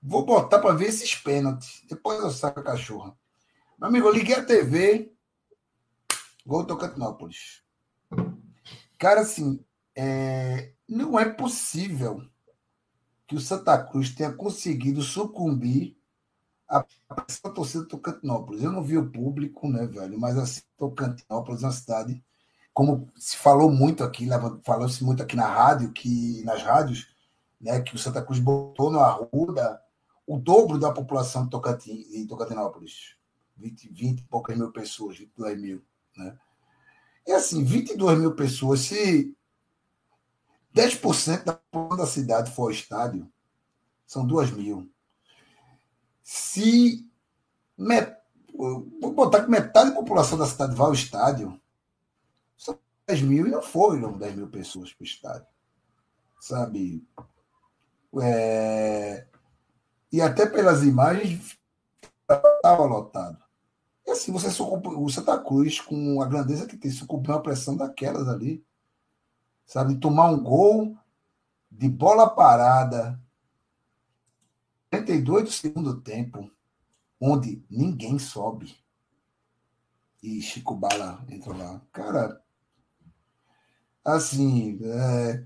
vou 0.02 0.26
botar 0.26 0.60
pra 0.60 0.74
ver 0.74 0.88
esses 0.88 1.16
pênaltis, 1.16 1.84
depois 1.88 2.20
eu 2.20 2.32
saio 2.32 2.54
com 2.54 2.60
a 2.60 2.64
cachorra. 2.64 3.18
Meu 3.78 3.90
amigo, 3.90 4.08
eu 4.08 4.14
liguei 4.14 4.36
a 4.36 4.46
TV, 4.46 5.14
Gol 6.46 6.66
Tocantinópolis. 6.66 7.64
Cara, 8.98 9.22
assim, 9.22 9.64
é, 9.96 10.74
não 10.88 11.20
é 11.20 11.30
possível 11.30 12.24
que 13.28 13.36
o 13.36 13.40
Santa 13.40 13.84
Cruz 13.84 14.14
tenha 14.14 14.32
conseguido 14.32 15.02
sucumbir 15.02 15.98
à 16.68 16.84
pressão 17.16 17.50
da 17.50 17.52
torcida 17.52 17.84
do 17.84 17.90
Tocantinópolis. 17.90 18.64
Eu 18.64 18.72
não 18.72 18.84
vi 18.84 18.98
o 18.98 19.10
público, 19.10 19.68
né, 19.70 19.86
velho? 19.86 20.20
Mas 20.20 20.38
assim, 20.38 20.62
Tocantinópolis 20.78 21.64
é 21.64 21.66
uma 21.66 21.72
cidade, 21.72 22.24
como 22.74 23.12
se 23.16 23.38
falou 23.38 23.72
muito 23.72 24.04
aqui, 24.04 24.28
falou-se 24.64 25.04
muito 25.04 25.22
aqui 25.22 25.36
na 25.36 25.48
rádio, 25.48 25.92
que 25.92 26.44
nas 26.44 26.62
rádios, 26.64 27.08
né, 27.60 27.82
que 27.82 27.96
o 27.96 28.00
Santa 28.00 28.22
Cruz 28.22 28.40
botou 28.40 28.92
no 28.92 29.00
Arruda 29.00 29.82
o 30.26 30.38
dobro 30.38 30.80
da 30.80 30.92
população 30.92 31.44
de, 31.44 31.50
Tocantin, 31.50 32.04
de 32.10 32.28
Tocantinópolis. 32.28 33.16
20, 33.58 33.90
20 33.90 34.20
e 34.20 34.24
poucas 34.24 34.58
mil 34.58 34.72
pessoas, 34.72 35.18
22 35.18 35.62
mil. 35.62 35.86
Né? 36.18 36.38
E 37.28 37.32
assim, 37.32 37.64
22 37.64 38.20
mil 38.20 38.36
pessoas, 38.36 38.82
se 38.82 39.36
10% 40.76 41.44
da 41.44 41.54
população 41.54 41.98
da 41.98 42.08
cidade 42.08 42.52
for 42.52 42.64
ao 42.64 42.72
estádio, 42.72 43.32
são 44.06 44.26
2 44.26 44.52
mil. 44.52 44.92
Se 46.24 47.06
met... 47.78 48.18
vou 48.54 49.14
botar 49.14 49.44
que 49.44 49.52
metade 49.52 49.90
da 49.90 49.96
população 49.96 50.38
da 50.38 50.46
cidade 50.46 50.76
vai 50.76 50.88
ao 50.88 50.94
estádio, 50.94 51.60
são 52.58 52.80
10 53.06 53.22
mil 53.22 53.48
e 53.48 53.52
não 53.52 53.62
foram 53.62 54.18
10 54.18 54.36
mil 54.36 54.48
pessoas 54.48 54.94
para 54.94 55.04
o 55.04 55.06
estádio. 55.06 55.48
Sabe? 56.40 57.06
É... 58.22 59.28
E 60.12 60.22
até 60.22 60.46
pelas 60.46 60.84
imagens, 60.84 61.58
estava 62.30 62.86
lotado. 62.86 63.44
E 64.06 64.12
assim, 64.12 64.32
você 64.32 64.50
sucumbe, 64.52 64.90
o 64.90 65.10
Santa 65.10 65.38
Cruz, 65.40 65.80
com 65.80 66.22
a 66.22 66.26
grandeza 66.26 66.68
que 66.68 66.78
tem, 66.78 66.92
sucumbiu 66.92 67.34
uma 67.34 67.42
pressão 67.42 67.76
daquelas 67.76 68.28
ali. 68.28 68.64
Sabe, 69.66 69.96
tomar 69.96 70.30
um 70.30 70.44
gol 70.44 70.96
de 71.72 71.90
bola 71.90 72.30
parada, 72.30 73.20
32 75.02 75.44
do 75.44 75.52
segundo 75.52 76.02
tempo, 76.02 76.52
onde 77.20 77.64
ninguém 77.68 78.20
sobe. 78.20 78.76
E 80.22 80.40
Chico 80.40 80.76
Bala 80.76 81.26
entrou 81.28 81.58
lá. 81.58 81.82
Cara, 81.92 82.40
assim. 84.06 84.80
É... 84.84 85.44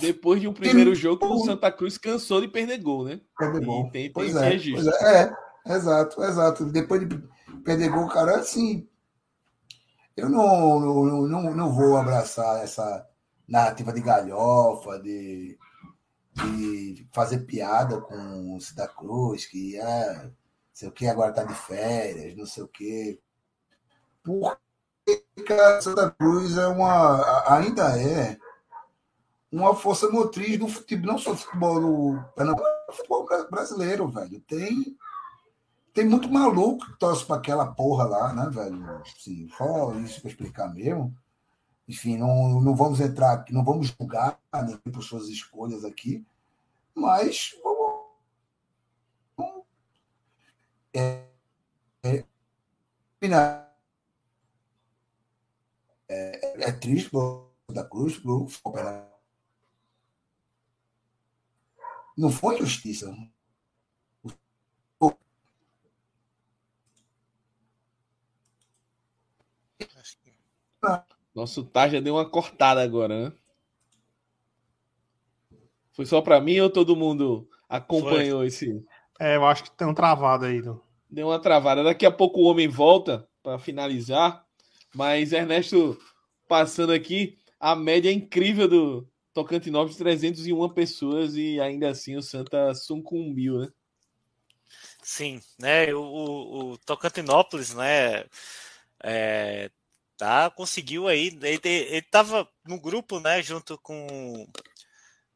Depois 0.00 0.40
de 0.40 0.48
um 0.48 0.54
primeiro 0.54 0.92
tem... 0.92 1.00
jogo, 1.00 1.26
o 1.26 1.44
Santa 1.44 1.70
Cruz 1.70 1.98
cansou 1.98 2.40
de 2.40 2.48
perder 2.48 2.78
gol, 2.78 3.04
né? 3.04 3.20
Perder 3.36 3.64
gol. 3.64 3.86
E 3.86 3.90
tem, 3.90 4.12
pois, 4.12 4.32
tem 4.32 4.42
é, 4.42 4.72
pois 4.72 4.86
é, 4.86 5.22
é, 5.66 5.74
exato, 5.74 6.22
exato. 6.22 6.64
Depois 6.64 7.06
de 7.06 7.22
perder 7.64 7.90
gol, 7.90 8.08
cara, 8.08 8.38
assim. 8.38 8.88
Eu 10.16 10.28
não, 10.28 10.80
não, 10.80 11.28
não, 11.28 11.54
não 11.54 11.72
vou 11.72 11.96
abraçar 11.96 12.64
essa 12.64 13.06
narrativa 13.46 13.92
de 13.92 14.00
galhofa, 14.00 14.98
de, 14.98 15.58
de 16.46 17.06
fazer 17.12 17.40
piada 17.40 18.00
com 18.00 18.56
o 18.56 18.60
Santa 18.60 18.88
Cruz, 18.88 19.46
que 19.46 19.78
ah, 19.80 20.30
sei 20.72 20.88
o 20.88 20.92
que, 20.92 21.06
agora 21.06 21.32
tá 21.32 21.44
de 21.44 21.54
férias, 21.54 22.36
não 22.36 22.46
sei 22.46 22.62
o 22.62 22.68
que. 22.68 23.20
Porque 24.22 25.52
a 25.52 25.80
Santa 25.80 26.10
Cruz 26.10 26.56
é 26.56 26.66
uma, 26.66 27.54
ainda 27.56 28.00
é 28.00 28.38
uma 29.50 29.74
força 29.74 30.10
motriz 30.10 30.58
do 30.58 30.68
futebol, 30.68 31.12
não 31.12 31.18
só 31.18 31.32
do 31.32 31.38
futebol 31.38 31.80
do, 31.80 32.12
do 32.36 32.92
futebol 32.92 33.26
brasileiro, 33.50 34.08
velho. 34.08 34.40
Tem 34.40 34.96
tem 35.98 36.06
muito 36.06 36.30
maluco 36.30 36.86
que 36.86 36.96
torce 36.96 37.24
para 37.24 37.36
aquela 37.36 37.66
porra 37.66 38.04
lá, 38.04 38.32
né, 38.32 38.48
velho? 38.50 39.02
Assim, 39.02 39.48
só 39.56 39.92
isso 39.94 40.20
para 40.20 40.30
explicar 40.30 40.72
mesmo. 40.72 41.12
Enfim, 41.88 42.18
não, 42.18 42.60
não 42.60 42.76
vamos 42.76 43.00
entrar 43.00 43.46
não 43.50 43.64
vamos 43.64 43.94
julgar 43.98 44.38
nem 44.66 44.76
por 44.92 45.02
suas 45.02 45.28
escolhas 45.28 45.86
aqui, 45.86 46.22
mas 46.94 47.56
vamos. 47.62 47.88
É, 50.94 51.24
é, 52.02 52.24
é, 56.08 56.68
é 56.68 56.72
triste 56.72 57.10
da 57.72 57.84
Cruz, 57.84 58.18
pro 58.18 58.46
Não 62.16 62.30
foi 62.30 62.58
justiça. 62.58 63.14
Nosso 71.38 71.62
Tarja 71.62 72.00
deu 72.00 72.16
uma 72.16 72.28
cortada 72.28 72.82
agora, 72.82 73.30
né? 73.30 73.32
Foi 75.92 76.04
só 76.04 76.20
para 76.20 76.40
mim 76.40 76.58
ou 76.58 76.68
todo 76.68 76.96
mundo 76.96 77.48
acompanhou 77.68 78.40
Foi. 78.40 78.48
esse? 78.48 78.84
É, 79.20 79.36
eu 79.36 79.46
acho 79.46 79.62
que 79.64 79.70
tem 79.70 79.86
um 79.86 79.94
travado 79.94 80.46
aí. 80.46 80.60
Do... 80.60 80.82
Deu 81.08 81.28
uma 81.28 81.38
travada. 81.38 81.84
Daqui 81.84 82.04
a 82.04 82.10
pouco 82.10 82.40
o 82.40 82.44
homem 82.44 82.66
volta 82.66 83.28
para 83.40 83.56
finalizar. 83.56 84.44
Mas 84.92 85.32
Ernesto 85.32 85.96
passando 86.48 86.92
aqui, 86.92 87.38
a 87.60 87.76
média 87.76 88.10
incrível 88.10 88.66
do 88.66 89.08
Tocantinópolis, 89.32 89.96
301 89.96 90.68
pessoas 90.70 91.36
e 91.36 91.60
ainda 91.60 91.90
assim 91.90 92.16
o 92.16 92.22
Santa 92.22 92.74
sucumbiu, 92.74 93.58
né? 93.58 93.68
Sim, 95.02 95.40
né? 95.56 95.94
O, 95.94 96.00
o, 96.00 96.72
o 96.72 96.78
Tocantinópolis, 96.78 97.74
né? 97.74 98.24
É, 99.04 99.70
tá? 100.18 100.50
Conseguiu 100.50 101.08
aí, 101.08 101.28
ele, 101.42 101.60
ele 101.64 102.02
tava 102.02 102.46
no 102.66 102.78
grupo, 102.78 103.20
né? 103.20 103.40
Junto 103.42 103.78
com 103.78 104.46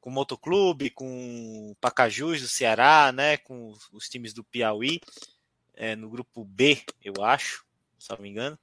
com 0.00 0.10
o 0.10 0.12
Motoclube, 0.12 0.90
com 0.90 1.70
o 1.70 1.76
Pacajus 1.76 2.40
do 2.42 2.48
Ceará, 2.48 3.12
né? 3.12 3.36
Com 3.36 3.72
os 3.92 4.08
times 4.08 4.34
do 4.34 4.42
Piauí, 4.42 5.00
é, 5.74 5.94
no 5.94 6.10
grupo 6.10 6.44
B, 6.44 6.82
eu 7.00 7.24
acho, 7.24 7.64
se 7.96 8.10
não 8.10 8.18
me 8.18 8.28
engano. 8.28 8.58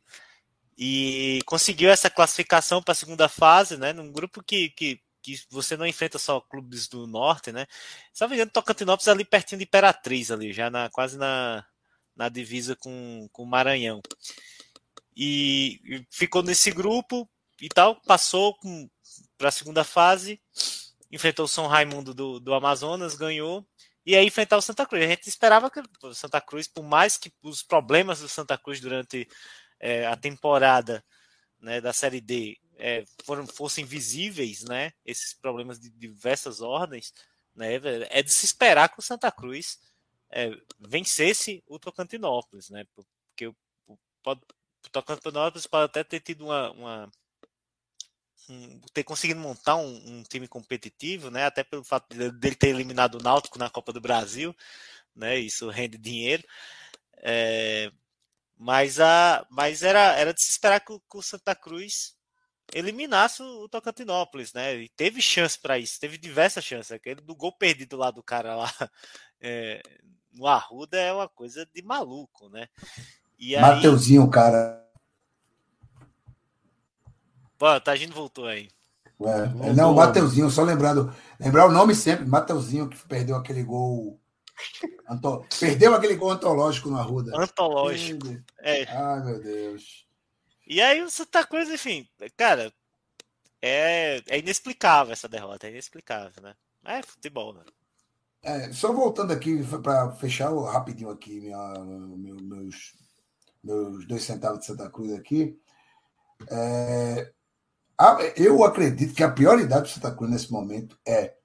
E 0.77 1.39
conseguiu 1.45 1.89
essa 1.89 2.09
classificação 2.09 2.83
para 2.83 2.91
a 2.91 2.95
segunda 2.95 3.29
fase, 3.29 3.77
né? 3.77 3.93
Num 3.93 4.11
grupo 4.11 4.43
que, 4.43 4.69
que, 4.71 5.01
que 5.21 5.41
você 5.49 5.77
não 5.77 5.87
enfrenta 5.87 6.19
só 6.19 6.41
clubes 6.41 6.89
do 6.89 7.07
norte, 7.07 7.53
né? 7.53 7.65
Se 8.13 8.21
não 8.21 8.29
me 8.29 8.35
engano, 8.35 8.51
Tocantinópolis 8.51 9.07
ali 9.07 9.23
pertinho 9.23 9.59
de 9.59 9.65
Imperatriz, 9.65 10.31
ali, 10.31 10.51
já 10.51 10.69
na, 10.69 10.89
quase 10.89 11.17
na, 11.17 11.65
na 12.15 12.27
divisa 12.27 12.75
com, 12.75 13.29
com 13.31 13.43
o 13.43 13.47
Maranhão 13.47 14.01
e 15.21 16.05
ficou 16.09 16.41
nesse 16.41 16.71
grupo 16.71 17.29
e 17.61 17.67
tal, 17.67 17.99
passou 18.03 18.55
para 19.37 19.49
a 19.49 19.51
segunda 19.51 19.83
fase, 19.83 20.41
enfrentou 21.11 21.43
o 21.43 21.47
São 21.47 21.67
Raimundo 21.67 22.13
do, 22.13 22.39
do 22.39 22.53
Amazonas, 22.53 23.17
ganhou, 23.17 23.67
e 24.05 24.15
aí 24.15 24.25
enfrentar 24.25 24.55
o 24.55 24.61
Santa 24.61 24.85
Cruz. 24.85 25.03
A 25.03 25.07
gente 25.07 25.27
esperava 25.27 25.69
que 25.69 25.81
o 26.03 26.13
Santa 26.13 26.39
Cruz, 26.39 26.69
por 26.69 26.85
mais 26.85 27.17
que 27.17 27.33
os 27.43 27.61
problemas 27.61 28.21
do 28.21 28.29
Santa 28.29 28.57
Cruz 28.57 28.79
durante 28.79 29.27
é, 29.77 30.07
a 30.07 30.15
temporada 30.15 31.03
né, 31.59 31.81
da 31.81 31.91
Série 31.91 32.21
D 32.21 32.57
é, 32.77 33.03
foram, 33.25 33.45
fossem 33.45 33.83
visíveis, 33.83 34.63
né, 34.63 34.93
esses 35.03 35.33
problemas 35.33 35.77
de 35.77 35.89
diversas 35.89 36.61
ordens, 36.61 37.13
né, 37.53 37.73
é 38.09 38.23
de 38.23 38.31
se 38.31 38.45
esperar 38.45 38.87
que 38.87 38.99
o 38.99 39.03
Santa 39.03 39.29
Cruz 39.29 39.79
é, 40.31 40.49
vencesse 40.79 41.61
o 41.67 41.77
Tocantinópolis, 41.77 42.69
né, 42.69 42.85
porque 42.95 43.51
pode, 44.23 44.39
o 44.87 44.89
Tocantinópolis 44.89 45.67
pode 45.67 45.85
até 45.85 46.03
ter 46.03 46.19
tido 46.19 46.45
uma, 46.45 46.71
uma 46.71 47.11
um, 48.49 48.79
ter 48.93 49.03
conseguido 49.03 49.39
montar 49.39 49.75
um, 49.75 50.19
um, 50.19 50.23
time 50.23 50.47
competitivo, 50.47 51.29
né? 51.29 51.45
Até 51.45 51.63
pelo 51.63 51.83
fato 51.83 52.15
dele 52.31 52.55
ter 52.55 52.69
eliminado 52.69 53.15
o 53.15 53.23
Náutico 53.23 53.59
na 53.59 53.69
Copa 53.69 53.93
do 53.93 54.01
Brasil, 54.01 54.55
né? 55.15 55.37
Isso 55.37 55.69
rende 55.69 55.97
dinheiro. 55.97 56.43
É, 57.17 57.91
mas 58.57 58.99
a, 58.99 59.45
mas 59.49 59.83
era, 59.83 60.13
era 60.17 60.33
de 60.33 60.41
se 60.43 60.51
esperar 60.51 60.79
que 60.81 60.91
o, 60.93 60.99
que 60.99 61.17
o 61.17 61.21
Santa 61.21 61.55
Cruz 61.55 62.15
eliminasse 62.73 63.41
o, 63.41 63.63
o 63.63 63.69
Tocantinópolis, 63.69 64.53
né? 64.53 64.75
E 64.75 64.89
teve 64.89 65.21
chance 65.21 65.59
para 65.59 65.77
isso, 65.79 65.99
teve 65.99 66.17
diversas 66.17 66.63
chances. 66.65 66.91
Aquele 66.91 67.21
do 67.21 67.35
gol 67.35 67.51
perdido 67.53 67.97
lá 67.97 68.11
do 68.11 68.23
cara 68.23 68.55
lá 68.55 68.73
é, 69.41 69.81
no 70.31 70.47
Arruda 70.47 70.97
é 70.99 71.13
uma 71.13 71.29
coisa 71.29 71.65
de 71.73 71.81
maluco, 71.81 72.49
né? 72.49 72.67
E 73.39 73.55
aí... 73.55 73.61
Mateuzinho, 73.61 74.29
cara. 74.29 74.85
Pô, 77.57 77.79
Tagino 77.79 78.13
voltou 78.13 78.45
aí. 78.45 78.69
É, 79.21 79.45
voltou. 79.47 79.73
Não, 79.73 79.93
Mateuzinho, 79.93 80.49
só 80.49 80.63
lembrando. 80.63 81.13
Lembrar 81.39 81.67
o 81.67 81.71
nome 81.71 81.95
sempre, 81.95 82.25
Mateuzinho, 82.25 82.89
que 82.89 82.97
perdeu 83.07 83.35
aquele 83.35 83.63
gol. 83.63 84.19
Anto... 85.09 85.45
Perdeu 85.59 85.95
aquele 85.95 86.15
gol 86.15 86.31
antológico 86.31 86.89
na 86.89 87.01
Ruda. 87.01 87.31
Antológico. 87.35 88.27
É. 88.59 88.83
Ai, 88.83 89.23
meu 89.23 89.41
Deus. 89.41 90.05
E 90.67 90.81
aí 90.81 91.01
o 91.01 91.09
Santa 91.09 91.45
Cruz, 91.47 91.69
enfim, 91.69 92.07
cara, 92.37 92.71
é, 93.61 94.21
é 94.27 94.37
inexplicável 94.37 95.13
essa 95.13 95.27
derrota, 95.27 95.65
é 95.65 95.71
inexplicável, 95.71 96.43
né? 96.43 96.53
É 96.85 97.01
futebol, 97.01 97.53
né? 97.53 97.61
É, 98.43 98.71
só 98.71 98.93
voltando 98.93 99.33
aqui 99.33 99.63
para 99.81 100.11
fechar 100.11 100.53
rapidinho 100.53 101.09
aqui 101.09 101.41
minha, 101.41 102.37
meus 102.41 102.93
meus 103.63 104.07
dois 104.07 104.23
centavos 104.23 104.59
de 104.59 104.65
Santa 104.65 104.89
Cruz 104.89 105.13
aqui. 105.13 105.59
É, 106.49 107.31
eu 108.35 108.63
acredito 108.63 109.13
que 109.13 109.23
a 109.23 109.31
prioridade 109.31 109.83
do 109.83 109.89
Santa 109.89 110.15
Cruz 110.15 110.31
nesse 110.31 110.51
momento 110.51 110.97
é 111.05 111.35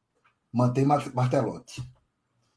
manter 0.53 0.85
Martelote. 0.85 1.83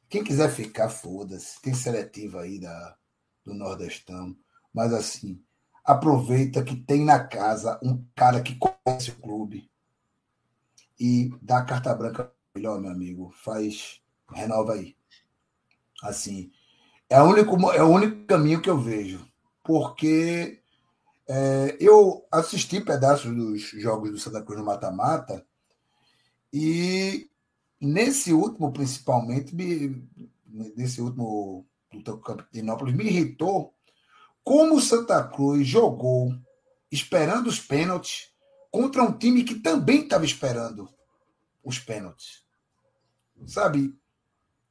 Quem 0.08 0.24
quiser 0.24 0.50
ficar, 0.50 0.88
foda-se. 0.88 1.60
Tem 1.60 1.74
seletiva 1.74 2.42
aí 2.42 2.58
da, 2.58 2.96
do 3.44 3.52
Nordestão. 3.52 4.36
Mas 4.72 4.92
assim, 4.92 5.42
aproveita 5.84 6.62
que 6.62 6.76
tem 6.76 7.04
na 7.04 7.22
casa 7.22 7.78
um 7.82 8.04
cara 8.14 8.40
que 8.40 8.56
conhece 8.56 9.10
o 9.10 9.16
clube 9.16 9.70
e 10.98 11.30
dá 11.42 11.58
a 11.58 11.64
carta 11.64 11.94
branca 11.94 12.32
melhor, 12.54 12.80
meu 12.80 12.90
amigo. 12.90 13.30
Faz, 13.42 14.00
renova 14.32 14.74
aí. 14.74 14.96
Assim, 16.02 16.50
é 17.10 17.20
o 17.20 17.26
único, 17.26 17.72
é 17.72 17.82
o 17.82 17.88
único 17.88 18.24
caminho 18.26 18.62
que 18.62 18.70
eu 18.70 18.78
vejo 18.78 19.27
porque 19.68 20.62
é, 21.28 21.76
eu 21.78 22.26
assisti 22.32 22.80
pedaços 22.80 23.36
dos 23.36 23.60
jogos 23.82 24.10
do 24.10 24.18
Santa 24.18 24.42
Cruz 24.42 24.58
no 24.58 24.64
mata-mata 24.64 25.44
e 26.50 27.30
nesse 27.78 28.32
último, 28.32 28.72
principalmente, 28.72 29.54
me, 29.54 30.08
nesse 30.74 31.02
último 31.02 31.66
do 31.92 32.16
Campinópolis, 32.16 32.96
me 32.96 33.04
irritou 33.04 33.74
como 34.42 34.76
o 34.76 34.80
Santa 34.80 35.22
Cruz 35.22 35.68
jogou 35.68 36.34
esperando 36.90 37.48
os 37.48 37.60
pênaltis 37.60 38.32
contra 38.70 39.02
um 39.02 39.12
time 39.12 39.44
que 39.44 39.56
também 39.56 40.00
estava 40.00 40.24
esperando 40.24 40.88
os 41.62 41.78
pênaltis. 41.78 42.42
Sabe? 43.46 43.94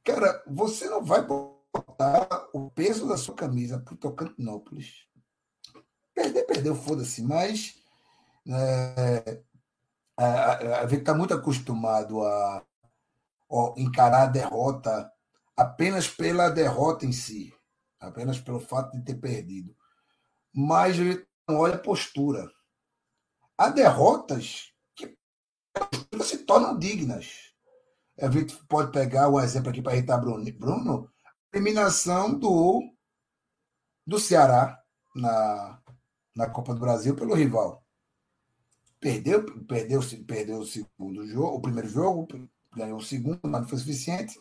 Cara, 0.02 0.42
você 0.44 0.90
não 0.90 1.04
vai 1.04 1.24
botar 1.24 2.47
o 2.66 2.70
peso 2.70 3.08
da 3.08 3.16
sua 3.16 3.34
camisa 3.34 3.80
pro 3.80 3.96
Tocantinópolis. 3.96 5.06
Perder, 6.14 6.44
perdeu, 6.44 6.74
foda-se, 6.74 7.22
mas 7.22 7.74
é, 8.46 9.42
a, 10.16 10.80
a, 10.80 10.86
gente 10.88 11.00
está 11.00 11.14
muito 11.14 11.32
acostumado 11.32 12.22
a, 12.22 12.58
a 12.58 13.74
encarar 13.76 14.22
a 14.22 14.26
derrota 14.26 15.10
apenas 15.56 16.08
pela 16.08 16.48
derrota 16.48 17.06
em 17.06 17.12
si, 17.12 17.54
apenas 18.00 18.40
pelo 18.40 18.60
fato 18.60 18.96
de 18.96 19.04
ter 19.04 19.14
perdido. 19.14 19.76
Mas 20.52 20.98
a 20.98 21.04
gente 21.04 21.26
não 21.48 21.58
olha 21.58 21.74
a 21.74 21.78
postura. 21.78 22.50
Há 23.56 23.68
derrotas 23.70 24.72
que 24.96 25.16
se 26.22 26.38
tornam 26.38 26.78
dignas. 26.78 27.52
A 28.20 28.30
gente 28.30 28.56
pode 28.66 28.90
pegar 28.90 29.28
o 29.28 29.40
exemplo 29.40 29.70
aqui 29.70 29.80
para 29.80 29.94
irritar 29.94 30.18
Bruno. 30.18 31.10
Eliminação 31.52 32.38
do, 32.38 32.82
do 34.06 34.18
Ceará 34.18 34.82
na, 35.14 35.82
na 36.34 36.50
Copa 36.50 36.74
do 36.74 36.80
Brasil 36.80 37.14
pelo 37.16 37.34
rival. 37.34 37.84
Perdeu, 39.00 39.44
perdeu, 39.66 40.00
perdeu 40.26 40.58
o 40.58 40.66
segundo 40.66 41.26
jogo, 41.26 41.56
o 41.56 41.62
primeiro 41.62 41.88
jogo, 41.88 42.26
ganhou 42.74 42.98
o 42.98 43.02
segundo, 43.02 43.40
mas 43.44 43.62
não 43.62 43.68
foi 43.68 43.78
suficiente. 43.78 44.38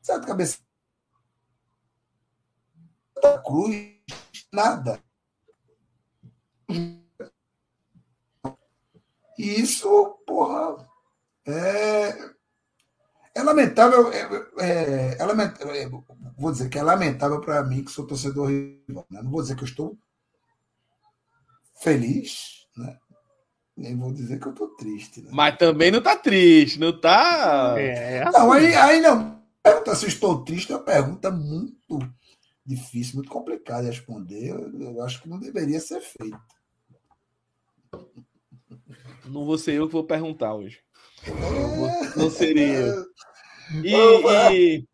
Certo, 0.00 0.26
cabeça. 0.26 0.58
Cruz, 3.44 4.00
nada. 4.52 5.02
E 9.38 9.60
isso, 9.60 9.88
porra, 10.26 10.88
é, 11.46 12.34
é 13.34 13.42
lamentável. 13.42 14.12
É, 14.12 14.20
é, 14.58 15.16
é 15.18 15.24
lamentável 15.24 15.74
é, 15.74 15.88
vou 16.38 16.52
dizer 16.52 16.68
que 16.68 16.78
é 16.78 16.82
lamentável 16.82 17.40
para 17.40 17.62
mim, 17.64 17.84
que 17.84 17.90
sou 17.90 18.06
torcedor 18.06 18.48
rival. 18.48 19.06
Né? 19.10 19.22
Não 19.22 19.30
vou 19.30 19.42
dizer 19.42 19.56
que 19.56 19.62
eu 19.62 19.68
estou 19.68 19.98
feliz, 21.80 22.66
né? 22.76 22.96
Nem 23.76 23.96
vou 23.96 24.12
dizer 24.12 24.38
que 24.38 24.46
eu 24.46 24.52
estou 24.52 24.68
triste. 24.76 25.22
Né? 25.22 25.30
Mas 25.32 25.56
também 25.56 25.90
não 25.90 26.00
está 26.00 26.16
triste, 26.16 26.78
não 26.78 26.90
está. 26.90 27.76
É, 27.78 28.22
assim. 28.22 28.38
Não, 28.38 28.52
aí, 28.52 28.74
aí 28.74 29.00
não. 29.00 29.40
Pergunta 29.62 29.94
se 29.94 30.06
estou 30.06 30.44
triste 30.44 30.72
é 30.72 30.76
uma 30.76 30.82
pergunta 30.82 31.30
muito 31.30 31.98
difícil, 32.64 33.16
muito 33.16 33.30
complicada 33.30 33.82
de 33.82 33.90
responder. 33.90 34.48
Eu, 34.48 34.80
eu 34.80 35.02
acho 35.02 35.22
que 35.22 35.28
não 35.28 35.38
deveria 35.38 35.80
ser 35.80 36.00
feita. 36.00 36.40
Não 39.26 39.44
vou 39.44 39.56
ser 39.56 39.74
eu 39.74 39.86
que 39.86 39.92
vou 39.92 40.04
perguntar 40.04 40.54
hoje. 40.54 40.80
Não, 42.16 42.30
seria. 42.30 42.94
E, 43.84 43.94
e... 43.94 44.84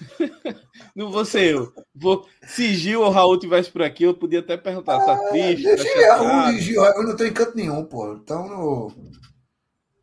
Não 0.94 1.10
vou 1.10 1.24
ser 1.24 1.54
eu. 1.54 1.72
Vou... 1.94 2.28
Se 2.46 2.74
Gil 2.74 3.00
ou 3.00 3.10
Raul 3.10 3.38
tivesse 3.38 3.70
por 3.70 3.82
aqui, 3.82 4.04
eu 4.04 4.14
podia 4.14 4.40
até 4.40 4.56
perguntar. 4.56 4.98
Tá 5.04 5.14
ah, 5.14 5.28
triste? 5.30 5.64
Tá 5.64 6.16
Raul 6.16 6.52
e 6.52 6.60
Gil, 6.60 6.84
eu 6.84 7.04
não 7.04 7.16
tenho 7.16 7.30
encanto 7.30 7.56
nenhum, 7.56 7.84
pô. 7.84 8.14
Então 8.14 8.48
no. 8.48 8.92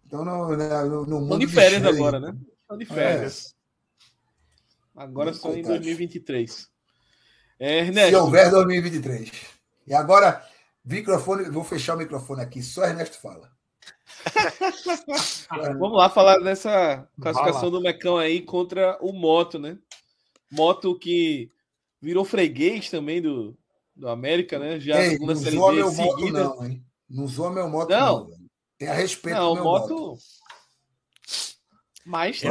Então 0.05 0.23
no, 0.23 0.55
no, 0.55 1.05
no 1.05 1.19
mundo. 1.19 1.23
Estão 1.23 1.39
de 1.39 1.47
férias 1.47 1.81
de 1.81 1.87
agora, 1.87 2.19
né? 2.19 2.35
Estão 2.61 2.77
de 2.77 2.85
férias. 2.85 3.53
É. 3.53 3.57
Agora 5.03 5.33
só 5.33 5.53
em 5.53 5.61
2023. 5.61 6.67
É, 7.59 7.79
Ernesto. 7.79 8.09
Se 8.09 8.15
houver 8.15 8.49
2023. 8.49 9.31
E 9.85 9.93
agora, 9.93 10.43
microfone, 10.83 11.49
vou 11.49 11.63
fechar 11.63 11.95
o 11.95 11.97
microfone 11.97 12.41
aqui, 12.41 12.63
só 12.63 12.83
Ernesto 12.85 13.19
fala. 13.19 13.56
Vamos 15.79 15.97
lá 15.97 16.09
falar 16.09 16.39
dessa 16.39 17.07
classificação 17.21 17.69
do 17.71 17.81
Mecão 17.81 18.17
aí 18.17 18.41
contra 18.41 18.97
o 19.01 19.11
Moto, 19.11 19.59
né? 19.59 19.77
Moto 20.51 20.97
que 20.97 21.51
virou 22.01 22.23
freguês 22.23 22.89
também 22.89 23.21
do, 23.21 23.57
do 23.95 24.07
América, 24.07 24.59
né? 24.59 24.79
Já 24.79 25.01
Ei, 25.01 25.11
segunda 25.11 25.35
série 25.35 25.57
B 25.57 25.71
meu 25.73 25.89
seguida. 25.89 26.43
Moto, 26.43 26.59
não, 26.59 26.65
hein? 26.65 26.85
Não 27.09 27.27
zoa 27.27 27.51
meu 27.51 27.69
moto, 27.69 27.89
não. 27.89 28.27
não 28.27 28.37
Tem 28.77 28.87
a 28.89 28.93
respeito 28.93 29.37
não, 29.37 29.55
meu 29.55 29.63
moto. 29.63 29.89
moto. 29.89 30.17
Mas 32.05 32.43
é. 32.43 32.49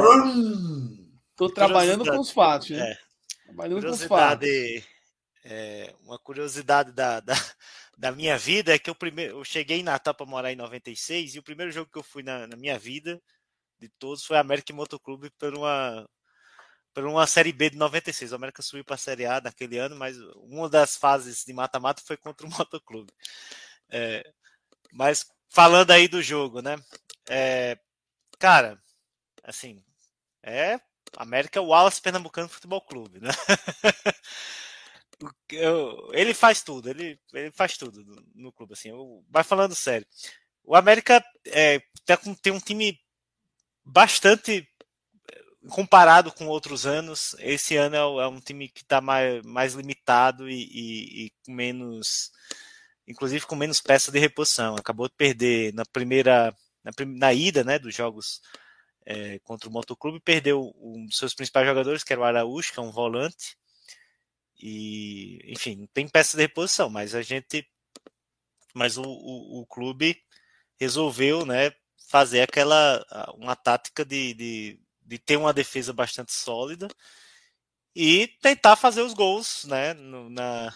tô 1.35 1.49
trabalhando 1.49 2.05
com 2.05 2.19
os 2.19 2.31
fatos, 2.31 2.69
né? 2.69 2.91
É. 2.91 2.97
Trabalhando 3.45 3.85
com 3.85 3.91
os 3.91 4.03
fatos. 4.03 4.47
É, 5.43 5.95
uma 6.03 6.19
curiosidade 6.19 6.91
da, 6.91 7.19
da, 7.19 7.33
da 7.97 8.11
minha 8.11 8.37
vida 8.37 8.73
é 8.75 8.79
que 8.79 8.89
eu 8.89 8.95
primeiro 8.95 9.39
eu 9.39 9.43
cheguei 9.43 9.79
em 9.79 9.83
Natal 9.83 10.13
para 10.13 10.25
morar 10.25 10.51
em 10.51 10.55
96 10.55 11.35
e 11.35 11.39
o 11.39 11.43
primeiro 11.43 11.71
jogo 11.71 11.91
que 11.91 11.97
eu 11.97 12.03
fui 12.03 12.23
na, 12.23 12.47
na 12.47 12.55
minha 12.55 12.77
vida 12.77 13.21
de 13.79 13.89
todos 13.99 14.25
foi 14.25 14.37
América 14.37 14.73
Motoclube 14.73 15.31
por 15.31 15.55
uma 15.55 16.07
por 16.93 17.05
uma 17.05 17.27
série 17.27 17.53
B 17.53 17.69
de 17.69 17.77
96. 17.77 18.31
O 18.31 18.35
América 18.35 18.61
subiu 18.63 18.83
para 18.83 18.95
a 18.95 18.97
série 18.97 19.25
A 19.25 19.39
naquele 19.41 19.77
ano, 19.77 19.95
mas 19.95 20.17
uma 20.37 20.67
das 20.69 20.97
fases 20.97 21.43
de 21.45 21.53
mata-mata 21.53 22.01
foi 22.05 22.17
contra 22.17 22.47
o 22.47 22.49
Motoclube. 22.57 23.13
É, 23.89 24.23
mas 24.91 25.27
falando 25.49 25.91
aí 25.91 26.07
do 26.07 26.21
jogo, 26.23 26.61
né? 26.61 26.75
É, 27.29 27.77
cara, 28.39 28.81
assim, 29.43 29.83
é 30.43 30.79
América 31.17 31.61
Wallace 31.61 32.01
Pernambucano 32.01 32.49
Futebol 32.49 32.81
Clube, 32.81 33.19
né? 33.19 33.29
eu, 35.51 36.09
ele 36.13 36.33
faz 36.33 36.61
tudo, 36.61 36.89
ele, 36.89 37.19
ele 37.33 37.51
faz 37.51 37.77
tudo 37.77 38.03
no, 38.03 38.23
no 38.35 38.51
clube, 38.51 38.73
assim. 38.73 38.89
Eu, 38.89 39.23
vai 39.29 39.43
falando 39.43 39.73
sério. 39.75 40.05
O 40.63 40.75
América 40.75 41.23
é, 41.45 41.79
tá 42.05 42.17
tem 42.41 42.53
um 42.53 42.59
time 42.59 42.99
bastante 43.83 44.67
eh, 45.31 45.43
comparado 45.69 46.31
com 46.31 46.47
outros 46.47 46.85
anos. 46.85 47.35
Esse 47.39 47.77
ano 47.77 47.95
é, 47.95 48.23
é 48.23 48.27
um 48.27 48.39
time 48.39 48.69
que 48.69 48.81
está 48.81 49.01
mais, 49.01 49.43
mais 49.43 49.73
limitado 49.73 50.49
e, 50.49 50.63
e, 50.63 51.25
e, 51.25 51.31
com 51.45 51.53
menos, 51.53 52.31
inclusive 53.07 53.45
com 53.45 53.55
menos 53.55 53.81
peça 53.81 54.11
de 54.11 54.19
reposição. 54.19 54.75
Acabou 54.75 55.07
de 55.07 55.15
perder 55.15 55.73
na 55.73 55.85
primeira, 55.85 56.55
na, 56.83 56.91
na 57.05 57.33
ida, 57.33 57.63
né, 57.63 57.79
dos 57.79 57.95
jogos 57.95 58.41
é, 59.05 59.39
contra 59.39 59.69
o 59.69 59.71
Motoclube, 59.71 60.19
perdeu 60.19 60.73
um 60.77 61.05
dos 61.05 61.17
seus 61.17 61.33
principais 61.33 61.65
jogadores, 61.65 62.03
que 62.03 62.13
era 62.13 62.21
o 62.21 62.25
Araújo, 62.25 62.73
que 62.73 62.79
é 62.79 62.83
um 62.83 62.91
volante 62.91 63.57
e, 64.59 65.39
enfim, 65.45 65.87
tem 65.93 66.07
peça 66.07 66.35
de 66.35 66.43
reposição, 66.43 66.89
mas 66.89 67.13
a 67.13 67.21
gente. 67.21 67.67
Mas 68.73 68.97
o, 68.97 69.03
o, 69.03 69.61
o 69.61 69.65
clube 69.65 70.21
resolveu 70.79 71.45
né, 71.45 71.71
fazer 72.09 72.41
aquela. 72.41 73.05
uma 73.35 73.55
tática 73.55 74.05
de, 74.05 74.33
de, 74.33 74.79
de 75.01 75.19
ter 75.19 75.37
uma 75.37 75.53
defesa 75.53 75.93
bastante 75.93 76.33
sólida 76.33 76.87
e 77.95 78.27
tentar 78.41 78.75
fazer 78.75 79.01
os 79.01 79.13
gols 79.13 79.65
né, 79.65 79.93
no, 79.95 80.29
na, 80.29 80.71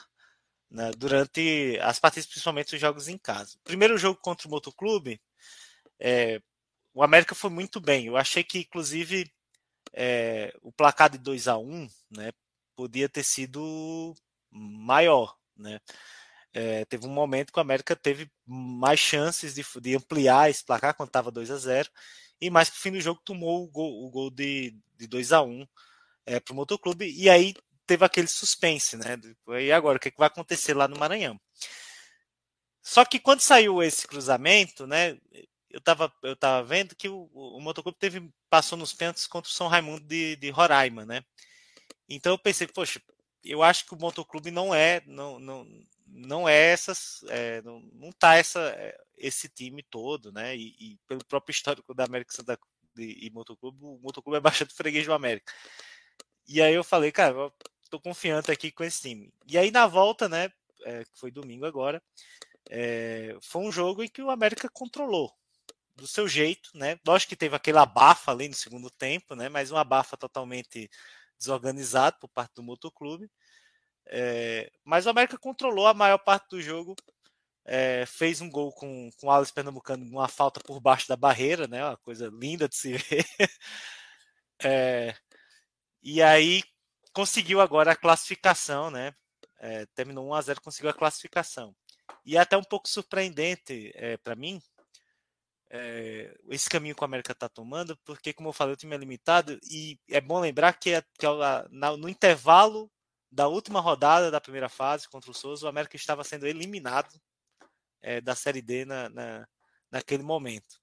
na, 0.69 0.91
durante 0.91 1.77
as 1.81 1.99
partidas, 1.99 2.27
principalmente 2.27 2.73
os 2.73 2.81
jogos 2.81 3.07
em 3.07 3.17
casa. 3.17 3.57
Primeiro 3.63 3.97
jogo 3.97 4.19
contra 4.19 4.47
o 4.47 4.51
Motoclube, 4.51 5.21
é, 5.99 6.41
o 6.93 7.03
América 7.03 7.35
foi 7.35 7.49
muito 7.49 7.79
bem. 7.79 8.07
Eu 8.07 8.17
achei 8.17 8.43
que, 8.43 8.59
inclusive, 8.59 9.31
é, 9.93 10.51
o 10.61 10.71
placar 10.71 11.09
de 11.09 11.17
2 11.17 11.47
a 11.47 11.57
1 11.57 11.87
né, 12.09 12.31
podia 12.81 13.07
ter 13.07 13.23
sido 13.23 14.15
maior, 14.49 15.37
né? 15.55 15.79
É, 16.51 16.83
teve 16.85 17.05
um 17.05 17.09
momento 17.11 17.53
que 17.53 17.59
o 17.59 17.61
América 17.61 17.95
teve 17.95 18.29
mais 18.45 18.99
chances 18.99 19.53
de, 19.53 19.63
de 19.79 19.95
ampliar 19.95 20.49
esse 20.49 20.65
placar 20.65 20.95
quando 20.95 21.09
estava 21.09 21.31
2 21.31 21.51
a 21.51 21.57
0 21.57 21.89
e 22.41 22.49
mais 22.49 22.71
que 22.71 22.77
o 22.77 22.79
fim 22.79 22.91
do 22.91 22.99
jogo 22.99 23.21
tomou 23.23 23.63
o 23.63 23.67
gol, 23.67 24.03
o 24.03 24.09
gol 24.09 24.31
de, 24.31 24.75
de 24.97 25.07
2 25.07 25.31
a 25.31 25.43
1 25.43 25.65
é, 26.25 26.39
para 26.39 26.51
o 26.51 26.55
Motoclube 26.55 27.05
e 27.07 27.29
aí 27.29 27.53
teve 27.85 28.03
aquele 28.03 28.27
suspense, 28.27 28.97
né? 28.97 29.15
E 29.61 29.71
agora, 29.71 29.97
o 29.97 29.99
que, 29.99 30.07
é 30.07 30.11
que 30.11 30.17
vai 30.17 30.27
acontecer 30.27 30.73
lá 30.73 30.87
no 30.87 30.97
Maranhão? 30.97 31.39
Só 32.81 33.05
que 33.05 33.19
quando 33.19 33.41
saiu 33.41 33.81
esse 33.83 34.07
cruzamento, 34.07 34.87
né? 34.87 35.19
Eu 35.69 35.77
estava 35.79 36.11
eu 36.23 36.35
tava 36.35 36.63
vendo 36.63 36.95
que 36.95 37.07
o, 37.07 37.29
o 37.33 37.61
Motoclube 37.61 37.97
teve, 37.99 38.29
passou 38.49 38.77
nos 38.77 38.91
pênaltis 38.91 39.27
contra 39.27 39.49
o 39.49 39.53
São 39.53 39.67
Raimundo 39.67 40.01
de, 40.05 40.35
de 40.37 40.49
Roraima, 40.49 41.05
né? 41.05 41.23
Então 42.09 42.33
eu 42.33 42.37
pensei, 42.37 42.67
poxa, 42.67 43.01
eu 43.43 43.63
acho 43.63 43.85
que 43.85 43.93
o 43.93 43.97
motoclube 43.97 44.51
não 44.51 44.73
é, 44.73 45.01
não, 45.05 45.39
não, 45.39 45.67
não 46.07 46.47
é 46.47 46.55
essas, 46.71 47.23
é, 47.29 47.61
não, 47.61 47.79
não 47.93 48.11
tá 48.11 48.35
essa, 48.35 48.59
é, 48.77 48.97
esse 49.17 49.49
time 49.49 49.83
todo, 49.83 50.31
né? 50.31 50.55
E, 50.55 50.75
e, 50.79 50.99
pelo 51.07 51.25
próprio 51.25 51.53
histórico 51.53 51.93
da 51.93 52.05
América 52.05 52.33
Santa 52.33 52.59
e, 52.97 53.27
e 53.27 53.29
motoclube, 53.31 53.77
o 53.81 53.99
motoclube 53.99 54.37
é 54.37 54.41
bastante 54.41 54.73
freguês 54.73 55.05
do 55.05 55.13
América. 55.13 55.51
E 56.47 56.61
aí 56.61 56.73
eu 56.73 56.83
falei, 56.83 57.11
cara, 57.11 57.35
eu 57.35 57.53
tô 57.89 57.99
confiante 57.99 58.51
aqui 58.51 58.71
com 58.71 58.83
esse 58.83 59.01
time. 59.01 59.33
E 59.47 59.57
aí 59.57 59.71
na 59.71 59.87
volta, 59.87 60.27
né? 60.29 60.51
É, 60.83 61.03
que 61.05 61.19
foi 61.19 61.29
domingo 61.29 61.65
agora, 61.65 62.01
é, 62.69 63.37
foi 63.41 63.61
um 63.61 63.71
jogo 63.71 64.03
em 64.03 64.07
que 64.07 64.21
o 64.21 64.31
América 64.31 64.67
controlou 64.73 65.31
do 65.95 66.07
seu 66.07 66.27
jeito, 66.27 66.71
né? 66.73 66.99
Lógico 67.05 67.29
que 67.29 67.35
teve 67.35 67.55
aquele 67.55 67.77
abafa 67.77 68.31
ali 68.31 68.47
no 68.47 68.55
segundo 68.55 68.89
tempo, 68.89 69.35
né? 69.35 69.49
Mas 69.49 69.71
um 69.71 69.77
abafa 69.77 70.17
totalmente 70.17 70.89
desorganizado 71.41 72.17
por 72.19 72.29
parte 72.29 72.53
do 72.55 72.63
motoclube. 72.63 73.29
É, 74.07 74.71
mas 74.83 75.05
o 75.05 75.09
América 75.09 75.37
controlou 75.37 75.87
a 75.87 75.93
maior 75.93 76.19
parte 76.19 76.49
do 76.49 76.61
jogo. 76.61 76.95
É, 77.65 78.05
fez 78.05 78.41
um 78.41 78.49
gol 78.49 78.71
com, 78.73 79.09
com 79.19 79.27
o 79.27 79.31
Alex 79.31 79.51
Pernambucano, 79.51 80.05
uma 80.05 80.27
falta 80.27 80.59
por 80.61 80.79
baixo 80.79 81.07
da 81.07 81.15
barreira, 81.15 81.67
né? 81.67 81.83
Uma 81.85 81.97
coisa 81.97 82.29
linda 82.33 82.67
de 82.69 82.75
se 82.75 82.93
ver. 82.97 83.25
É, 84.63 85.15
e 86.03 86.21
aí 86.21 86.63
conseguiu 87.13 87.61
agora 87.61 87.91
a 87.91 87.95
classificação, 87.95 88.91
né? 88.91 89.13
Terminou 89.95 90.27
1 90.29 90.33
a 90.33 90.41
0 90.41 90.61
conseguiu 90.61 90.89
a 90.89 90.93
classificação. 90.93 91.75
E 92.25 92.35
é 92.37 92.39
até 92.39 92.57
um 92.57 92.63
pouco 92.63 92.89
surpreendente 92.89 93.93
para 94.23 94.35
mim 94.35 94.61
é, 95.73 96.37
esse 96.49 96.69
caminho 96.69 96.93
que 96.93 97.01
o 97.01 97.05
América 97.05 97.31
está 97.31 97.47
tomando, 97.47 97.97
porque, 98.03 98.33
como 98.33 98.49
eu 98.49 98.53
falei, 98.53 98.73
o 98.73 98.77
time 98.77 98.93
é 98.93 98.97
limitado 98.97 99.57
e 99.63 99.97
é 100.09 100.19
bom 100.19 100.41
lembrar 100.41 100.73
que, 100.73 100.91
é, 100.91 101.01
que 101.17 101.25
é 101.25 101.29
na, 101.69 101.95
no 101.95 102.09
intervalo 102.09 102.91
da 103.31 103.47
última 103.47 103.79
rodada 103.79 104.29
da 104.29 104.41
primeira 104.41 104.67
fase 104.67 105.07
contra 105.07 105.31
o 105.31 105.33
Souza, 105.33 105.65
o 105.65 105.69
América 105.69 105.95
estava 105.95 106.25
sendo 106.25 106.45
eliminado 106.45 107.17
é, 108.01 108.19
da 108.19 108.35
Série 108.35 108.61
D 108.61 108.83
na, 108.83 109.07
na, 109.07 109.47
naquele 109.89 110.23
momento. 110.23 110.81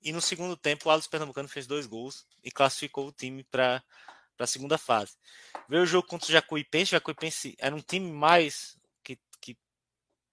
E 0.00 0.12
no 0.12 0.20
segundo 0.20 0.56
tempo, 0.56 0.88
o 0.88 0.92
Alves 0.92 1.08
Pernambucano 1.08 1.48
fez 1.48 1.66
dois 1.66 1.86
gols 1.86 2.24
e 2.44 2.52
classificou 2.52 3.08
o 3.08 3.12
time 3.12 3.42
para 3.42 3.82
a 4.38 4.46
segunda 4.46 4.78
fase. 4.78 5.16
Veio 5.68 5.82
o 5.82 5.86
jogo 5.86 6.06
contra 6.06 6.28
o 6.28 6.32
Jacuipense. 6.32 6.90
O 6.90 6.96
Jacuipense 6.98 7.56
era 7.58 7.74
um 7.74 7.80
time 7.80 8.12
mais 8.12 8.78
que, 9.02 9.18
que 9.40 9.58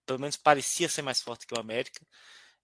pelo 0.06 0.20
menos 0.20 0.38
parecia 0.38 0.88
ser 0.88 1.02
mais 1.02 1.20
forte 1.20 1.48
que 1.48 1.56
o 1.56 1.60
América. 1.60 2.06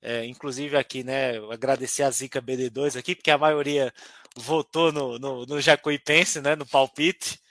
É, 0.01 0.25
inclusive 0.25 0.77
aqui, 0.77 1.03
né, 1.03 1.37
agradecer 1.51 2.03
a 2.03 2.11
Zica 2.11 2.41
BD2 2.41 2.97
aqui, 2.97 3.15
porque 3.15 3.31
a 3.31 3.37
maioria 3.37 3.93
votou 4.35 4.91
no, 4.91 5.19
no, 5.19 5.45
no 5.45 5.59
Jacuipense, 5.61 6.41
né, 6.41 6.55
no 6.55 6.65
palpite, 6.65 7.41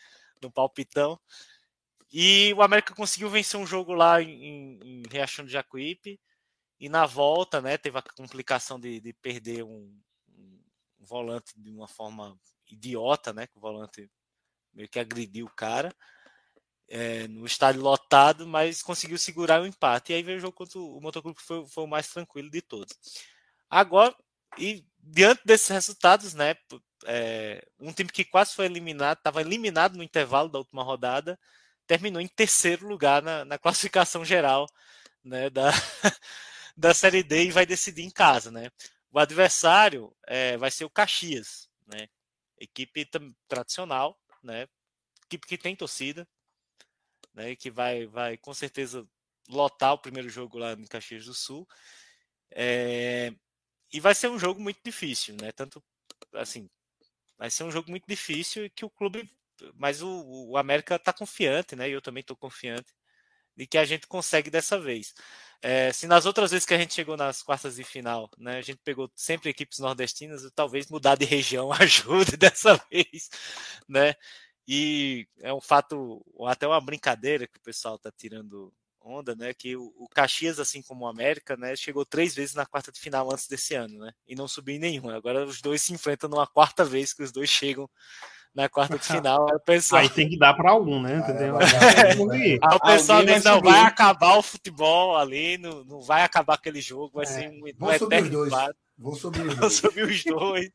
no 0.42 0.50
palpitão. 0.50 1.20
E 2.10 2.54
o 2.54 2.62
América 2.62 2.94
conseguiu 2.94 3.28
vencer 3.28 3.60
um 3.60 3.66
jogo 3.66 3.92
lá 3.92 4.22
em, 4.22 4.80
em 4.82 5.02
Jacuípe. 5.46 6.18
E 6.80 6.88
na 6.88 7.04
volta, 7.06 7.60
né, 7.60 7.76
teve 7.76 7.98
a 7.98 8.02
complicação 8.02 8.80
de, 8.80 9.00
de 9.00 9.12
perder 9.12 9.64
um, 9.64 9.92
um, 10.30 10.60
volante 11.00 11.52
de 11.56 11.70
uma 11.70 11.88
forma 11.88 12.38
idiota, 12.70 13.32
né, 13.32 13.46
que 13.46 13.58
o 13.58 13.60
volante 13.60 14.10
meio 14.72 14.88
que 14.88 14.98
agrediu 14.98 15.46
o 15.46 15.54
cara 15.54 15.94
é, 16.88 17.28
no 17.28 17.46
estádio 17.46 17.82
lotado, 17.82 18.46
mas 18.46 18.82
conseguiu 18.82 19.18
segurar 19.18 19.60
o 19.62 19.66
empate. 19.66 20.12
E 20.12 20.16
aí 20.16 20.22
veio 20.22 20.38
o 20.38 20.40
jogo 20.40 20.54
contra 20.54 20.78
o 20.78 21.00
Motoclube, 21.00 21.36
que 21.38 21.44
foi, 21.44 21.66
foi 21.66 21.84
o 21.84 21.88
mais 21.88 22.08
tranquilo 22.08 22.50
de 22.50 22.62
todos. 22.62 22.96
Agora, 23.68 24.14
e 24.56 24.84
diante 24.98 25.42
desses 25.44 25.68
resultados, 25.68 26.34
né, 26.34 26.54
é, 27.04 27.66
um 27.78 27.92
time 27.92 28.10
que 28.10 28.24
quase 28.24 28.54
foi 28.54 28.66
eliminado, 28.66 29.18
estava 29.18 29.40
eliminado 29.40 29.96
no 29.96 30.02
intervalo 30.02 30.48
da 30.48 30.58
última 30.58 30.82
rodada, 30.82 31.38
terminou 31.86 32.20
em 32.20 32.28
terceiro 32.28 32.86
lugar 32.86 33.22
na, 33.22 33.44
na 33.44 33.58
classificação 33.58 34.24
geral 34.24 34.66
né, 35.24 35.50
da, 35.50 35.70
da 36.76 36.94
Série 36.94 37.22
D 37.22 37.44
e 37.44 37.50
vai 37.50 37.66
decidir 37.66 38.02
em 38.02 38.10
casa. 38.10 38.50
Né? 38.50 38.70
O 39.12 39.18
adversário 39.18 40.14
é, 40.26 40.56
vai 40.56 40.70
ser 40.70 40.84
o 40.84 40.90
Caxias, 40.90 41.68
né? 41.86 42.08
equipe 42.58 43.08
tradicional, 43.46 44.18
né? 44.42 44.66
equipe 45.26 45.46
que 45.46 45.58
tem 45.58 45.76
torcida, 45.76 46.26
né, 47.38 47.54
que 47.56 47.70
vai, 47.70 48.06
vai 48.06 48.36
com 48.36 48.52
certeza 48.52 49.06
lotar 49.48 49.94
o 49.94 49.98
primeiro 49.98 50.28
jogo 50.28 50.58
lá 50.58 50.72
em 50.72 50.84
Caxias 50.86 51.24
do 51.24 51.34
Sul. 51.34 51.66
É, 52.52 53.32
e 53.92 54.00
vai 54.00 54.14
ser 54.14 54.28
um 54.30 54.38
jogo 54.38 54.60
muito 54.60 54.80
difícil, 54.84 55.36
né? 55.40 55.52
Tanto 55.52 55.82
assim, 56.34 56.68
vai 57.38 57.50
ser 57.50 57.64
um 57.64 57.70
jogo 57.72 57.90
muito 57.90 58.06
difícil 58.08 58.70
que 58.70 58.84
o 58.84 58.90
clube, 58.90 59.30
mas 59.74 60.02
o, 60.02 60.50
o 60.52 60.56
América 60.58 60.96
está 60.96 61.12
confiante, 61.12 61.76
né? 61.76 61.88
E 61.88 61.92
eu 61.92 62.02
também 62.02 62.22
estou 62.22 62.36
confiante 62.36 62.92
de 63.56 63.66
que 63.66 63.78
a 63.78 63.84
gente 63.84 64.06
consegue 64.06 64.50
dessa 64.50 64.78
vez. 64.80 65.14
É, 65.62 65.92
se 65.92 66.06
nas 66.06 66.26
outras 66.26 66.52
vezes 66.52 66.66
que 66.66 66.74
a 66.74 66.78
gente 66.78 66.94
chegou 66.94 67.16
nas 67.16 67.42
quartas 67.42 67.76
de 67.76 67.84
final, 67.84 68.30
né, 68.38 68.58
a 68.58 68.62
gente 68.62 68.78
pegou 68.84 69.10
sempre 69.16 69.50
equipes 69.50 69.80
nordestinas, 69.80 70.48
talvez 70.54 70.88
mudar 70.88 71.16
de 71.16 71.24
região 71.24 71.72
ajude 71.74 72.36
dessa 72.36 72.76
vez, 72.90 73.30
né? 73.88 74.14
E 74.70 75.26
é 75.40 75.52
um 75.52 75.62
fato, 75.62 76.22
até 76.46 76.66
uma 76.66 76.78
brincadeira 76.78 77.46
que 77.46 77.56
o 77.56 77.62
pessoal 77.62 77.94
está 77.94 78.12
tirando 78.14 78.70
onda, 79.00 79.34
né? 79.34 79.54
Que 79.54 79.74
o, 79.74 79.94
o, 79.96 80.06
Caxias, 80.06 80.60
assim 80.60 80.82
como 80.82 81.06
o 81.06 81.08
América, 81.08 81.56
né, 81.56 81.74
chegou 81.74 82.04
três 82.04 82.34
vezes 82.34 82.54
na 82.54 82.66
quarta 82.66 82.92
de 82.92 83.00
final 83.00 83.32
antes 83.32 83.48
desse 83.48 83.74
ano, 83.74 83.98
né? 83.98 84.12
E 84.26 84.34
não 84.34 84.46
subiu 84.46 84.76
em 84.76 84.78
nenhuma. 84.78 85.16
Agora 85.16 85.46
os 85.46 85.62
dois 85.62 85.80
se 85.80 85.94
enfrentam 85.94 86.28
numa 86.28 86.46
quarta 86.46 86.84
vez 86.84 87.14
que 87.14 87.22
os 87.22 87.32
dois 87.32 87.48
chegam 87.48 87.88
na 88.54 88.68
quarta 88.68 88.98
de 88.98 89.06
final. 89.08 89.50
Aí, 89.50 89.58
pessoal... 89.60 90.02
aí 90.02 90.10
tem 90.10 90.28
que 90.28 90.38
dar 90.38 90.52
para 90.52 90.70
algum, 90.70 91.00
né? 91.00 91.16
Entendeu? 91.16 91.56
aí 91.58 92.76
o 92.76 92.80
pessoal 92.80 93.24
diz, 93.24 93.42
não, 93.42 93.62
vai 93.62 93.80
acabar 93.80 94.36
o 94.36 94.42
futebol 94.42 95.16
ali, 95.16 95.56
não, 95.56 95.82
não 95.82 96.00
vai 96.02 96.22
acabar 96.22 96.54
aquele 96.54 96.82
jogo, 96.82 97.12
vai 97.14 97.24
é. 97.24 97.26
ser 97.26 97.48
um, 97.48 97.62
um 97.64 97.92
subir 97.98 98.22
os 98.22 98.30
dois. 98.30 98.52
Vão 98.98 99.14
subir 99.14 99.46
os 99.46 99.54
dois. 99.54 99.58
Vão 99.58 99.70
subir 99.70 100.04
os 100.04 100.24
dois. 100.24 100.70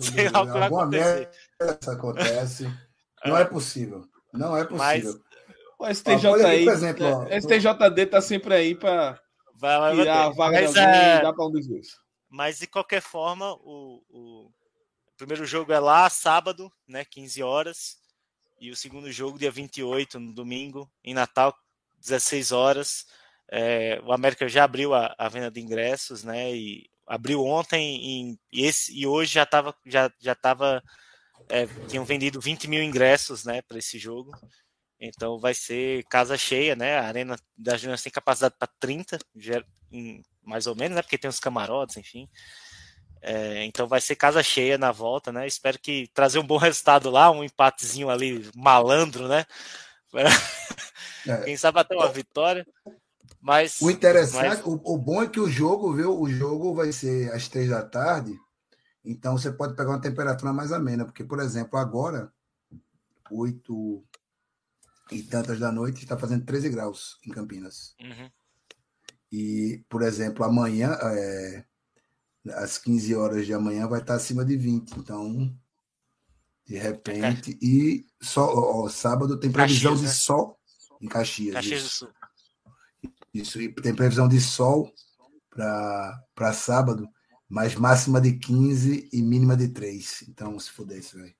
Sei 0.00 0.28
lá 0.30 0.42
o 0.42 0.46
que 0.46 0.58
vai 0.58 0.66
acontecer. 0.66 1.30
acontece. 1.92 2.85
Não 3.28 3.36
é 3.36 3.44
possível. 3.44 4.04
Não 4.32 4.56
é 4.56 4.64
possível. 4.64 5.14
Mas, 5.14 5.26
o 5.78 5.94
STJI, 5.94 6.64
por 6.64 6.72
exemplo, 6.72 7.06
ó, 7.06 7.26
STJD 7.26 8.06
tá 8.06 8.20
sempre 8.20 8.54
aí 8.54 8.74
para 8.74 9.20
tirar 9.94 10.26
a 10.26 10.30
vaga 10.30 10.62
mas, 10.62 10.76
é... 10.76 11.18
e 11.18 11.22
dar 11.22 11.32
para 11.32 11.46
um 11.46 11.50
dos 11.50 11.66
dois. 11.66 11.88
Mas 12.28 12.58
de 12.58 12.66
qualquer 12.66 13.02
forma, 13.02 13.52
o, 13.54 14.02
o, 14.08 14.50
primeiro 15.16 15.44
jogo 15.44 15.72
é 15.72 15.78
lá, 15.78 16.08
sábado, 16.08 16.70
né, 16.88 17.04
15 17.04 17.42
horas, 17.42 17.96
e 18.60 18.70
o 18.70 18.76
segundo 18.76 19.10
jogo, 19.12 19.38
dia 19.38 19.50
28, 19.50 20.18
no 20.18 20.32
domingo, 20.32 20.90
em 21.04 21.14
Natal, 21.14 21.54
16 22.00 22.52
horas. 22.52 23.06
É, 23.50 24.00
o 24.04 24.12
América 24.12 24.48
já 24.48 24.64
abriu 24.64 24.94
a, 24.94 25.14
a, 25.18 25.28
venda 25.28 25.50
de 25.50 25.60
ingressos, 25.60 26.24
né? 26.24 26.54
E 26.54 26.88
abriu 27.06 27.44
ontem 27.44 27.96
em, 28.04 28.38
e, 28.50 28.64
esse, 28.64 28.92
e 28.98 29.06
hoje 29.06 29.34
já 29.34 29.44
estava 29.44 29.74
já, 29.84 30.10
já 30.18 30.34
tava 30.34 30.82
é, 31.48 31.66
tinham 31.88 32.04
vendido 32.04 32.40
20 32.40 32.68
mil 32.68 32.82
ingressos 32.82 33.44
né, 33.44 33.62
para 33.62 33.78
esse 33.78 33.98
jogo. 33.98 34.32
Então 34.98 35.38
vai 35.38 35.54
ser 35.54 36.04
casa 36.04 36.36
cheia, 36.38 36.74
né? 36.74 36.98
A 36.98 37.06
Arena 37.06 37.36
das 37.56 37.80
Juniors 37.80 38.02
tem 38.02 38.10
capacidade 38.10 38.54
para 38.58 38.68
30, 38.80 39.18
mais 40.42 40.66
ou 40.66 40.74
menos, 40.74 40.96
né? 40.96 41.02
Porque 41.02 41.18
tem 41.18 41.28
os 41.28 41.38
camarotes, 41.38 41.98
enfim. 41.98 42.28
É, 43.20 43.64
então 43.64 43.86
vai 43.86 44.00
ser 44.00 44.16
casa 44.16 44.42
cheia 44.42 44.78
na 44.78 44.92
volta, 44.92 45.30
né? 45.30 45.46
Espero 45.46 45.78
que 45.78 46.08
trazer 46.14 46.38
um 46.38 46.46
bom 46.46 46.56
resultado 46.56 47.10
lá, 47.10 47.30
um 47.30 47.44
empatezinho 47.44 48.08
ali 48.08 48.48
malandro, 48.54 49.28
né? 49.28 49.44
É. 50.14 50.24
Quem 51.44 51.56
sabe 51.56 51.80
até 51.80 51.94
uma 51.94 52.08
vitória. 52.08 52.66
Mas 53.40 53.80
o 53.80 53.90
interessante, 53.90 54.48
mas... 54.48 54.60
O, 54.64 54.80
o, 54.82 54.98
bom 54.98 55.22
é 55.22 55.28
que 55.28 55.38
o 55.38 55.48
jogo, 55.48 55.92
viu? 55.92 56.18
O 56.18 56.28
jogo 56.28 56.74
vai 56.74 56.90
ser 56.90 57.30
às 57.32 57.48
três 57.48 57.68
da 57.68 57.82
tarde 57.82 58.34
então 59.06 59.38
você 59.38 59.52
pode 59.52 59.76
pegar 59.76 59.90
uma 59.90 60.00
temperatura 60.00 60.52
mais 60.52 60.72
amena, 60.72 61.04
porque, 61.04 61.22
por 61.22 61.38
exemplo, 61.38 61.78
agora, 61.78 62.32
8 63.30 64.04
e 65.12 65.22
tantas 65.22 65.60
da 65.60 65.70
noite, 65.70 66.02
está 66.02 66.18
fazendo 66.18 66.44
13 66.44 66.68
graus 66.70 67.18
em 67.24 67.30
Campinas. 67.30 67.94
Uhum. 68.00 68.30
E, 69.30 69.84
por 69.88 70.02
exemplo, 70.02 70.44
amanhã, 70.44 70.90
é, 71.00 71.64
às 72.54 72.78
15 72.78 73.14
horas 73.14 73.46
de 73.46 73.54
amanhã, 73.54 73.86
vai 73.86 74.00
estar 74.00 74.14
acima 74.14 74.44
de 74.44 74.56
20. 74.56 74.98
Então, 74.98 75.56
de 76.66 76.76
repente. 76.76 77.52
É. 77.52 77.64
E 77.64 78.06
só, 78.20 78.52
ó, 78.52 78.88
sábado 78.88 79.38
tem 79.38 79.52
previsão 79.52 79.92
Caxias, 79.92 80.00
de 80.00 80.06
né? 80.06 80.12
sol 80.12 80.58
em 81.00 81.06
Caxias. 81.06 81.54
Caxias 81.54 81.82
do 81.84 81.88
Sul. 81.88 82.08
Isso, 83.32 83.60
e 83.60 83.72
tem 83.72 83.94
previsão 83.94 84.26
de 84.26 84.40
sol 84.40 84.92
para 85.50 86.52
sábado 86.52 87.08
mas 87.48 87.74
máxima 87.74 88.20
de 88.20 88.32
15 88.32 89.08
e 89.12 89.22
mínima 89.22 89.56
de 89.56 89.68
3. 89.68 90.24
Então, 90.28 90.58
se 90.58 90.70
fudesse, 90.70 91.16
velho. 91.16 91.34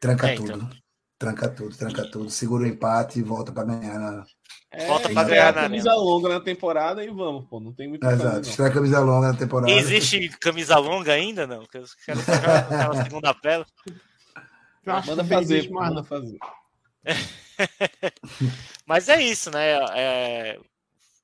Tranca 0.00 0.28
é, 0.28 0.34
tudo. 0.34 0.52
Então. 0.52 0.70
Tranca 1.18 1.48
tudo, 1.48 1.76
tranca 1.76 2.08
tudo. 2.08 2.30
Segura 2.30 2.62
o 2.62 2.66
empate 2.66 3.18
e 3.18 3.22
volta 3.22 3.50
para 3.50 3.64
ganhar 3.64 3.98
na. 3.98 4.24
É, 4.70 4.86
volta 4.86 5.08
para 5.08 5.28
ganhar 5.28 5.52
na 5.52 5.62
camisa 5.62 5.92
longa 5.94 6.28
na 6.28 6.40
temporada 6.40 7.04
e 7.04 7.08
vamos, 7.08 7.44
pô. 7.48 7.58
Não 7.58 7.72
tem 7.72 7.88
muito 7.88 8.06
Exato, 8.06 8.48
estreia 8.48 8.72
camisa 8.72 9.00
longa 9.00 9.32
na 9.32 9.36
temporada. 9.36 9.72
Existe 9.72 10.28
camisa 10.38 10.78
longa 10.78 11.12
ainda, 11.12 11.44
não? 11.44 11.66
Que 11.66 11.78
eu 11.78 11.84
quero 12.04 12.20
aquela 12.20 13.02
segunda 13.02 13.34
pela. 13.34 13.66
Manda 15.06 15.24
fazer, 15.24 15.68
manda 15.70 16.04
fazer. 16.04 16.38
Mas 18.86 19.08
é 19.08 19.20
isso, 19.20 19.50
né? 19.50 19.72
É, 19.96 20.60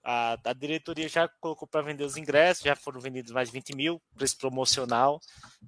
a, 0.04 0.36
a 0.44 0.52
diretoria 0.52 1.08
já 1.08 1.26
colocou 1.40 1.66
para 1.66 1.80
vender 1.80 2.04
os 2.04 2.18
ingressos, 2.18 2.62
já 2.62 2.76
foram 2.76 3.00
vendidos 3.00 3.32
mais 3.32 3.48
20 3.48 3.74
mil, 3.74 4.02
preço 4.14 4.36
promocional, 4.36 5.18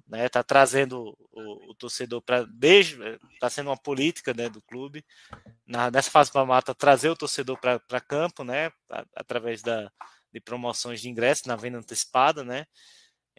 né? 0.07 0.27
Está 0.27 0.43
trazendo 0.43 1.17
o, 1.31 1.71
o 1.71 1.75
torcedor 1.75 2.21
para 2.21 2.45
desde 2.45 2.97
está 3.33 3.49
sendo 3.49 3.71
uma 3.71 3.77
política 3.77 4.35
né, 4.35 4.47
do 4.47 4.61
clube 4.61 5.03
na, 5.65 5.89
nessa 5.89 6.11
fase 6.11 6.31
para 6.31 6.45
mata 6.45 6.75
trazer 6.75 7.09
o 7.09 7.15
torcedor 7.15 7.57
para 7.59 8.01
campo, 8.01 8.43
né? 8.43 8.71
Através 9.15 9.63
da, 9.63 9.91
de 10.31 10.39
promoções 10.39 11.01
de 11.01 11.09
ingressos 11.09 11.45
na 11.45 11.55
venda 11.55 11.79
antecipada, 11.79 12.43
né? 12.43 12.67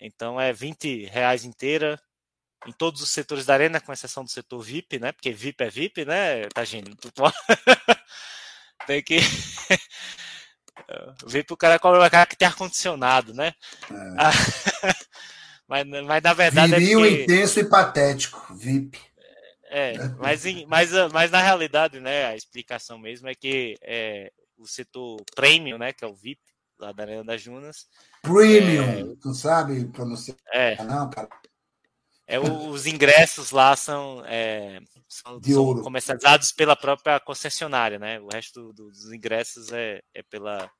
Então 0.00 0.40
é 0.40 0.52
20 0.52 1.04
reais 1.06 1.44
inteira 1.44 2.00
em 2.66 2.72
todos 2.72 3.00
os 3.02 3.10
setores 3.10 3.46
da 3.46 3.54
arena, 3.54 3.80
com 3.80 3.92
exceção 3.92 4.24
do 4.24 4.30
setor 4.30 4.60
VIP, 4.60 4.98
né? 4.98 5.12
Porque 5.12 5.32
VIP 5.32 5.62
é 5.62 5.70
VIP, 5.70 6.04
né, 6.04 6.48
Tagino? 6.48 6.96
Tem 8.86 9.02
que 9.02 9.18
Vê 11.26 11.42
pro 11.44 11.56
cara 11.56 11.78
cobrar 11.78 11.98
uma 12.00 12.10
cara 12.10 12.26
que 12.26 12.36
tem 12.36 12.48
ar-condicionado, 12.48 13.34
né? 13.34 13.54
É. 13.90 13.94
Mas, 15.68 15.86
mas 15.86 16.22
na 16.22 16.32
verdade 16.32 16.74
Viril, 16.74 17.04
é 17.04 17.08
porque... 17.10 17.22
intenso 17.24 17.60
e 17.60 17.64
patético, 17.68 18.54
VIP. 18.54 18.98
É, 19.64 19.92
mas, 20.18 20.46
em- 20.46 20.64
mas, 20.64 20.90
mas 21.12 21.30
na 21.30 21.42
realidade, 21.42 22.00
né, 22.00 22.24
a 22.24 22.34
explicação 22.34 22.98
mesmo 22.98 23.28
é 23.28 23.34
que 23.34 23.76
é, 23.82 24.32
o 24.56 24.66
setor 24.66 25.22
premium, 25.36 25.76
né, 25.76 25.92
que 25.92 26.02
é 26.02 26.08
o 26.08 26.14
VIP, 26.14 26.40
lá 26.78 26.90
da 26.92 27.02
Arena 27.02 27.22
das 27.22 27.42
Junas, 27.42 27.86
Premium, 28.22 29.14
tu 29.16 29.34
sabe 29.34 29.84
pronunciar 29.88 30.38
é, 30.50 30.82
não, 30.82 31.10
cara? 31.10 31.28
é 32.26 32.40
o- 32.40 32.68
os 32.70 32.86
ingressos 32.86 33.50
lá 33.50 33.76
são, 33.76 34.24
é, 34.24 34.80
são, 35.06 35.38
De 35.38 35.52
são 35.52 35.82
comercializados 35.82 36.50
pela 36.50 36.74
própria 36.74 37.20
concessionária, 37.20 37.98
né? 37.98 38.18
O 38.20 38.28
resto 38.28 38.72
do- 38.72 38.90
dos 38.90 39.12
ingressos 39.12 39.70
é, 39.70 40.00
é 40.14 40.22
pela 40.22 40.70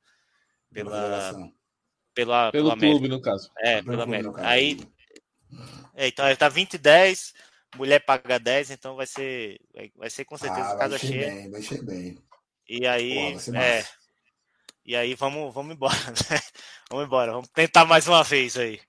pela 0.73 1.33
pela 2.13 2.51
Pelo 2.51 2.69
pela 2.69 2.77
clube, 2.77 3.07
no 3.07 3.21
caso. 3.21 3.49
É, 3.59 3.81
Pelo 3.81 3.85
pela 3.91 4.03
clube, 4.05 4.17
América. 4.17 4.47
Aí 4.47 4.79
é, 5.95 6.07
então 6.07 6.25
aí 6.25 6.35
tá 6.35 6.47
20 6.49 6.73
e 6.75 6.77
10, 6.77 7.33
mulher 7.75 7.99
paga 8.05 8.39
10, 8.39 8.71
então 8.71 8.95
vai 8.95 9.05
ser 9.07 9.59
vai, 9.73 9.91
vai 9.95 10.09
ser 10.09 10.25
com 10.25 10.37
certeza 10.37 10.69
Ah, 10.69 10.77
casa 10.77 10.97
cheia. 10.97 11.27
bem, 11.27 11.51
vai 11.51 11.61
ser 11.61 11.83
bem. 11.83 12.17
E 12.67 12.85
aí, 12.85 13.13
Porra, 13.15 13.29
vai 13.31 13.39
ser 13.39 13.55
é, 13.55 13.85
e 14.85 14.95
aí 14.95 15.13
vamos, 15.15 15.53
vamos 15.53 15.75
embora, 15.75 15.95
né? 16.31 16.39
Vamos 16.89 17.05
embora, 17.05 17.31
vamos 17.31 17.47
tentar 17.49 17.85
mais 17.85 18.07
uma 18.07 18.23
vez 18.23 18.57
aí. 18.57 18.79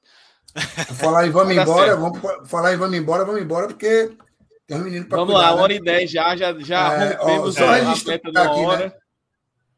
Falar 0.99 1.27
em 1.27 1.31
vamos 1.31 1.55
dar 1.55 1.63
embora, 1.63 1.87
certo. 1.87 2.01
vamos 2.01 2.49
falar 2.51 2.75
em 2.75 2.77
vamos 2.77 2.97
embora, 2.97 3.25
vamos 3.25 3.41
embora, 3.41 3.67
porque 3.69 4.11
tem 4.67 4.77
um 4.77 4.85
menino 4.85 5.07
para 5.07 5.19
Vamos 5.19 5.35
cuidar, 5.35 5.51
lá, 5.51 5.57
né? 5.57 5.63
hora 5.63 5.73
e 5.75 5.81
10 5.81 6.11
já, 6.11 6.37
já, 6.37 6.59
já 6.61 6.93
É, 6.95 7.19
ó, 7.19 7.25
rompemos 7.25 7.55
só 7.55 7.65
a 7.69 7.75
registrar 7.77 8.13
meta 8.13 8.33
da 8.33 8.43
aqui, 8.51 8.67
né? 8.67 8.93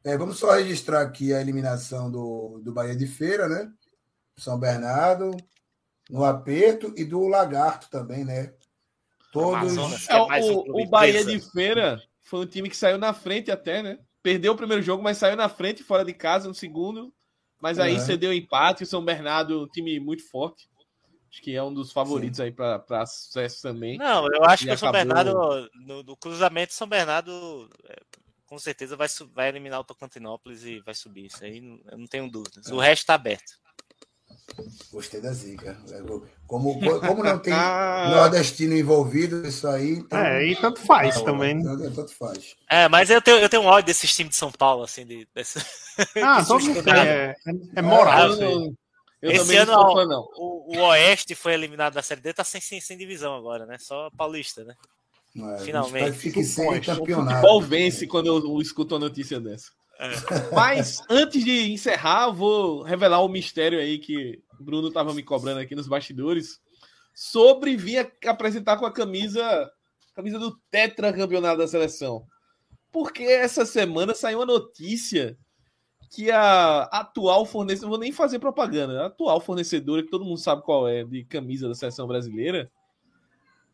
É, 0.05 0.16
vamos 0.16 0.39
só 0.39 0.53
registrar 0.53 1.03
aqui 1.03 1.33
a 1.33 1.41
eliminação 1.41 2.11
do, 2.11 2.61
do 2.62 2.73
Bahia 2.73 2.97
de 2.97 3.07
Feira, 3.07 3.49
né? 3.49 3.70
São 4.39 4.59
Bernardo, 4.59 5.31
no 6.11 6.24
aperto 6.24 6.93
e 6.97 7.05
do 7.05 7.27
Lagarto 7.29 7.89
também, 7.91 8.24
né? 8.24 8.53
Todos. 9.33 9.77
Amazonas. 9.79 10.09
É, 10.09 10.15
É 10.15 10.41
o, 10.43 10.83
o 10.83 10.87
Bahia 10.89 11.24
de 11.24 11.39
Feira 11.53 12.03
foi 12.23 12.41
um 12.41 12.47
time 12.47 12.69
que 12.69 12.77
saiu 12.77 12.99
na 12.99 13.12
frente 13.12 13.51
até, 13.51 13.83
né? 13.83 13.99
Perdeu 14.23 14.53
o 14.53 14.57
primeiro 14.57 14.83
jogo, 14.83 15.03
mas 15.03 15.19
saiu 15.19 15.37
na 15.37 15.49
frente, 15.49 15.83
fora 15.83 16.05
de 16.05 16.12
casa, 16.15 16.49
no 16.49 16.55
segundo. 16.55 17.12
Mas 17.61 17.79
aí 17.79 17.95
É. 17.95 17.99
cedeu 17.99 18.33
empate. 18.33 18.83
O 18.83 18.87
São 18.87 19.05
Bernardo, 19.05 19.62
um 19.65 19.69
time 19.69 19.99
muito 20.01 20.29
forte. 20.29 20.69
Acho 21.31 21.41
que 21.41 21.55
é 21.55 21.62
um 21.62 21.73
dos 21.73 21.93
favoritos 21.93 22.41
aí 22.41 22.51
para 22.53 23.07
sucesso 23.07 23.62
também. 23.62 23.97
Não, 23.97 24.27
eu 24.27 24.45
acho 24.45 24.65
E 24.65 24.66
que 24.66 24.74
o 24.74 24.79
São 24.79 24.91
acabou- 24.91 25.15
Bernardo, 25.15 25.70
no, 25.87 26.03
no 26.03 26.16
cruzamento, 26.16 26.74
São 26.74 26.87
Bernardo 26.89 27.70
é, 27.89 27.97
com 28.53 28.59
certeza 28.59 28.95
vai, 28.99 29.09
vai 29.35 29.49
eliminar 29.49 29.81
o 29.81 29.85
Tocantinópolis 29.85 30.62
e 30.62 30.79
vai 30.81 30.95
subir. 30.95 31.24
Isso 31.24 31.43
aí 31.43 31.59
não- 31.59 31.81
eu 31.91 31.97
não 31.97 32.07
tenho 32.07 32.31
dúvidas. 32.31 32.66
O 32.66 32.79
resto 32.79 33.07
tá 33.07 33.15
aberto. 33.15 33.51
Gostei 34.93 35.23
da 35.23 35.33
zica. 35.33 35.74
Como, 36.47 36.79
como 37.01 37.24
não 37.24 37.39
tem 37.39 37.55
Ah. 37.57 38.11
nordestino 38.15 38.74
envolvido, 38.77 39.47
isso 39.47 39.66
aí. 39.66 39.93
Então, 39.93 40.19
É, 40.19 40.45
e 40.49 40.55
tanto 40.57 40.81
faz 40.83 41.16
Não, 41.16 41.24
também. 41.24 41.55
né? 41.62 41.91
Tanto, 41.95 42.12
faz. 42.15 42.55
É, 42.69 42.87
mas 42.91 43.09
eu 43.09 43.23
tenho, 43.23 43.39
eu 43.39 43.49
tenho 43.49 43.62
um 43.62 43.66
ódio 43.66 43.87
desses 43.87 44.15
times 44.15 44.33
de 44.33 44.37
São 44.37 44.53
Paulo, 44.53 44.83
assim, 44.85 45.07
de, 45.07 45.27
desse... 45.35 45.59
Ah, 46.23 46.43
que 46.45 46.49
todo 46.49 46.62
mundo. 46.62 46.91
É, 46.91 47.31
é, 47.31 47.37
é 47.77 47.81
moral. 47.83 48.27
eu 48.27 48.33
isso 48.35 48.43
aí. 48.43 48.55
não- 48.55 48.77
eu 49.23 49.31
Esse 49.31 49.41
também 49.45 49.59
ano 49.61 50.07
não. 50.07 50.29
O, 50.37 50.77
o 50.77 50.81
Oeste 50.89 51.35
foi 51.35 51.55
eliminado 51.55 51.95
da 51.95 52.03
Série 52.03 52.20
D, 52.20 52.35
tá 52.35 52.45
sem, 52.45 52.61
sem, 52.61 52.83
sem 52.83 52.99
divisão 52.99 53.35
agora, 53.35 53.65
né? 53.65 53.79
Só 53.79 54.11
paulista, 54.15 54.62
né? 54.65 54.74
É, 55.36 55.59
Finalmente. 55.59 56.12
Fique 56.18 56.44
sem 56.44 56.64
Suposto. 56.66 56.92
O 56.92 56.96
campeonato. 56.98 57.34
futebol 57.36 57.60
vence 57.62 58.06
quando 58.06 58.26
eu 58.26 58.60
escuto 58.60 58.94
uma 58.94 59.00
notícia 59.09 59.40
dessa. 59.40 59.70
É. 59.98 60.10
Mas 60.54 61.00
antes 61.09 61.44
de 61.44 61.72
encerrar, 61.72 62.26
eu 62.28 62.34
vou 62.34 62.82
revelar 62.82 63.20
o 63.20 63.28
mistério 63.28 63.78
aí 63.78 63.98
que 63.98 64.42
o 64.60 64.64
Bruno 64.64 64.88
estava 64.88 65.14
me 65.14 65.22
cobrando 65.22 65.60
aqui 65.60 65.74
nos 65.74 65.86
bastidores 65.88 66.60
sobre 67.14 67.76
vir 67.76 67.98
a- 67.98 68.30
apresentar 68.30 68.76
com 68.78 68.86
a 68.86 68.92
camisa 68.92 69.70
camisa 70.14 70.38
do 70.38 70.59
tetracampeonato 70.70 71.59
da 71.59 71.66
seleção. 71.68 72.26
Porque 72.90 73.22
essa 73.22 73.64
semana 73.64 74.14
saiu 74.14 74.40
uma 74.40 74.46
notícia 74.46 75.38
que 76.10 76.30
a 76.30 76.82
atual 76.92 77.46
fornecedora, 77.46 77.86
não 77.86 77.90
vou 77.96 77.98
nem 77.98 78.12
fazer 78.12 78.38
propaganda, 78.38 79.02
a 79.02 79.06
atual 79.06 79.40
fornecedora, 79.40 80.02
que 80.02 80.10
todo 80.10 80.24
mundo 80.26 80.36
sabe 80.36 80.62
qual 80.62 80.86
é, 80.86 81.02
de 81.02 81.24
camisa 81.24 81.66
da 81.68 81.74
seleção 81.74 82.06
brasileira, 82.06 82.70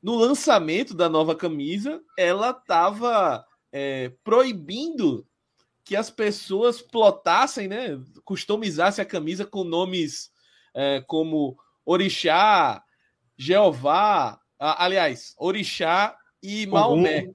no 0.02 0.16
lançamento 0.16 0.94
da 0.94 1.08
nova 1.08 1.34
camisa, 1.34 2.00
ela 2.16 2.50
estava 2.50 3.44
proibindo 4.24 5.26
que 5.88 5.96
as 5.96 6.10
pessoas 6.10 6.82
plotassem, 6.82 7.66
né, 7.66 7.98
customizassem 8.22 9.02
a 9.02 9.06
camisa 9.06 9.46
com 9.46 9.64
nomes 9.64 10.30
é, 10.74 11.02
como 11.06 11.56
Orixá, 11.82 12.84
Jeová, 13.38 14.38
aliás, 14.58 15.34
Orixá 15.38 16.14
e 16.42 16.66
Maomé, 16.66 17.30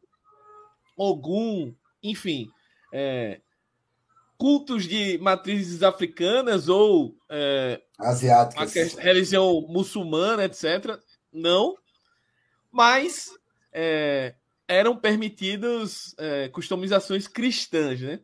Ogum, 0.96 1.74
enfim, 2.04 2.48
é, 2.94 3.42
cultos 4.38 4.88
de 4.88 5.18
matrizes 5.18 5.82
africanas 5.82 6.70
ou 6.70 7.18
é, 7.30 7.82
Asiáticas. 7.98 8.94
religião 8.94 9.66
muçulmana, 9.68 10.46
etc. 10.46 11.00
Não, 11.32 11.76
mas 12.74 13.30
é, 13.72 14.34
eram 14.68 14.98
permitidos 14.98 16.16
é, 16.18 16.50
customizações 16.50 17.28
cristãs, 17.28 18.02
né? 18.02 18.20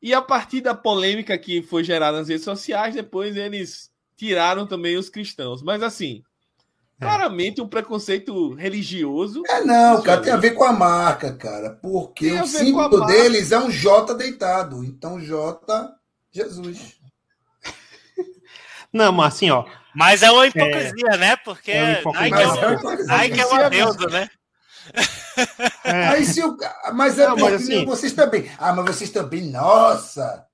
E 0.00 0.14
a 0.14 0.22
partir 0.22 0.60
da 0.60 0.74
polêmica 0.74 1.36
que 1.36 1.62
foi 1.62 1.82
gerada 1.82 2.18
nas 2.18 2.28
redes 2.28 2.44
sociais, 2.44 2.94
depois 2.94 3.36
eles 3.36 3.90
tiraram 4.16 4.66
também 4.66 4.96
os 4.96 5.08
cristãos. 5.08 5.62
Mas 5.62 5.82
assim, 5.82 6.22
É. 7.00 7.04
claramente 7.04 7.60
um 7.60 7.66
preconceito 7.66 8.52
religioso. 8.54 9.42
É, 9.48 9.64
não, 9.64 10.00
cara, 10.02 10.20
tem 10.20 10.32
a 10.32 10.36
ver 10.36 10.52
com 10.52 10.62
a 10.64 10.72
marca, 10.72 11.34
cara. 11.34 11.70
Porque 11.82 12.30
o 12.32 12.46
símbolo 12.46 13.04
deles 13.06 13.50
é 13.50 13.58
um 13.58 13.70
J 13.70 14.14
deitado. 14.14 14.84
Então, 14.84 15.18
J, 15.20 15.92
Jesus. 16.30 17.00
Não, 18.94 19.12
mas 19.12 19.34
assim, 19.34 19.50
ó. 19.50 19.64
Mas 19.94 20.22
é 20.22 20.30
uma 20.30 20.46
hipocrisia, 20.46 21.16
né? 21.18 21.36
Porque 21.36 21.72
É 21.72 21.82
uma 21.82 22.28
hipocrisia. 22.28 22.30
Nike 22.30 22.40
é, 22.40 22.42
é 22.42 22.46
uma, 22.46 22.66
uma 22.66 22.74
hipocrisia. 22.74 23.16
Nike 23.16 23.40
é 23.40 23.46
uma 23.46 23.70
deusa, 23.70 24.06
né? 24.08 24.30
É, 25.84 26.06
Aí 26.08 26.24
se 26.24 26.42
o... 26.44 26.56
Mas 26.94 27.18
é 27.18 27.26
Não, 27.26 27.36
porque 27.36 27.50
mas 27.50 27.62
assim- 27.62 27.84
vocês 27.84 28.12
também. 28.12 28.50
Ah, 28.58 28.72
mas 28.72 28.86
vocês 28.86 29.10
também, 29.10 29.50
nossa! 29.50 30.46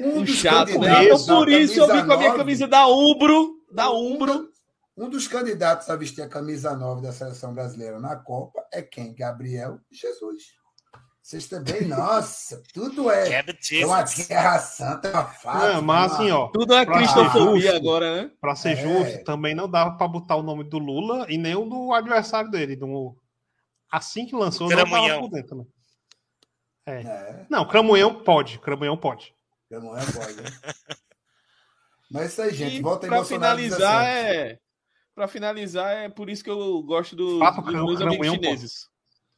Um 0.00 0.18
Um 0.18 0.24
dos 0.24 0.34
chato, 0.36 0.78
né? 0.80 0.88
candidatos 0.92 1.22
Então, 1.22 1.38
por 1.38 1.48
isso 1.48 1.80
eu 1.80 1.86
vim 1.86 2.04
com 2.06 2.12
a 2.12 2.16
minha 2.16 2.34
camisa 2.34 2.66
da 2.66 2.86
Umbro, 2.88 3.60
da 3.70 3.90
Umbro. 3.92 4.48
Um 4.96 5.08
dos 5.08 5.28
candidatos 5.28 5.88
a 5.88 5.96
vestir 5.96 6.22
a 6.22 6.28
camisa 6.28 6.74
9 6.76 7.02
da 7.02 7.12
seleção 7.12 7.52
brasileira 7.54 8.00
na 8.00 8.16
Copa 8.16 8.64
é 8.72 8.80
quem? 8.82 9.14
Gabriel 9.14 9.78
Jesus. 9.90 10.54
Vocês 11.24 11.48
também, 11.48 11.86
nossa, 11.88 12.62
tudo 12.74 13.10
é. 13.10 13.30
É 13.40 13.86
uma 13.86 14.02
guerra 14.02 14.58
santa, 14.58 15.10
uma 15.10 15.24
fato. 15.24 15.72
não, 15.72 15.80
mas 15.80 16.12
assim, 16.12 16.30
ó. 16.30 16.48
Tudo 16.48 16.74
é 16.74 16.84
cristofobia 16.84 17.74
agora, 17.74 18.24
né? 18.24 18.30
Pra 18.38 18.54
ser 18.54 18.72
É. 18.72 18.76
justo, 18.76 19.24
também 19.24 19.54
não 19.54 19.66
dava 19.66 19.96
pra 19.96 20.06
botar 20.06 20.36
o 20.36 20.42
nome 20.42 20.64
do 20.64 20.76
Lula 20.78 21.24
e 21.30 21.38
nem 21.38 21.54
o 21.54 21.64
do 21.64 21.94
adversário 21.94 22.50
dele. 22.50 22.76
Do... 22.76 23.16
Assim 23.90 24.26
que 24.26 24.36
lançou, 24.36 24.68
não 24.68 24.76
Cramunhão. 24.76 25.08
tava 25.08 25.20
por 25.22 25.30
dentro. 25.30 25.56
Né? 25.56 25.64
É. 26.86 27.00
É, 27.00 27.46
Não, 27.48 27.66
Cramunhão 27.66 28.22
pode. 28.22 28.58
Cramunhão 28.58 28.94
pode. 28.98 29.34
é 29.70 29.76
pode. 29.80 30.34
né? 30.42 30.50
Mas 32.10 32.22
é 32.22 32.26
isso 32.26 32.42
aí, 32.42 32.54
gente. 32.54 32.76
E 32.76 32.82
Volta 32.82 33.06
em 33.06 33.08
pra 33.08 33.16
Bolsonaro 33.16 33.56
finalizar, 33.58 34.04
17. 34.04 34.36
é. 34.36 34.58
Pra 35.14 35.26
finalizar, 35.26 35.90
é 36.04 36.08
por 36.10 36.28
isso 36.28 36.44
que 36.44 36.50
eu 36.50 36.82
gosto 36.82 37.16
do, 37.16 37.38
Fato, 37.38 37.62
dos 37.62 37.72
meus 37.72 38.00
amigos 38.02 38.28
Cramunhão 38.28 38.34
pode. 38.38 38.66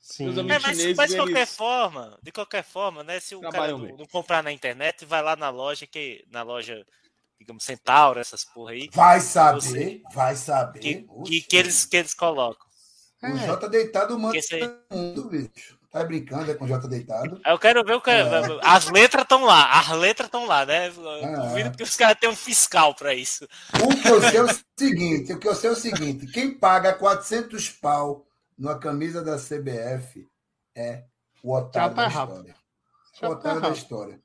Sim. 0.08 0.26
É, 0.26 0.28
amigos 0.30 0.46
mas, 0.46 0.62
chineses, 0.62 0.96
mas 0.96 1.10
de 1.10 1.16
qualquer 1.16 1.36
eles- 1.38 1.56
forma, 1.56 2.18
de 2.22 2.32
qualquer 2.32 2.62
forma, 2.64 3.02
né? 3.02 3.18
Se 3.18 3.34
o 3.34 3.40
cara 3.40 3.50
Trabalham 3.52 3.78
não, 3.78 3.86
bem. 3.86 3.96
não 3.96 4.06
comprar 4.06 4.40
na 4.42 4.52
internet, 4.52 5.04
vai 5.04 5.20
lá 5.20 5.34
na 5.34 5.50
loja 5.50 5.84
que 5.86 6.24
na 6.30 6.42
loja, 6.42 6.86
digamos, 7.40 7.64
Centauro, 7.64 8.20
essas 8.20 8.44
porra 8.44 8.70
aí, 8.70 8.88
Vai 8.94 9.20
saber, 9.20 9.60
Você- 9.60 10.02
vai 10.14 10.36
saber. 10.36 10.78
que, 10.78 11.06
que, 11.26 11.40
que 11.42 11.56
eles 11.56 11.84
que 11.84 11.96
eles 11.96 12.14
colocam. 12.14 12.64
O 13.22 13.26
É. 13.26 13.46
J 13.46 13.68
deitado 13.68 14.16
manda 14.18 14.32
Que 14.34 14.38
esse 14.38 14.54
aí- 14.54 14.60
todo 14.60 14.84
mundo, 14.96 15.28
bicho. 15.28 15.76
Tá 15.90 16.04
brincando 16.04 16.50
é 16.50 16.54
com 16.54 16.66
o 16.66 16.68
J 16.68 16.86
deitado? 16.88 17.40
Eu 17.46 17.58
quero 17.58 17.82
ver 17.82 17.94
o 17.94 18.00
que 18.02 18.10
É. 18.10 18.22
as 18.62 18.90
letras 18.90 19.22
estão 19.22 19.44
lá, 19.44 19.80
as 19.80 19.88
letras 19.96 20.26
estão 20.28 20.44
lá, 20.44 20.66
né? 20.66 20.88
Eu 20.88 21.10
É. 21.16 21.36
Duvido 21.48 21.76
que 21.76 21.82
os 21.82 21.96
caras 21.96 22.18
tenham 22.20 22.34
um 22.34 22.36
fiscal 22.36 22.94
para 22.94 23.14
isso. 23.14 23.48
O 23.82 23.88
que 24.02 24.06
eu 24.08 24.20
sei 24.20 24.36
é 24.36 24.42
o 24.42 24.48
seguinte, 24.78 25.32
o 25.32 25.38
que 25.38 25.48
eu 25.48 25.54
sei 25.54 25.70
é 25.70 25.72
o 25.72 25.76
seguinte, 25.76 26.26
quem 26.26 26.52
paga 26.52 26.92
400 26.92 27.70
pau 27.70 28.25
numa 28.56 28.78
camisa 28.78 29.22
da 29.22 29.36
CBF 29.38 30.28
é 30.74 31.04
o 31.42 31.52
otário 31.54 31.94
tá 31.94 32.02
da 32.02 32.08
história. 32.08 32.54
O 33.16 33.20
tá 33.20 33.28
otário 33.30 33.60
da 33.60 33.66
errado. 33.68 33.76
história. 33.78 34.20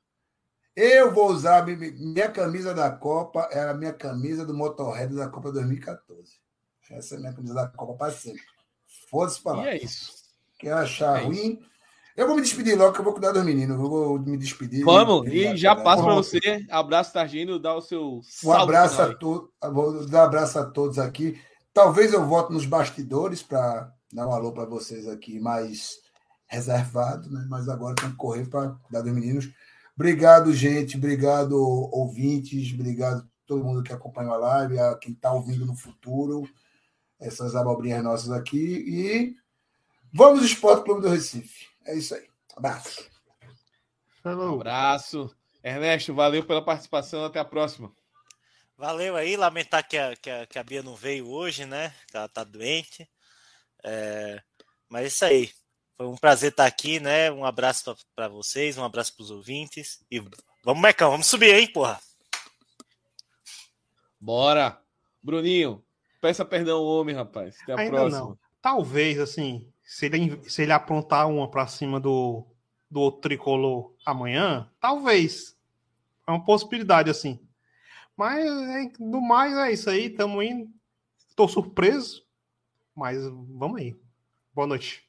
Eu 0.74 1.12
vou 1.12 1.28
usar 1.30 1.66
mi- 1.66 1.76
mi- 1.76 1.90
minha 1.90 2.30
camisa 2.30 2.72
da 2.74 2.90
Copa, 2.90 3.48
era 3.52 3.72
a 3.72 3.74
minha 3.74 3.92
camisa 3.92 4.44
do 4.46 4.54
Motorhead 4.54 5.14
da 5.14 5.28
Copa 5.28 5.52
2014. 5.52 6.40
Essa 6.90 7.14
é 7.14 7.18
a 7.18 7.20
minha 7.20 7.32
camisa 7.32 7.54
da 7.54 7.68
Copa 7.68 7.94
para 7.94 8.12
sempre. 8.12 8.42
Foda-se 9.10 9.42
pra 9.42 9.52
lá. 9.52 9.64
E 9.64 9.68
é 9.68 9.82
isso. 9.84 10.12
Quer 10.58 10.72
achar 10.74 11.20
É 11.22 11.24
ruim? 11.24 11.60
Eu 12.14 12.26
vou 12.26 12.36
me 12.36 12.42
despedir 12.42 12.76
logo, 12.76 12.92
que 12.92 13.00
eu 13.00 13.04
vou 13.04 13.14
cuidar 13.14 13.32
dos 13.32 13.42
meninos. 13.44 13.78
Eu 13.78 13.88
vou 13.88 14.18
me 14.18 14.36
despedir. 14.36 14.84
Vamos, 14.84 15.26
e 15.32 15.56
já 15.56 15.74
passo 15.74 16.02
para 16.04 16.14
você. 16.14 16.38
Abraço, 16.70 17.12
Targino, 17.12 17.58
dá 17.58 17.74
o 17.74 17.80
seu. 17.80 18.20
Um 18.44 18.52
abraço 18.52 19.00
a 19.00 19.14
todos. 19.14 19.48
Vou 19.72 20.06
dar 20.06 20.20
um 20.22 20.24
abraço 20.26 20.58
a 20.58 20.64
todos 20.66 20.98
aqui. 20.98 21.40
Talvez 21.72 22.12
eu 22.12 22.26
volte 22.26 22.52
nos 22.52 22.66
bastidores 22.66 23.42
para 23.42 23.90
dar 24.12 24.28
um 24.28 24.32
alô 24.32 24.52
para 24.52 24.64
vocês 24.64 25.08
aqui, 25.08 25.40
mais 25.40 26.00
reservado, 26.46 27.30
né? 27.30 27.46
Mas 27.48 27.68
agora 27.68 27.94
tem 27.94 28.10
que 28.10 28.16
correr 28.16 28.46
para 28.46 28.70
cuidar 28.70 29.00
dos 29.00 29.12
meninos. 29.12 29.50
Obrigado, 29.96 30.52
gente. 30.52 30.96
Obrigado, 30.96 31.56
ouvintes. 31.56 32.72
Obrigado 32.74 33.26
todo 33.46 33.64
mundo 33.64 33.82
que 33.82 33.92
acompanhou 33.92 34.34
a 34.34 34.38
live, 34.38 34.78
a 34.78 34.94
quem 34.96 35.12
está 35.12 35.32
ouvindo 35.32 35.66
no 35.66 35.74
futuro, 35.74 36.48
essas 37.20 37.54
abobrinhas 37.54 38.02
nossas 38.02 38.30
aqui. 38.30 38.56
E 38.58 39.36
vamos 40.12 40.44
Esporte 40.44 40.84
Clube 40.84 41.02
do 41.02 41.08
Recife. 41.08 41.66
É 41.84 41.94
isso 41.94 42.14
aí. 42.14 42.26
Abraço. 42.56 43.10
Um 44.24 44.54
abraço. 44.54 45.34
Ernesto, 45.62 46.14
valeu 46.14 46.44
pela 46.44 46.64
participação. 46.64 47.24
Até 47.24 47.40
a 47.40 47.44
próxima. 47.44 47.92
Valeu 48.76 49.16
aí. 49.16 49.36
Lamentar 49.36 49.86
que 49.86 49.96
a, 49.96 50.16
que 50.16 50.30
a, 50.30 50.46
que 50.46 50.58
a 50.58 50.64
Bia 50.64 50.82
não 50.82 50.94
veio 50.94 51.28
hoje, 51.28 51.66
né? 51.66 51.94
Que 52.08 52.16
ela 52.16 52.28
tá 52.28 52.44
doente. 52.44 53.08
É... 53.84 54.42
Mas 54.88 55.04
é 55.04 55.06
isso 55.06 55.24
aí. 55.24 55.50
Foi 55.96 56.06
um 56.06 56.16
prazer 56.16 56.50
estar 56.50 56.66
aqui, 56.66 57.00
né? 57.00 57.30
Um 57.30 57.44
abraço 57.44 57.94
para 58.14 58.28
vocês, 58.28 58.76
um 58.76 58.84
abraço 58.84 59.14
para 59.14 59.22
os 59.22 59.30
ouvintes. 59.30 60.04
E 60.10 60.20
vamos, 60.64 60.82
Mecão, 60.82 61.10
vamos 61.10 61.26
subir 61.26 61.54
aí, 61.54 61.68
porra. 61.68 62.00
Bora. 64.20 64.80
Bruninho, 65.22 65.84
peça 66.20 66.44
perdão 66.44 66.78
ao 66.78 66.84
homem, 66.84 67.14
rapaz. 67.14 67.56
Até 67.62 67.72
a 67.72 67.78
Ainda 67.78 67.96
próxima. 67.96 68.20
Não. 68.20 68.38
Talvez, 68.60 69.20
assim, 69.20 69.68
se 69.84 70.06
ele, 70.06 70.50
se 70.50 70.62
ele 70.62 70.72
aprontar 70.72 71.28
uma 71.28 71.48
para 71.48 71.66
cima 71.66 72.00
do, 72.00 72.44
do 72.90 73.00
outro 73.00 73.20
tricolor 73.20 73.94
amanhã, 74.04 74.68
talvez. 74.80 75.56
É 76.26 76.30
uma 76.30 76.44
possibilidade, 76.44 77.10
assim. 77.10 77.38
Mas, 78.16 78.44
é, 78.44 78.92
no 78.98 79.20
mais, 79.20 79.54
é 79.54 79.72
isso 79.72 79.90
aí. 79.90 80.10
Tamo 80.10 80.42
indo. 80.42 80.70
Estou 81.28 81.48
surpreso. 81.48 82.24
Mas 82.96 83.18
vamos 83.48 83.80
aí. 83.80 83.96
Boa 84.54 84.66
noite. 84.66 85.02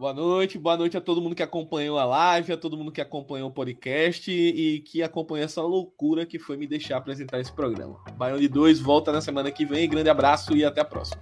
Boa 0.00 0.14
noite, 0.14 0.58
boa 0.58 0.78
noite 0.78 0.96
a 0.96 1.00
todo 1.00 1.20
mundo 1.20 1.34
que 1.34 1.42
acompanhou 1.42 1.98
a 1.98 2.06
live, 2.06 2.54
a 2.54 2.56
todo 2.56 2.74
mundo 2.74 2.90
que 2.90 3.02
acompanhou 3.02 3.50
o 3.50 3.52
podcast 3.52 4.30
e 4.32 4.80
que 4.80 5.02
acompanhou 5.02 5.44
essa 5.44 5.60
loucura 5.60 6.24
que 6.24 6.38
foi 6.38 6.56
me 6.56 6.66
deixar 6.66 6.96
apresentar 6.96 7.38
esse 7.38 7.52
programa. 7.52 8.02
Baião 8.16 8.38
de 8.38 8.48
2 8.48 8.80
volta 8.80 9.12
na 9.12 9.20
semana 9.20 9.50
que 9.50 9.66
vem. 9.66 9.86
Grande 9.90 10.08
abraço 10.08 10.56
e 10.56 10.64
até 10.64 10.80
a 10.80 10.86
próxima. 10.86 11.20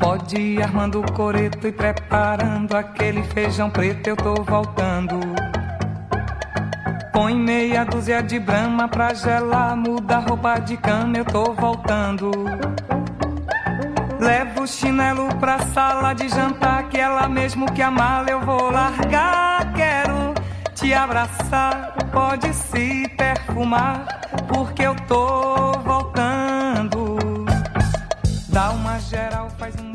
Pode 0.00 0.40
ir 0.40 0.62
armando 0.62 1.00
o 1.00 1.12
coreto 1.12 1.68
e 1.68 1.72
preparando 1.72 2.74
aquele 2.74 3.22
feijão 3.22 3.68
preto, 3.70 4.08
eu 4.08 4.16
tô 4.16 4.34
voltando. 4.44 5.37
Põe 7.18 7.34
meia 7.34 7.84
dúzia 7.84 8.22
de 8.22 8.38
brama 8.38 8.86
pra 8.86 9.12
gelar, 9.12 9.76
muda 9.76 10.18
roupa 10.20 10.60
de 10.60 10.76
cama, 10.76 11.16
eu 11.16 11.24
tô 11.24 11.52
voltando. 11.52 12.30
Levo 14.20 14.62
o 14.62 14.66
chinelo 14.68 15.26
pra 15.40 15.58
sala 15.74 16.12
de 16.14 16.28
jantar, 16.28 16.88
que 16.88 16.96
ela 16.96 17.28
mesmo 17.28 17.66
que 17.72 17.82
a 17.82 17.90
mala 17.90 18.30
eu 18.30 18.40
vou 18.42 18.70
largar. 18.70 19.72
Quero 19.72 20.32
te 20.76 20.94
abraçar, 20.94 21.92
pode 22.12 22.54
se 22.54 23.08
perfumar, 23.16 24.06
porque 24.46 24.84
eu 24.84 24.94
tô 25.08 25.72
voltando. 25.80 27.18
Dá 28.48 28.70
uma 28.70 28.96
geral, 29.00 29.50
faz 29.58 29.74
um 29.80 29.87